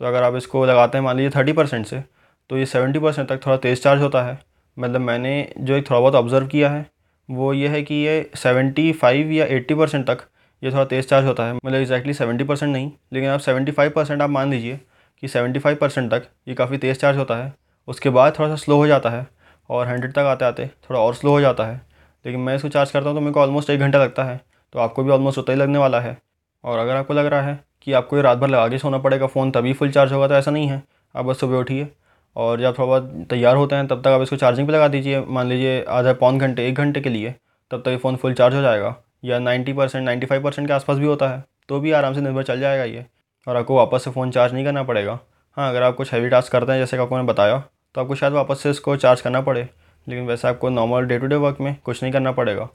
तो 0.01 0.05
अगर 0.05 0.23
आप 0.23 0.35
इसको 0.35 0.65
लगाते 0.65 0.97
हैं, 0.97 1.05
मान 1.05 1.17
लीजिए 1.17 1.29
थर्टी 1.31 1.53
परसेंट 1.53 1.85
से 1.85 2.03
तो 2.49 2.57
ये 2.57 2.65
सेवेंटी 2.65 2.99
परसेंट 2.99 3.27
तक 3.29 3.45
थोड़ा 3.45 3.57
तेज़ 3.57 3.81
चार्ज 3.81 4.01
होता 4.01 4.23
है। 4.23 4.37
मतलब 4.77 5.01
मैंने 5.01 5.53
जो 5.59 5.75
एक 5.75 5.89
थोड़ा 5.89 5.99
बहुत 5.99 6.15
ऑब्ज़र्व 6.15 6.47
किया 6.47 6.69
है, 6.69 6.85
वो 7.29 7.53
ये 7.53 7.67
है 7.67 7.81
कि 7.83 7.95
ये 7.95 8.29
सेवेंटी 8.35 8.91
फाइव 8.93 9.31
या 9.31 9.45
एट्टी 9.47 9.75
परसेंट 9.75 10.05
तक 10.07 10.27
ये 10.61 10.71
थोड़ा 10.71 10.85
तेज़ 10.85 11.05
चार्ज 11.05 11.25
होता 11.25 11.45
है 11.45 11.53
मतलब 11.55 11.75
एक्जैक्टली 11.75 12.13
सेवेंटी 12.13 12.43
परसेंट 12.43 12.71
नहीं, 12.71 12.91
लेकिन 13.13 13.29
आप 13.29 13.39
सेवेंटी 13.39 13.71
फाइव 13.71 13.91
परसेंट 13.91 14.21
आप 14.21 14.29
मान 14.29 14.51
लीजिए 14.51 14.79
कि 15.23 15.27
सेवेंटी 15.27 15.59
फाइव 15.59 15.77
परसेंट 15.81 16.11
तक 16.11 16.27
ये 16.47 16.55
काफ़ी 16.55 16.77
तेज़ 16.77 16.97
चार्ज 16.97 17.17
होता 17.17 17.35
है। 17.35 17.53
उसके 17.87 18.09
बाद 18.09 18.37
थोड़ा 18.39 18.49
सा 18.49 18.55
स्लो 18.55 18.75
हो 18.77 18.87
जाता 18.87 19.09
है 19.09 19.25
और 19.69 19.87
हंड्रेड 19.87 20.13
तक 20.13 20.19
आते 20.19 20.45
आते 20.45 20.67
थोड़ा 20.89 20.99
और 20.99 21.13
स्लो 21.15 21.31
हो 21.31 21.41
जाता 21.41 21.65
है। 21.65 21.81
लेकिन 22.25 22.41
मैं 22.41 22.55
इसको 22.55 22.69
चार्ज 22.69 22.91
करता 22.91 23.09
हूँ 23.09 23.17
तो 23.17 23.21
मेरे 23.21 23.33
को 23.33 23.39
ऑलमोस्ट 23.39 23.69
एक 23.69 23.79
घंटा 23.79 23.99
लगता 23.99 24.23
है 24.23 24.39
तो 24.73 24.79
आपको 24.79 25.03
भी 25.03 25.11
ऑलमोस्ट 25.11 25.39
उतना 25.39 25.55
ही 25.55 25.61
लगने 25.61 25.77
वाला 25.77 25.99
है। 25.99 26.17
और 26.63 26.79
अगर 26.79 26.95
आपको 26.95 27.13
लग 27.13 27.25
रहा 27.25 27.41
है 27.41 27.59
कि 27.81 27.93
आपको 27.93 28.15
ये 28.15 28.21
रात 28.23 28.37
भर 28.37 28.49
लगा 28.49 28.67
के 28.67 28.77
सोना 28.77 28.97
पड़ेगा 28.97 29.27
फ़ोन 29.27 29.51
तभी 29.51 29.73
फुल 29.73 29.91
चार्ज 29.91 30.13
होगा 30.13 30.27
तो 30.27 30.35
ऐसा 30.35 30.51
नहीं 30.51 30.67
है। 30.67 30.81
आप 31.15 31.25
बस 31.25 31.39
सुबह 31.39 31.57
उठिए 31.57 31.87
और 32.35 32.61
जब 32.61 32.77
थोड़ा 32.77 32.85
बहुत 32.87 33.27
तैयार 33.29 33.55
होते 33.55 33.75
हैं, 33.75 33.87
तब 33.87 34.01
तक 34.01 34.07
आप 34.07 34.21
इसको 34.21 34.35
चार्जिंग 34.35 34.67
पे 34.67 34.73
लगा 34.73 34.87
दीजिए। 34.87 35.19
मान 35.21 35.47
लीजिए 35.47 35.83
आधा 35.89 36.13
पौन 36.15 36.39
घंटे, 36.39 36.67
एक 36.67 36.75
घंटे 36.75 37.01
के 37.01 37.09
लिए, 37.09 37.33
तब 37.71 37.81
तक 37.81 37.87
ये 37.87 37.97
फ़ोन 37.97 38.15
फुल 38.15 38.33
चार्ज 38.33 38.55
हो 38.55 38.61
जाएगा। 38.61 38.95
या 39.25 39.39
ninety 39.39 39.73
percent 39.73 40.03
ninety 40.05 40.27
five 40.27 40.43
percent 40.43 40.67
के 40.67 40.73
आसपास 40.73 40.97
भी 40.97 41.05
होता 41.05 41.29
है 41.29 41.43
तो 41.69 41.79
भी 41.79 41.91
आराम 41.91 42.13
से 42.13 42.21
निर्भर 42.21 42.43
चल 42.43 42.59
जाएगा 42.59 42.83
ये। 42.83 43.05
और 43.47 43.57
आपको 43.57 43.75
वापस 43.75 44.03
से 44.03 44.11
फ़ोन 44.11 44.31
चार्ज 44.31 44.53
नहीं 44.53 44.65
करना 44.65 44.83
पड़ेगा। 44.83 45.19
हाँ 45.57 45.69
अगर 45.69 45.83
आप 45.83 45.95
कुछ 45.95 46.13
हैवी 46.13 46.29
टास्क 46.29 46.51
करते 46.51 46.71
हैं, 46.71 46.79
जैसे 46.79 46.97
आपको 46.97 47.15
मैंने 47.15 47.27
बताया 47.27 47.57
तो 47.95 48.01
आपको 48.01 48.15
शायद 48.15 48.33
वापस 48.33 48.59
से 48.59 48.69
इसको 48.69 48.95
चार्ज 48.97 49.21
करना 49.21 49.41
पड़े। 49.41 49.61
लेकिन 50.07 50.25
वैसे 50.27 50.47
आपको 50.47 50.69
normal 50.69 51.05
day 51.05 51.17
to 51.19 51.27
day 51.27 51.35
work 51.37 51.57
में 51.61 51.75
कुछ 51.83 52.01
नहीं 52.03 52.11
करना 52.13 52.31
पड़ेगा। 52.31 52.67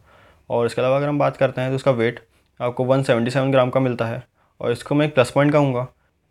और 0.50 0.66
इसके 0.66 0.80
अलावा 0.80 0.96
अगर 0.96 1.08
हम 1.08 1.18
बात 1.18 1.36
करते 1.36 1.60
हैं 1.60 1.70
तो 1.70 1.76
इसका 1.76 1.90
वेट 1.92 2.20
आपको 2.60 2.84
177 2.86 3.50
ग्राम 3.50 3.70
का 3.70 3.80
मिलता 3.80 4.06
है। 4.06 4.22
और 4.60 4.72
इसको 4.72 4.94
मैं 4.94 5.06
एक 5.06 5.14
प्लस 5.14 5.30
पॉइंट 5.30 5.52
कहूँगा, 5.52 5.82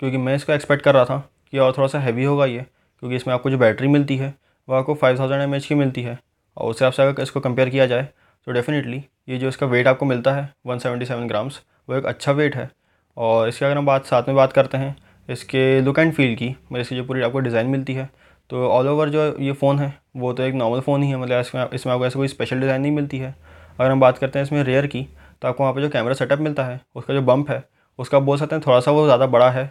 क्योंकि 0.01 0.17
मैं 0.17 0.35
इसको 0.35 0.53
एक्सपेक्ट 0.53 0.83
कर 0.83 0.93
रहा 0.95 1.05
था 1.05 1.17
कि 1.51 1.57
और 1.59 1.73
थोड़ा 1.77 1.87
सा 1.87 1.99
हैवी 1.99 2.23
होगा 2.23 2.45
ये, 2.45 2.65
क्योंकि 3.03 3.15
इसमें 3.15 3.33
आपको 3.33 3.49
जो 3.49 3.57
बैटरी 3.57 3.87
मिलती 3.87 4.17
है, 4.17 4.33
वो 4.67 4.75
आपको 4.75 4.93
फाइव 4.93 5.19
थाउज़ेंड 5.19 5.41
एम 5.41 5.55
एच 5.55 5.65
की 5.65 5.75
मिलती 5.75 6.01
है। 6.01 6.17
और 6.57 6.69
उससे 6.69 6.85
आपसे 6.85 7.03
अगर 7.03 7.23
इसको 7.23 7.39
कंपेयर 7.39 7.69
किया 7.69 7.85
जाए 7.85 8.07
तो 8.47 8.51
डेफिनेटली 8.51 9.03
ये 9.29 9.37
जो 9.37 9.47
इसका 9.47 9.65
वेट 9.67 9.87
आपको 9.87 10.05
मिलता 10.05 10.33
है 10.33 10.49
वन 10.65 10.79
सेवेंटी 10.79 11.05
सेवन 11.05 11.27
ग्राम्स 11.27 11.61
वो 11.89 11.95
एक 11.95 12.05
अच्छा 12.05 12.31
वेट 12.33 12.55
है। 12.55 12.69
और 13.17 13.47
इसके 13.47 13.65
अगर 13.65 13.77
हम 13.77 13.85
बात, 13.85 14.05
साथ 14.05 14.23
में 14.23 14.35
बात 14.35 14.53
करते 14.53 14.77
हैं, 14.77 14.95
इसके 15.29 15.81
लुक 15.81 15.99
एंड 15.99 16.13
फील 16.13 16.35
की 16.35 16.49
मतलब 16.49 16.79
इसकी 16.79 16.95
जो 16.95 17.03
पूरी 17.03 17.21
आपको 17.21 17.39
डिज़ाइन 17.39 17.67
मिलती 17.67 17.93
है 17.93 18.09
तो 18.49 18.67
ऑल 18.67 18.87
ओवर 18.87 19.09
जो 19.09 19.35
ये 19.39 19.51
फ़ोन 19.53 19.79
है, 19.79 19.93
वो 20.15 20.31
तो 20.33 20.43
एक 20.43 20.53
नॉर्मल 20.55 20.79
फ़ोन 20.81 21.03
ही 21.03 21.09
है 21.09 21.17
मतलब 21.17 21.39
इसमें 21.39 21.65
इसमें 21.69 21.93
आपको 21.93 22.05
ऐसे 22.05 22.19
कोई 22.19 22.27
स्पेशल 22.27 22.59
डिज़ाइन 22.59 22.81
नहीं 22.81 22.91
मिलती 22.91 23.17
है। 23.17 23.35
अगर 23.79 23.91
हम 23.91 23.99
बात 23.99 24.17
करते 24.17 24.39
हैं 24.39 24.45
इसमें 24.45 24.63
रेयर 24.63 24.87
की 24.87 25.07
तो 25.41 25.47
आपको 25.47 25.63
वहाँ 25.63 25.73
पर 25.73 25.81
जो 25.81 25.89
कैमरा 25.89 26.13
सेटअप 26.13 26.39
मिलता 26.39 26.63
है, 26.65 26.79
उसका 26.95 27.13
जो 27.13 27.21
बम्प 27.23 27.49
है, 27.51 27.63
उसका 27.99 28.19
बोल 28.21 28.37
सकते 28.37 28.55
हैं 28.55 28.63
थोड़ा 28.65 28.79
सा 28.79 28.91
वो 28.91 29.05
ज़्यादा 29.05 29.27
बड़ा 29.27 29.49
है। 29.51 29.63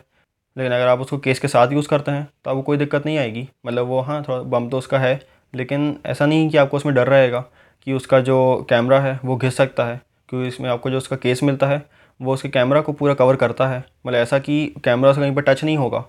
लेकिन 0.57 0.73
अगर 0.73 0.87
आप 0.89 1.01
उसको 1.01 1.19
केस 1.19 1.39
के 1.39 1.49
साथ 1.49 1.73
यूज़ 1.73 1.89
करते 1.89 2.11
हैं 2.11 2.29
तो 2.45 2.51
आपको 2.51 2.63
कोई 2.63 2.77
दिक्कत 2.77 3.07
नहीं 3.07 3.19
आएगी। 3.19 3.49
मतलब 3.67 3.87
वो 3.87 4.01
हाँ 4.01 4.23
थोड़ा 4.23 4.39
बम 4.45 4.69
तो 4.69 4.79
उसका 4.79 4.99
है, 4.99 5.21
लेकिन 5.55 5.97
ऐसा 6.07 6.27
नहीं 6.27 6.49
कि 6.51 6.57
आपको 6.57 6.77
उसमें 6.77 6.95
डर 6.95 7.09
रहेगा। 7.09 7.45
कि 7.89 7.95
उसका 7.95 8.19
जो 8.21 8.67
कैमरा 8.71 8.99
है, 9.01 9.19
वो 9.25 9.37
घिस 9.37 9.57
सकता 9.57 9.85
है, 9.85 10.01
क्योंकि 10.29 10.49
इसमें 10.49 10.69
आपको 10.71 10.91
जो 10.91 10.97
उसका 10.97 11.17
केस 11.17 11.43
मिलता 11.43 11.67
है, 11.67 11.83
वो 12.21 12.33
उसके 12.33 12.49
कैमरा 12.49 12.81
को 12.81 12.93
पूरा 12.93 13.15
कवर 13.15 13.37
करता 13.37 13.67
है। 13.67 13.79
मतलब 14.07 14.19
ऐसा 14.19 14.39
कि 14.39 14.75
कैमरा 14.85 15.13
से 15.13 15.21
कहीं 15.21 15.35
पर 15.35 15.43
टच 15.43 15.63
नहीं 15.65 15.77
होगा। 15.77 16.05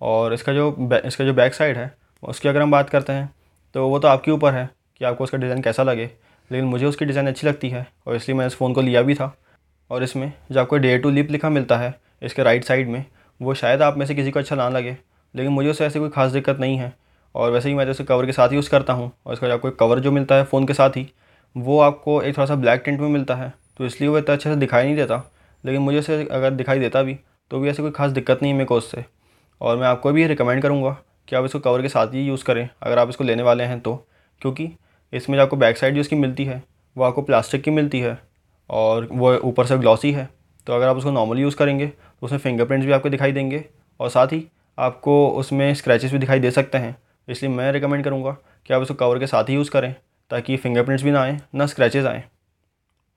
और 0.00 0.32
इसका 0.34 0.52
जो 0.52 0.88
इसका 1.04 1.24
जो 1.24 1.34
बैक 1.34 1.54
साइड 1.54 1.76
है, 1.76 1.92
उसकी 2.22 2.48
अगर 2.48 2.62
हम 2.62 2.70
बात 2.70 2.90
करते 2.90 3.12
हैं 3.12 3.30
तो 3.74 3.86
वो 3.88 3.98
तो 3.98 4.08
आपके 4.08 4.30
ऊपर 4.30 4.54
है 4.54 4.68
कि 5.00 5.04
आपको 5.04 5.24
उसका 5.24 5.38
डिज़ाइन 5.38 5.62
कैसा 5.62 5.82
लगे। 5.82 6.10
लेकिन 6.50 6.64
मुझे 6.64 6.86
उसकी 6.86 7.04
डिज़ाइन 7.04 7.28
अच्छी 7.28 7.46
लगती 7.46 7.68
है, 7.68 7.86
और 8.06 8.16
इसलिए 8.16 8.38
मैं 8.38 8.46
इस 8.46 8.54
फ़ोन 8.54 8.72
को 8.72 8.80
लिया 8.80 9.02
भी 9.02 9.14
था। 9.14 9.34
और 9.90 10.02
इसमें 10.02 10.32
जो 10.52 10.60
आपको 10.60 10.78
डे 10.78 10.96
टू 10.98 11.10
लिप 11.10 11.30
लिखा 11.30 11.50
मिलता 11.50 11.76
है, 11.76 11.94
इसके 12.22 12.42
राइट 12.42 12.64
साइड 12.64 12.88
में, 12.88 13.04
वो 13.40 13.54
शायद 13.54 13.82
आप 13.82 13.98
में 13.98 14.06
से 14.06 14.14
किसी 14.14 14.30
को 14.30 14.38
अच्छा 14.38 14.56
ना 14.56 14.68
लगे। 14.68 14.96
लेकिन 15.34 15.52
मुझे 15.52 15.70
उससे 15.70 15.86
ऐसी 15.86 15.98
कोई 15.98 16.08
खास 16.08 16.32
दिक्कत 16.32 16.60
नहीं 16.60 16.76
है। 16.78 16.92
और 17.34 17.50
वैसे 17.52 17.68
ही 17.68 17.74
मैं 17.74 17.86
जैसे 17.86 18.04
कवर 18.04 18.26
के 18.26 18.32
साथ 18.32 18.52
यूज़ 18.52 18.70
करता 18.70 18.92
हूँ 18.92 19.10
और 19.26 19.32
इसका 19.32 19.52
आपको 19.54 19.70
कवर 19.72 19.98
जो 20.00 20.12
मिलता 20.12 20.34
है 20.34 20.44
फ़ोन 20.44 20.66
के 20.66 20.74
साथ 20.74 20.90
ही, 20.90 21.06
वो 21.56 21.78
आपको 21.80 22.20
एक 22.22 22.36
थोड़ा 22.36 22.46
सा 22.46 22.54
ब्लैक 22.56 22.82
टेंट 22.84 23.00
में 23.00 23.08
मिलता 23.08 23.34
है। 23.34 23.52
तो 23.78 23.86
इसलिए 23.86 24.08
वो 24.10 24.18
इतना 24.18 24.34
अच्छे 24.34 24.50
से 24.50 24.56
दिखाई 24.56 24.84
नहीं 24.84 24.96
देता, 24.96 25.22
लेकिन 25.64 25.82
मुझे 25.82 25.98
उसे 25.98 26.22
अगर 26.24 26.50
दिखाई 26.52 26.78
देता 26.78 27.02
भी 27.02 27.18
तो 27.50 27.60
भी 27.60 27.68
ऐसी 27.68 27.82
कोई 27.82 27.90
खास 27.90 28.10
दिक्कत 28.12 28.42
नहीं 28.42 28.52
है 28.52 28.58
मेरे 28.58 28.66
को 28.66 28.76
उससे। 28.76 29.04
और 29.60 29.76
मैं 29.76 29.86
आपको 29.86 30.12
भी 30.12 30.26
रिकमेंड 30.26 30.62
करूँगा 30.62 30.90
कि 31.28 31.36
आप 31.36 31.44
इसको 31.44 31.58
कवर 31.60 31.82
के 31.82 31.88
साथ 31.88 32.14
ही 32.14 32.22
यूज़ 32.22 32.44
करें, 32.44 32.68
अगर 32.82 32.98
आप 32.98 33.08
इसको 33.08 33.24
लेने 33.24 33.42
वाले 33.42 33.64
हैं 33.64 33.80
तो। 33.80 33.94
क्योंकि 34.42 34.68
इसमें 35.12 35.36
जो 35.36 35.42
आपको 35.42 35.56
बैक 35.56 35.76
साइड 35.76 35.94
जो 35.94 36.00
इसकी 36.00 36.16
मिलती 36.16 36.44
है, 36.44 36.62
वो 36.96 37.04
आपको 37.04 37.22
प्लास्टिक 37.22 37.62
की 37.62 37.70
मिलती 37.70 38.00
है 38.00 38.18
और 38.70 39.08
वो 39.12 39.34
ऊपर 39.38 39.66
से 39.66 39.78
ग्लॉसी 39.78 40.12
है। 40.12 40.28
तो 40.66 40.72
अगर 40.72 40.86
आप 40.86 40.96
उसको 40.96 41.10
नॉर्मली 41.10 41.42
यूज़ 41.42 41.56
करेंगे 41.56 41.86
तो 41.86 42.26
उसमें 42.26 42.38
फिंगरप्रिंट्स 42.38 42.86
भी 42.86 42.92
आपको 42.92 43.08
दिखाई 43.08 43.32
देंगे 43.32 43.64
और 44.00 44.08
साथ 44.10 44.26
ही 44.26 44.44
आपको 44.78 45.28
उसमें 45.30 45.72
स्क्रैचेस 45.74 46.12
भी 46.12 46.18
दिखाई 46.18 46.40
दे 46.40 46.50
सकते 46.50 46.78
हैं। 46.78 46.96
इसलिए 47.30 47.52
मैं 47.52 47.70
रिकमेंड 47.72 48.04
करूँगा 48.04 48.36
कि 48.66 48.74
आप 48.74 48.82
इसको 48.82 48.94
कवर 48.94 49.18
के 49.18 49.26
साथ 49.26 49.44
ही 49.44 49.54
यूज़ 49.54 49.70
करें, 49.70 49.94
ताकि 50.30 50.56
फिंगरप्रिंट्स 50.56 51.04
भी 51.04 51.10
ना 51.10 51.20
आएँ, 51.20 51.38
ना 51.54 51.66
स्क्रैचेज़ 51.66 52.06
आएँ। 52.06 52.22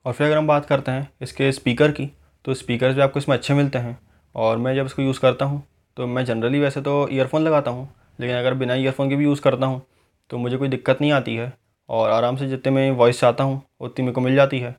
और 0.06 0.12
फिर 0.12 0.26
अगर 0.26 0.36
हम 0.36 0.46
बात 0.46 0.66
करते 0.66 0.90
हैं 0.90 1.08
इसके 1.22 1.50
स्पीकर 1.52 1.92
की 1.92 2.10
तो 2.44 2.54
स्पीकर 2.54 2.92
भी 2.92 3.00
आपको 3.00 3.18
इसमें 3.18 3.36
अच्छे 3.36 3.54
मिलते 3.54 3.78
हैं। 3.78 3.98
और 4.34 4.58
मैं 4.58 4.74
जब 4.76 4.86
इसको 4.86 5.02
यूज़ 5.02 5.20
करता 5.20 5.44
हूँ 5.44 5.62
तो 5.96 6.06
मैं 6.06 6.24
जनरली 6.24 6.60
वैसे 6.60 6.80
तो 6.80 7.08
ईयरफ़ोन 7.08 7.42
लगाता 7.42 7.70
हूँ, 7.70 7.88
लेकिन 8.18 8.36
अगर 8.36 8.54
बिना 8.54 8.74
ईयरफ़ोन 8.74 9.08
के 9.08 9.16
भी 9.16 9.24
यूज़ 9.24 9.40
करता 9.40 9.66
हूँ 9.66 9.82
तो 10.30 10.38
मुझे 10.38 10.56
कोई 10.56 10.68
दिक्कत 10.68 11.00
नहीं 11.00 11.12
आती 11.12 11.34
है। 11.36 11.52
और 11.88 12.10
आराम 12.10 12.36
से 12.36 12.48
जितने 12.48 12.72
मैं 12.72 12.90
वॉइस 12.92 13.20
चाहता 13.20 13.44
हूँ, 13.44 13.60
उतनी 13.80 14.04
मेरे 14.04 14.14
को 14.14 14.20
मिल 14.20 14.34
जाती 14.34 14.58
है। 14.58 14.74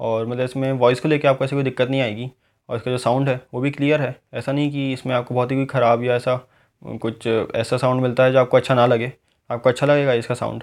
और 0.00 0.26
मतलब 0.26 0.44
इसमें 0.44 0.70
वॉइस 0.72 1.00
को 1.00 1.08
लेकर 1.08 1.28
आपको 1.28 1.44
ऐसी 1.44 1.56
कोई 1.56 1.64
दिक्कत 1.64 1.90
नहीं 1.90 2.00
आएगी। 2.00 2.30
और 2.68 2.76
इसका 2.76 2.90
जो 2.90 2.98
साउंड 2.98 3.28
है, 3.28 3.40
वो 3.54 3.60
भी 3.60 3.70
क्लियर 3.70 4.00
है। 4.00 4.14
ऐसा 4.34 4.52
नहीं 4.52 4.70
कि 4.72 4.92
इसमें 4.92 5.14
आपको 5.14 5.34
बहुत 5.34 5.50
ही 5.50 5.56
कोई 5.56 5.66
ख़राब 5.66 6.02
या 6.04 6.14
ऐसा 6.14 6.34
कुछ 6.82 7.26
ऐसा 7.26 7.76
साउंड 7.76 8.00
मिलता 8.02 8.24
है 8.24 8.32
जो 8.32 8.38
आपको 8.38 8.56
अच्छा 8.56 8.74
ना 8.74 8.86
लगे। 8.86 9.12
आपको 9.50 9.68
अच्छा 9.68 9.86
लगेगा 9.86 10.12
इसका 10.14 10.34
साउंड 10.34 10.62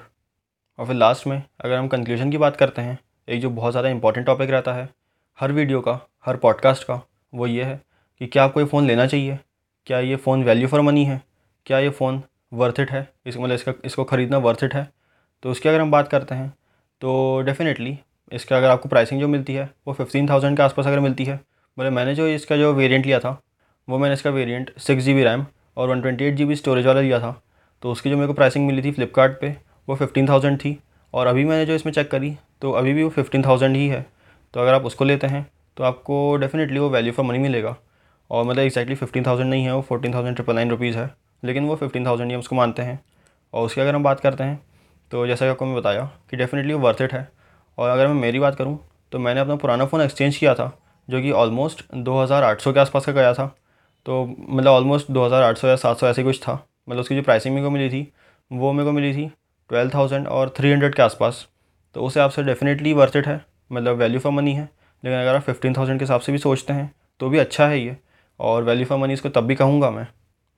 और 0.79 0.85
फिर 0.87 0.95
लास्ट 0.95 1.27
में, 1.27 1.41
अगर 1.61 1.75
हम 1.75 1.87
कंक्लूजन 1.87 2.31
की 2.31 2.37
बात 2.37 2.55
करते 2.57 2.81
हैं, 2.81 2.97
एक 3.27 3.41
जो 3.41 3.49
बहुत 3.49 3.71
ज़्यादा 3.71 3.89
इंपॉर्टेंट 3.89 4.25
टॉपिक 4.25 4.49
रहता 4.49 4.73
है, 4.73 4.87
हर 5.39 5.51
वीडियो 5.51 5.81
का, 5.81 5.99
हर 6.25 6.37
पॉडकास्ट 6.37 6.83
का, 6.83 7.01
वो 7.33 7.47
ये 7.47 7.63
है 7.63 7.79
कि 8.21 8.27
क्या 8.27 8.43
आपको 8.43 8.59
ये 8.59 8.65
फ़ोन 8.65 8.87
लेना 8.87 9.05
चाहिए? 9.07 9.39
क्या 9.87 9.99
ये 9.99 10.15
फ़ोन 10.15 10.43
वैल्यू 10.43 10.67
फॉर 10.67 10.81
मनी 10.81 11.05
है? 11.05 11.21
क्या 11.65 11.79
ये 11.79 11.89
फ़ोन 11.89 12.21
वर्थ 12.53 12.79
इट 12.79 12.91
है? 12.91 13.07
इस 13.25 13.37
मतलब 13.37 13.51
इसका, 13.51 13.73
इसको 13.85 14.03
ख़रीदना 14.03 14.37
वर्थ 14.37 14.63
इट 14.63 14.73
है? 14.73 14.87
तो 15.43 15.51
उसकी 15.51 15.69
अगर 15.69 15.81
हम 15.81 15.91
बात 15.91 16.07
करते 16.07 16.35
हैं 16.35 16.49
तो 17.01 17.41
डेफ़िनेटली 17.41 17.97
इसका 18.31 18.57
अगर 18.57 18.69
आपको 18.69 18.89
प्राइसिंग 18.89 19.19
जो 19.21 19.27
मिलती 19.27 19.53
है, 19.53 19.69
वो 19.87 19.93
फिफ्टीन 19.93 20.29
थाउज़ेंड 20.29 20.57
के 20.57 20.63
आसपास 20.63 20.87
अगर 20.87 20.99
मिलती 20.99 21.25
है 21.25 21.39
मतलब 21.77 21.91
मैंने 21.91 22.15
जो 22.15 22.27
इसका 22.27 22.57
जो 22.57 22.73
वेरिएंट 22.73 23.05
लिया 23.05 23.19
था, 23.19 23.41
वो 23.87 23.97
मैंने 23.97 24.13
इसका 24.13 24.29
variant 24.29 24.71
six 24.79 25.03
G 25.03 25.13
B 25.13 25.23
RAM 25.23 25.45
और 25.77 25.89
one 25.89 26.01
twenty 26.01 26.25
eight 26.25 26.35
G 26.35 26.45
B 26.45 26.55
storage 26.55 26.85
वाला 26.87 27.01
लिया 27.01 27.19
था। 27.19 27.41
तो 27.83 27.91
उसकी 27.91 28.09
जो 28.09 28.15
मेरे 28.15 28.27
को 28.27 28.33
प्राइसिंग 28.33 28.67
मिली 28.67 28.81
थी 28.83 28.91
फ्लिपकार्ट 28.91 29.39
पे, 29.41 29.55
वो 29.87 29.95
फिफ्टीन 29.95 30.27
थाउज़ेंड 30.29 30.57
थी। 30.59 30.77
और 31.13 31.27
अभी 31.27 31.45
मैंने 31.45 31.65
जो 31.65 31.75
इसमें 31.75 31.91
चेक 31.93 32.09
करी 32.11 32.35
तो 32.61 32.71
अभी 32.73 32.93
भी 32.93 33.03
वो 33.03 33.09
फिफ्टीन 33.11 33.43
थाउज़ेंड 33.43 33.75
ही 33.75 33.87
है। 33.87 34.05
तो 34.53 34.59
अगर 34.59 34.73
आप 34.73 34.85
उसको 34.85 35.05
लेते 35.05 35.27
हैं 35.27 35.45
तो 35.77 35.83
आपको 35.83 36.35
डेफिनेटली 36.37 36.79
वो 36.79 36.89
वैल्यू 36.89 37.13
फॉर 37.13 37.25
मनी 37.25 37.39
मिलेगा। 37.39 37.75
और 38.29 38.45
मतलब 38.45 38.59
एक्जैक्टली 38.59 38.95
फिफ्टीन 38.95 39.23
थाउज़ेंड 39.25 39.49
नहीं 39.49 39.63
है, 39.63 39.73
वो 39.73 39.81
fourteen 39.81 40.13
thousand 40.13 40.35
triple 40.35 40.55
nine 40.55 40.69
rupees 40.69 40.97
है। 40.97 41.09
लेकिन 41.43 41.65
वो 41.65 41.75
फिफ्टीन 41.75 42.05
थाउज़ेंड 42.05 42.29
ही 42.29 42.33
हम 42.33 42.39
उसको 42.39 42.55
मानते 42.55 42.81
हैं। 42.81 42.99
और 43.53 43.65
उसकी 43.65 43.81
अगर 43.81 43.95
हम 43.95 44.03
बात 44.03 44.19
करते 44.19 44.43
हैं 44.43 44.59
तो 45.11 45.25
जैसा 45.27 45.45
कि 45.45 45.49
आपको 45.49 45.65
मैं 45.65 45.75
बताया 45.75 46.03
कि 46.29 46.37
डेफिनेटली 46.37 46.73
वो 46.73 46.79
वर्थ 46.79 47.01
इट 47.01 47.13
है। 47.13 47.27
और 47.77 47.89
अगर 47.89 48.07
मैं 48.07 48.13
मेरी 48.15 48.39
बात 48.39 48.55
करूँ 48.55 48.79
तो 49.11 49.19
मैंने 49.19 49.39
अपना 49.39 49.55
पुराना 49.55 49.85
फ़ोन 49.85 50.01
एक्सचेंज 50.01 50.37
किया 50.37 50.53
था, 50.55 50.71
जो 51.07 51.21
कि 51.21 51.31
ऑलमोस्ट 51.33 51.83
दो 51.95 52.21
हज़ार 52.21 52.43
आठ 52.43 52.61
सौ 52.61 52.73
के 52.73 52.79
आसपास 52.79 53.05
का 53.05 53.11
गया 53.11 53.33
था। 53.33 53.45
तो 54.05 54.25
मतलब 54.39 54.71
ऑलमोस्ट 54.71 55.11
दो 55.11 55.25
हज़ार 55.25 55.43
आठ 55.43 55.57
सौ 55.57 55.67
या 55.67 55.75
सात 55.75 55.97
सौ 55.97 56.07
ऐसे 56.07 56.23
कुछ 56.23 56.41
था। 56.41 56.53
मतलब 56.89 57.01
उसकी 57.01 57.15
जो 57.15 57.21
प्राइसिंग 57.21 57.55
मेरे 57.55 57.65
को 57.65 57.71
मिली 57.71 57.89
थी, 57.89 58.07
वो 58.51 58.71
मेरे 58.73 58.85
को 58.85 58.91
मिली 58.91 59.13
थी 59.13 59.27
ट्वेल्व 59.69 59.91
थाउज़ेंड 59.93 60.27
और 60.27 60.53
थ्री 60.57 60.71
हंड्रेड 60.71 60.95
के 60.95 61.01
आसपास। 61.03 61.45
तो 61.95 62.01
उस 62.01 62.11
हिसाब 62.11 62.29
से 62.29 62.43
डेफिनेटली 62.43 62.93
वर्थ 62.93 63.15
इट 63.15 63.27
है। 63.27 63.39
मतलब 63.71 63.97
वैल्यू 63.97 64.19
फॉर 64.19 64.31
मनी 64.31 64.53
है। 64.53 64.69
लेकिन 65.03 65.19
अगर 65.19 65.35
आप 65.35 65.41
फिफ्टीन 65.41 65.73
थाउज़ेंड 65.73 65.99
के 65.99 66.05
हिसाब 66.05 66.21
से 66.21 66.31
भी 66.31 66.37
सोचते 66.37 66.73
हैं 66.73 66.91
तो 67.19 67.29
भी 67.29 67.37
अच्छा 67.37 67.67
है 67.67 67.79
ये। 67.79 67.95
और 68.39 68.63
वैल्यू 68.63 68.85
फॉर 68.85 68.97
मनी 68.97 69.13
इसको 69.13 69.29
तब 69.29 69.43
भी 69.43 69.55
कहूँगा 69.55 69.89
मैं। 69.91 70.05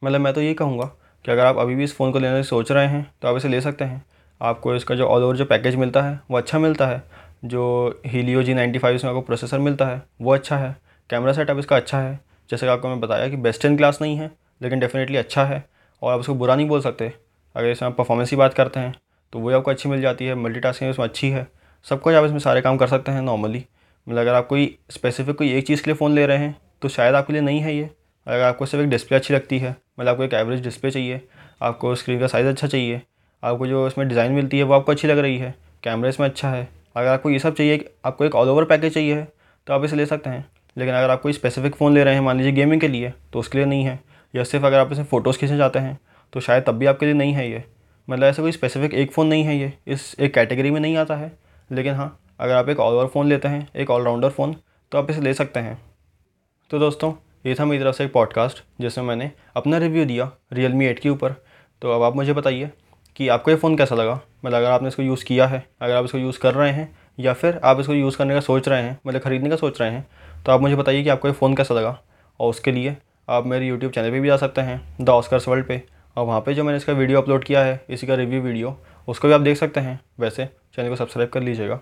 मतलब 0.01 0.21
मैं 0.21 0.33
तो 0.33 0.41
ये 0.41 0.53
कहूँगा 0.53 0.85
कि 1.25 1.31
अगर 1.31 1.45
आप 1.45 1.57
अभी 1.57 1.75
भी 1.75 1.83
इस 1.83 1.95
फ़ोन 1.97 2.11
को 2.11 2.19
लेने 2.19 2.43
सोच 2.43 2.71
रहे 2.71 2.87
हैं 2.87 3.05
तो 3.21 3.27
आप 3.27 3.37
इसे 3.37 3.47
ले 3.47 3.61
सकते 3.61 3.85
हैं। 3.85 4.03
आपको 4.41 4.75
इसका 4.75 4.95
जो 4.95 5.07
ऑल 5.07 5.23
ओवर 5.23 5.35
जो 5.35 5.45
पैकेज 5.45 5.75
मिलता 5.75 6.01
है, 6.01 6.19
वो 6.31 6.37
अच्छा 6.37 6.59
मिलता 6.59 6.87
है। 6.87 7.03
जो 7.45 8.01
हीलियो 8.05 8.43
जी 8.43 8.53
नाइन्टी 8.53 8.79
फाइव 8.79 8.95
इसमें 8.95 9.11
आपको 9.11 9.21
प्रोसेसर 9.21 9.59
मिलता 9.59 9.85
है, 9.85 10.01
वो 10.21 10.33
अच्छा 10.33 10.57
है। 10.57 10.75
कैमरा 11.09 11.33
सेटअप 11.33 11.59
इसका 11.59 11.75
अच्छा 11.75 11.99
है। 11.99 12.19
जैसे 12.49 12.65
कि 12.65 12.69
आपको 12.69 12.87
मैं 12.87 12.99
बताया 12.99 13.27
कि 13.29 13.35
बेस्ट 13.37 13.65
इन 13.65 13.77
क्लास 13.77 14.01
नहीं 14.01 14.17
है, 14.17 14.31
लेकिन 14.61 14.79
डेफिनेटली 14.79 15.17
अच्छा 15.17 15.43
है, 15.45 15.63
और 16.01 16.13
आप 16.13 16.19
उसको 16.19 16.35
बुरा 16.35 16.55
नहीं 16.55 16.67
बोल 16.67 16.81
सकते। 16.81 17.11
अगर 17.55 17.67
इसमें 17.67 17.89
आप 17.89 17.97
परफॉर्मेंस 17.97 18.29
की 18.29 18.35
बात 18.35 18.53
करते 18.53 18.79
हैं 18.79 18.95
तो 19.33 19.39
वो 19.39 19.51
आपको 19.51 19.71
अच्छी 19.71 19.89
मिल 19.89 20.01
जाती 20.01 20.25
है 20.25 20.35
मल्टी 20.35 20.59
टास्किंग 20.59 20.91
उसमें 20.91 21.05
अच्छी 21.05 21.29
है। 21.29 21.47
सब 21.85 22.01
कुछ 22.01 22.15
आप 22.15 22.25
इसमें 22.25 22.39
सारे 22.39 22.61
काम 22.61 22.77
कर 22.77 22.87
सकते 22.87 23.11
हैं 23.11 23.21
नॉर्मली 23.21 23.63
मतलब 24.07 24.19
अगर 24.19 24.33
आप 24.33 24.47
कोई 24.47 24.77
स्पेसिफिक 24.91 25.37
कोई 25.37 25.51
एक 25.53 25.67
चीज़ 25.67 25.83
के 25.83 25.89
लिए 25.89 25.95
फ़ोन 25.95 26.13
ले 26.13 26.25
रहे 26.25 26.37
हैं 26.37 26.55
तो 26.81 26.89
शायद 26.89 27.15
आपके 27.15 27.33
लिए 27.33 27.41
नहीं 27.41 27.59
है 27.61 27.75
ये। 27.75 27.89
अगर 28.27 28.41
आपको 28.41 28.65
सिर्फ़ 28.65 28.83
एक 28.83 28.89
डिस्प्ले 28.89 29.17
अच्छी 29.17 29.33
लगती 29.33 29.59
है 29.59 29.69
मतलब 29.69 30.07
आपको 30.07 30.23
एक 30.23 30.33
एवरेज 30.33 30.63
डिस्प्ले 30.63 30.91
चाहिए, 30.91 31.21
आपको 31.61 31.93
स्क्रीन 31.95 32.19
का 32.19 32.27
साइज़ 32.27 32.47
अच्छा 32.47 32.67
चाहिए, 32.67 33.01
आपको 33.43 33.67
जो 33.67 33.85
इसमें 33.87 34.07
डिज़ाइन 34.07 34.31
मिलती 34.31 34.57
है, 34.57 34.63
वो 34.63 34.73
आपको 34.73 34.91
अच्छी 34.91 35.07
लग 35.07 35.19
रही 35.19 35.37
है 35.37 35.53
कैमरा 35.83 36.09
इसमें 36.09 36.27
अच्छा 36.27 36.49
है। 36.49 36.67
अगर 36.95 37.07
आपको 37.07 37.29
ये 37.29 37.39
सब 37.39 37.55
चाहिए, 37.55 37.85
आपको 38.05 38.25
एक 38.25 38.35
ऑल 38.35 38.49
ओवर 38.49 38.65
पैकेज 38.65 38.93
चाहिए 38.93 39.25
तो 39.67 39.73
आप 39.73 39.83
इसे 39.83 39.95
ले 39.95 40.05
सकते 40.05 40.29
हैं। 40.29 40.45
लेकिन 40.77 40.93
अगर 40.95 41.09
आप 41.09 41.21
कोई 41.21 41.33
स्पेसिफिक 41.33 41.75
फ़ोन 41.75 41.93
ले 41.93 42.03
रहे 42.03 42.13
हैं, 42.13 42.21
मान 42.21 42.37
लीजिए 42.37 42.51
गेमिंग 42.51 42.81
के 42.81 42.87
लिए 42.87 43.13
तो 43.33 43.39
उसके 43.39 43.57
लिए 43.57 43.65
नहीं 43.65 43.83
है। 43.83 43.99
या 44.33 44.43
सिर्फ़ 44.43 44.65
अगर 44.65 44.79
आप 44.79 44.91
इसे 44.91 45.03
फ़ोटोज़ 45.03 45.37
खींचने 45.37 45.57
जाते 45.57 45.79
हैं 45.79 45.97
तो 46.33 46.39
शायद 46.39 46.63
तब 46.63 46.77
भी 46.77 46.85
आपके 46.85 47.05
लिए 47.05 47.15
नहीं 47.15 47.33
है 47.33 47.49
ये। 47.51 47.63
मतलब 48.07 48.23
ऐसा 48.23 48.41
कोई 48.41 48.51
स्पेसिफिक 48.51 48.93
एक 48.93 49.11
फ़ोन 49.11 49.27
नहीं 49.27 49.43
है 49.43 49.57
ये। 49.57 49.73
इस 49.87 50.15
एक 50.19 50.33
कैटेगरी 50.33 50.71
में 50.71 50.79
नहीं 50.79 50.97
आता 50.97 51.15
है। 51.15 51.31
लेकिन 51.71 51.93
हाँ 51.93 52.19
अगर 52.39 52.55
आप 52.55 52.69
एक 52.69 52.79
ऑल 52.79 52.95
ओवर 52.95 53.07
फ़ोन 53.07 53.27
लेते 53.27 53.47
हैं, 53.47 53.67
एक 53.75 53.89
ऑलराउंडर 53.89 54.29
फ़ोन 54.29 54.55
तो 54.91 54.97
आप 54.97 55.09
इसे 55.11 55.21
ले 55.21 55.33
सकते 55.33 55.59
हैं। 55.59 55.77
तो 56.69 56.79
दोस्तों, 56.79 57.13
ये 57.45 57.55
था 57.55 57.65
मेरी 57.65 57.83
तरफ़ 57.83 57.95
से 57.95 58.05
एक 58.05 58.11
पॉडकास्ट 58.13 58.63
जिसमें 58.81 59.05
मैंने 59.05 59.31
अपना 59.55 59.77
रिव्यू 59.77 60.05
दिया 60.05 60.31
रियल 60.53 60.73
मी 60.73 60.85
एट 60.85 60.99
के 60.99 61.09
ऊपर। 61.09 61.35
तो 61.81 61.91
अब 61.91 62.03
आप 62.03 62.15
मुझे 62.15 62.33
बताइए 62.33 62.69
कि 63.15 63.27
आपको 63.27 63.51
ये 63.51 63.57
फ़ोन 63.57 63.77
कैसा 63.77 63.95
लगा? 63.95 64.19
मतलब 64.45 64.57
अगर 64.57 64.71
आपने 64.71 64.87
इसको 64.87 65.03
यूज़ 65.03 65.25
किया 65.25 65.47
है, 65.47 65.63
अगर 65.81 65.95
आप 65.95 66.05
इसको 66.05 66.17
यूज़ 66.17 66.39
कर 66.39 66.53
रहे 66.53 66.71
हैं, 66.71 66.95
या 67.19 67.33
फिर 67.33 67.59
आप 67.63 67.79
इसको 67.79 67.93
यूज़ 67.93 68.17
करने 68.17 68.33
का 68.33 68.39
सोच 68.39 68.67
रहे 68.69 68.81
हैं 68.83 68.97
मतलब 69.07 69.21
ख़रीदने 69.21 69.49
का 69.49 69.55
सोच 69.55 69.81
रहे 69.81 69.91
हैं 69.91 70.07
तो 70.47 70.53
आप 70.53 70.61
मुझे 70.61 70.75
बताइए 70.75 71.03
कि 71.03 71.09
आपको 71.09 71.27
ये 71.27 71.33
फ़ोन 71.33 71.55
कैसा 71.55 71.73
लगा? 71.73 71.89
और 72.39 72.49
उसके 72.49 72.71
लिए 72.71 72.95
आप 73.29 73.45
मेरे 73.45 73.65
यूट्यूब 73.67 73.91
चैनल 73.91 74.11
पे 74.11 74.19
भी 74.19 74.27
जा 74.27 74.35
सकते 74.37 74.61
हैं, 74.61 74.95
द 75.01 75.09
ऑस्कर्स 75.09 75.47
वर्ल्ड 75.47 75.65
पे। 75.67 75.81
और 76.17 76.25
वहाँ 76.25 76.39
पे 76.41 76.53
जो 76.53 76.63
मैंने 76.63 76.77
इसका 76.77 76.93
वीडियो 76.93 77.21
अपलोड 77.21 77.43
किया 77.43 77.63
है, 77.63 77.85
इसी 77.89 78.07
का 78.07 78.15
रिव्यू 78.15 78.41
वीडियो, 78.41 78.75
उसको 79.07 79.27
भी 79.27 79.33
आप 79.33 79.41
देख 79.41 79.57
सकते 79.57 79.79
हैं। 79.79 79.99
वैसे 80.19 80.45
चैनल 80.75 80.89
को 80.89 80.95
सब्सक्राइब 80.95 81.29
कर 81.29 81.41
लीजिएगा। 81.41 81.79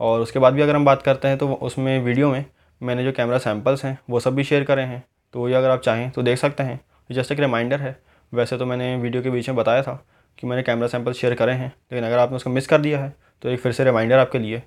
और 0.00 0.20
उसके 0.20 0.38
बाद 0.38 0.54
भी 0.54 0.62
अगर 0.62 0.76
हम 0.76 0.84
बात 0.84 1.02
करते 1.02 1.28
हैं 1.28 1.38
तो 1.38 1.48
उसमें 1.52 1.98
वीडियो 2.00 2.30
में 2.30 2.44
मैंने 2.80 3.04
जो 3.04 3.12
कैमरा 3.12 3.38
सैम्पल्स 3.38 3.84
हैं, 3.84 3.98
वो 4.10 4.20
सब 4.20 4.34
भी 4.34 4.44
शेयर 4.44 4.64
करे 4.64 4.82
हैं। 4.82 5.02
तो 5.34 5.48
ये 5.48 5.54
अगर 5.54 5.70
आप 5.70 5.80
चाहें 5.80 6.10
तो 6.10 6.22
देख 6.22 6.38
सकते 6.38 6.62
हैं। 6.62 6.80
जस्ट 7.10 7.32
एक 7.32 7.40
रिमाइंडर 7.40 7.80
है। 7.80 7.96
वैसे 8.32 8.58
तो 8.58 8.66
मैंने 8.66 8.94
वीडियो 8.96 9.22
के 9.22 9.30
बीच 9.30 9.48
में 9.48 9.56
बताया 9.56 9.82
था 9.82 10.04
कि 10.38 10.46
मैंने 10.46 10.62
कैमरा 10.62 10.86
सैंपल 10.86 11.12
शेयर 11.12 11.34
करे 11.34 11.52
हैं, 11.52 11.72
लेकिन 11.92 12.06
अगर 12.06 12.18
आपने 12.18 12.36
उसको 12.36 12.50
मिस 12.50 12.66
कर 12.66 12.80
दिया 12.80 13.00
है 13.00 13.12
तो 13.42 13.48
एक 13.48 13.60
फिर 13.60 13.72
से 13.72 13.84
रिमाइंडर 13.84 14.18
आपके 14.18 14.38
लिए। 14.38 14.62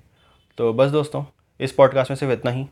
तो 0.58 0.72
बस 0.72 0.90
दोस्तों, 0.90 1.24
इस 1.60 1.72
पॉडकास्ट 1.72 2.10
में 2.10 2.16
सिर्फ़ 2.16 2.32
इतना 2.32 2.50
ही। 2.50 2.66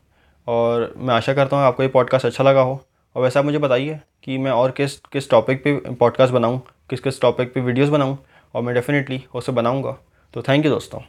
और 0.47 0.93
मैं 0.97 1.13
आशा 1.15 1.33
करता 1.33 1.57
हूँ 1.57 1.65
आपको 1.65 1.83
ये 1.83 1.89
पॉडकास्ट 1.89 2.25
अच्छा 2.25 2.43
लगा 2.43 2.61
हो। 2.61 2.81
और 3.15 3.23
वैसे 3.23 3.39
आप 3.39 3.45
मुझे 3.45 3.57
बताइए 3.57 3.99
कि 4.23 4.37
मैं 4.37 4.51
और 4.51 4.71
किस 4.71 4.95
किस 4.99 5.29
टॉपिक 5.29 5.63
पे 5.63 5.73
पॉडकास्ट 5.93 6.33
बनाऊँ, 6.33 6.61
किस 6.89 6.99
किस 6.99 7.21
टॉपिक 7.21 7.53
पे 7.53 7.61
वीडियोस 7.61 7.89
बनाऊँ, 7.89 8.17
और 8.55 8.61
मैं 8.61 8.75
डेफिनेटली 8.75 9.23
उसे 9.35 9.51
बनाऊँगा। 9.51 9.97
तो 10.33 10.41
थैंक 10.41 10.65
यू 10.65 10.71
दोस्तों। 10.71 10.99